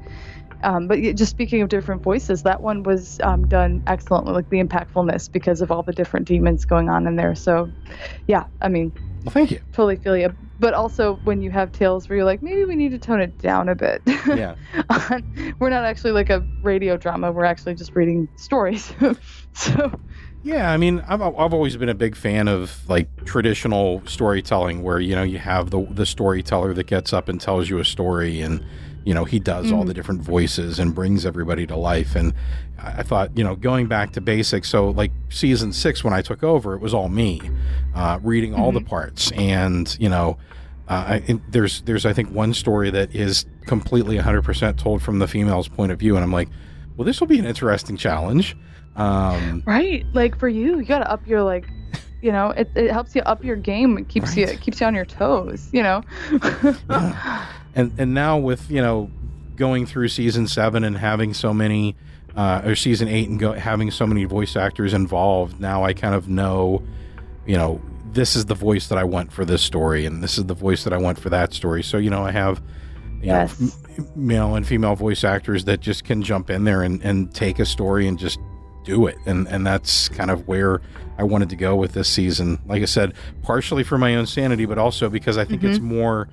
[0.64, 4.64] Um, but just speaking of different voices, that one was um, done excellently, like the
[4.64, 7.34] impactfulness because of all the different demons going on in there.
[7.34, 7.72] So,
[8.28, 8.92] yeah, I mean,
[9.24, 10.34] well thank you totally feel you.
[10.60, 13.36] But also, when you have tales where you're like, maybe we need to tone it
[13.40, 14.04] down a bit.
[14.28, 14.56] yeah
[15.60, 17.32] we're not actually like a radio drama.
[17.32, 18.94] We're actually just reading stories.
[19.54, 20.00] so,
[20.44, 25.00] Yeah, I mean, I've I've always been a big fan of like traditional storytelling, where
[25.00, 28.42] you know you have the the storyteller that gets up and tells you a story,
[28.42, 28.64] and
[29.06, 29.88] you know he does all Mhm.
[29.88, 32.16] the different voices and brings everybody to life.
[32.16, 32.34] And
[32.84, 34.68] I thought, you know, going back to basics.
[34.70, 37.42] So like season six, when I took over, it was all me
[37.96, 40.38] uh, reading all the parts, and you know.
[40.88, 45.28] Uh, I, there's there's I think one story that is completely 100% told from the
[45.28, 46.50] female's point of view, and I'm like,
[46.98, 48.58] well, this will be an interesting challenge.
[48.98, 50.06] Um, Right.
[50.12, 51.70] Like for you, you gotta up your like
[52.22, 53.98] you know, it, it helps you up your game.
[54.00, 56.04] It keeps you it keeps you on your toes, you know?
[56.90, 57.46] Yeah.
[57.76, 59.10] and and now with you know
[59.56, 61.96] going through season seven and having so many
[62.36, 66.16] uh, or season eight and go, having so many voice actors involved now i kind
[66.16, 66.82] of know
[67.46, 67.82] you know
[68.14, 70.84] this is the voice that i want for this story and this is the voice
[70.84, 71.84] that i want for that story.
[71.84, 72.62] So you know i have
[73.22, 73.60] you Yes.
[73.60, 77.32] know, m- male and female voice actors that just can jump in there and, and
[77.36, 78.40] take a story and just
[78.84, 79.16] do it.
[79.28, 80.82] And and that's kind of where
[81.20, 82.58] I wanted to go with this season.
[82.66, 86.28] Like I said partially for my own sanity but also because I think it's more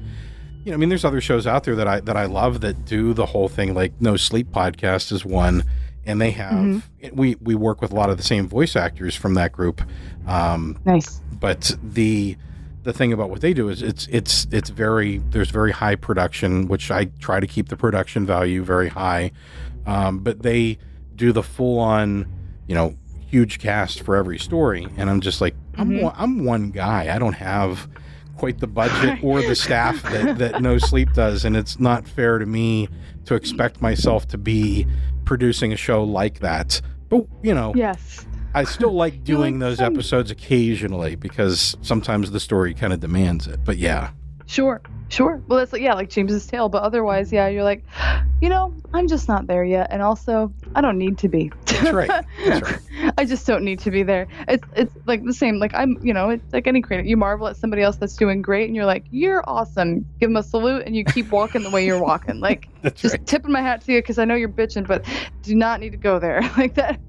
[0.65, 2.85] you know I mean there's other shows out there that I that I love that
[2.85, 5.65] do the whole thing like No Sleep podcast is one
[6.05, 9.35] and they have we we work with a lot of the same voice actors from
[9.35, 9.83] that group
[10.27, 11.21] um nice.
[11.39, 12.37] but the
[12.85, 16.67] the thing about what they do is it's it's it's very there's very high production
[16.69, 19.31] which i try to keep the production value very high
[19.87, 20.79] um, but they
[21.15, 22.27] do the full on
[22.67, 26.03] you know huge cast for every story and i'm just like I'm, Mhm.
[26.05, 27.87] one, I'm one guy i don't have
[28.39, 32.39] quite the budget or the staff that, that No Sleep does, and it's not fair
[32.39, 32.89] to me
[33.27, 34.87] to expect myself to be
[35.25, 36.81] producing a show like that.
[37.09, 38.25] But you know, Yes.
[38.55, 43.01] I still like doing like those some- episodes occasionally because sometimes the story kind of
[43.01, 43.61] demands it.
[43.65, 44.11] But yeah,
[44.47, 44.81] Sure.
[45.11, 45.43] Sure.
[45.47, 46.69] Well, that's like yeah, like James's tale.
[46.71, 47.83] But otherwise, yeah, you're like,
[48.43, 51.51] you know, I'm just not there yet, and also I don't need to be.
[51.67, 52.09] that's right.
[52.47, 53.13] That's right.
[53.19, 54.29] I just don't need to be there.
[54.47, 55.59] It's it's like the same.
[55.59, 57.03] Like I'm, you know, it's like any creator.
[57.03, 60.07] You marvel at somebody else that's doing great, and you're like, you're awesome.
[60.21, 62.39] Give them a salute, and you keep walking the way you're walking.
[62.39, 63.27] Like That's just right.
[63.27, 65.05] tipping my hat to you because I know you're bitching, but
[65.43, 66.49] do not need to go there.
[66.57, 67.01] Like that.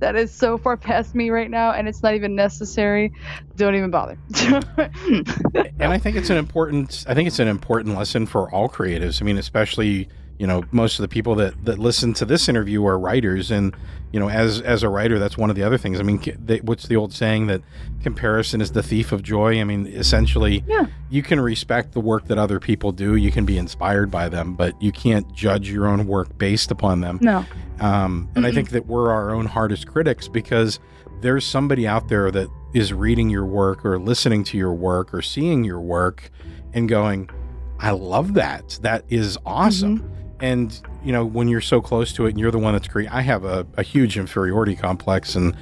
[0.00, 3.12] That is so far past me right now, and it's not even necessary.
[3.54, 4.18] Don't even bother.
[4.34, 9.22] and I think it's an important I think it's an important lesson for all creatives.
[9.22, 10.08] I mean, especially
[10.42, 13.76] you know most of the people that that listen to this interview are writers, and
[14.10, 16.00] you know as as a writer, that's one of the other things.
[16.00, 17.62] I mean, they, what's the old saying that
[18.02, 19.60] comparison is the thief of joy?
[19.60, 20.86] I mean, essentially, Yeah.
[21.10, 24.54] you can respect the work that other people do, you can be inspired by them,
[24.54, 27.20] but you can't judge your own work based upon them.
[27.22, 27.44] no.
[27.78, 30.80] Um, and I think that we're our own hardest critics because
[31.20, 35.22] there's somebody out there that is reading your work or listening to your work or
[35.22, 36.30] seeing your work
[36.74, 37.30] and going,
[37.78, 38.78] I love that.
[38.82, 40.11] That is awesome.
[40.42, 43.14] And, you know, when you're so close to it and you're the one that's creating,
[43.14, 45.56] I have a, a huge inferiority complex and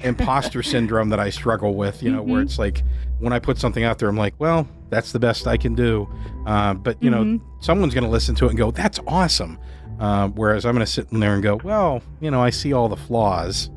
[0.00, 2.84] imposter syndrome that I struggle with, you know, where it's like
[3.18, 6.08] when I put something out there, I'm like, well, that's the best I can do.
[6.46, 9.58] Uh, but, you know, someone's going to listen to it and go, that's awesome.
[9.98, 12.72] Uh, whereas I'm going to sit in there and go, well, you know, I see
[12.72, 13.70] all the flaws,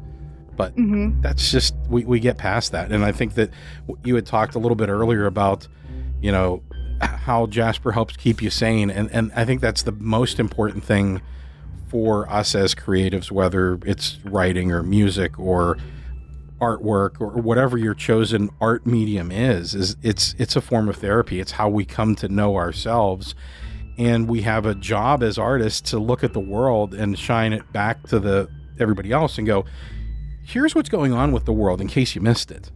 [0.57, 2.91] but hmm that's just we, we get past that.
[2.91, 3.51] And I think that
[4.03, 5.67] you had talked a little bit earlier about,
[6.21, 6.61] you know,
[7.01, 11.21] how Jasper helps keep you sane, and and I think that's the most important thing
[11.89, 15.77] for us as creatives, whether it's writing or music or
[16.61, 21.39] artwork or whatever your chosen art medium is is it's it's a form of therapy.
[21.39, 23.35] It's how we come to know ourselves.
[23.97, 27.71] And we have a job as artists to look at the world and shine it
[27.73, 28.49] back to the
[28.79, 29.65] everybody else and go
[30.43, 32.71] here's what's going on with the world in case you missed it.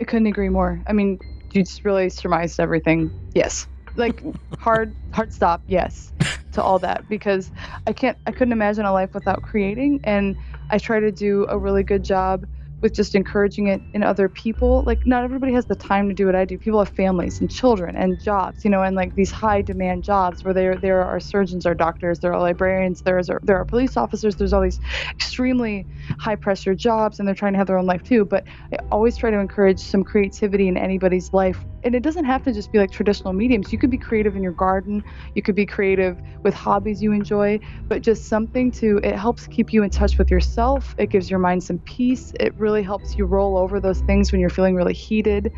[0.00, 0.82] I couldn't agree more.
[0.86, 1.18] I mean,
[1.52, 3.12] you just really surmised everything.
[3.34, 3.66] Yes.
[3.94, 4.22] Like
[4.58, 6.12] hard hard stop, yes,
[6.52, 7.50] to all that because
[7.86, 10.36] I can't I couldn't imagine a life without creating and
[10.70, 12.44] I try to do a really good job
[12.82, 14.84] with just encouraging it in other people.
[14.86, 16.58] Like not everybody has the time to do what I do.
[16.58, 20.44] People have families and children and jobs, you know, and like these high demand jobs
[20.44, 24.36] where there there are surgeons, are doctors, there are librarians, there's there are police officers,
[24.36, 24.80] there's all these
[25.12, 25.86] extremely
[26.20, 28.24] high pressure jobs and they're trying to have their own life too.
[28.24, 31.66] But I always try to encourage some creativity in anybody's life.
[31.86, 33.72] And it doesn't have to just be like traditional mediums.
[33.72, 35.04] You could be creative in your garden,
[35.34, 39.72] you could be creative with hobbies you enjoy, but just something to it helps keep
[39.72, 40.94] you in touch with yourself.
[40.98, 42.32] It gives your mind some peace.
[42.40, 45.52] It really helps you roll over those things when you're feeling really heated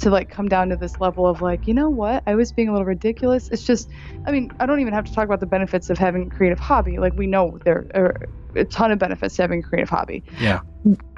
[0.00, 2.22] to like come down to this level of like, you know what?
[2.26, 3.48] I was being a little ridiculous.
[3.50, 3.90] It's just
[4.26, 6.60] I mean, I don't even have to talk about the benefits of having a creative
[6.60, 6.98] hobby.
[6.98, 8.16] Like we know there are
[8.56, 10.60] a ton of benefits to having a creative hobby yeah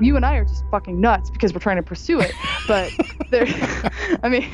[0.01, 2.32] you and I are just fucking nuts because we're trying to pursue it.
[2.69, 2.90] But
[3.31, 3.47] there,
[4.23, 4.48] I mean,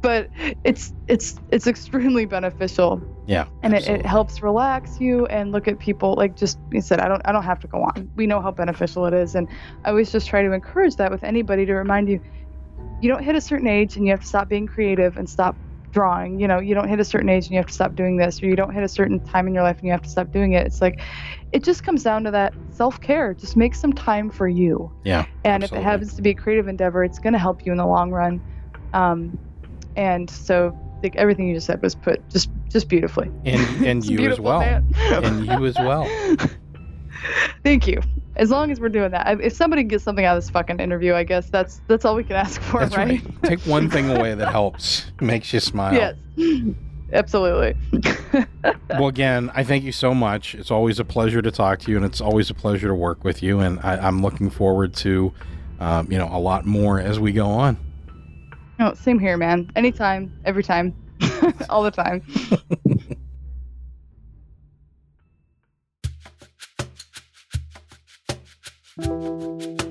[0.00, 0.28] but
[0.64, 5.78] it's it's it's extremely beneficial, yeah and it, it helps relax you and look at
[5.78, 7.00] people like just you said.
[7.00, 8.10] I don't I don't have to go on.
[8.14, 9.48] We know how beneficial it is, and
[9.84, 12.20] I always just try to encourage that with anybody to remind you,
[13.00, 15.56] you don't hit a certain age and you have to stop being creative and stop
[15.92, 18.16] drawing you know you don't hit a certain age and you have to stop doing
[18.16, 20.08] this or you don't hit a certain time in your life and you have to
[20.08, 20.66] stop doing it.
[20.66, 21.00] It's like
[21.52, 23.34] it just comes down to that self-care.
[23.34, 24.90] Just make some time for you.
[25.04, 27.72] Yeah and if it happens to be a creative endeavor it's going to help you
[27.72, 28.40] in the long run.
[28.94, 29.38] Um,
[29.96, 33.30] and so like everything you just said was put just just beautifully.
[33.44, 34.62] And and you as well.
[34.62, 36.06] and you as well.
[37.62, 38.00] Thank you
[38.36, 39.40] as long as we're doing that.
[39.40, 42.24] If somebody gets something out of this fucking interview i guess that's that's all we
[42.24, 43.42] can ask for that's right, right?
[43.42, 45.94] Take one thing away that helps makes you smile.
[45.94, 46.16] Yes.
[47.12, 47.76] Absolutely.
[48.88, 50.54] Well, again, I thank you so much.
[50.54, 53.24] It's always a pleasure to talk to you, and it's always a pleasure to work
[53.24, 53.60] with you.
[53.60, 55.32] And I, I'm looking forward to,
[55.80, 57.78] um, you know, a lot more as we go on.
[58.78, 59.70] no, same here man.
[59.76, 60.94] Anytime every time
[61.70, 62.22] all the time
[68.98, 69.81] Música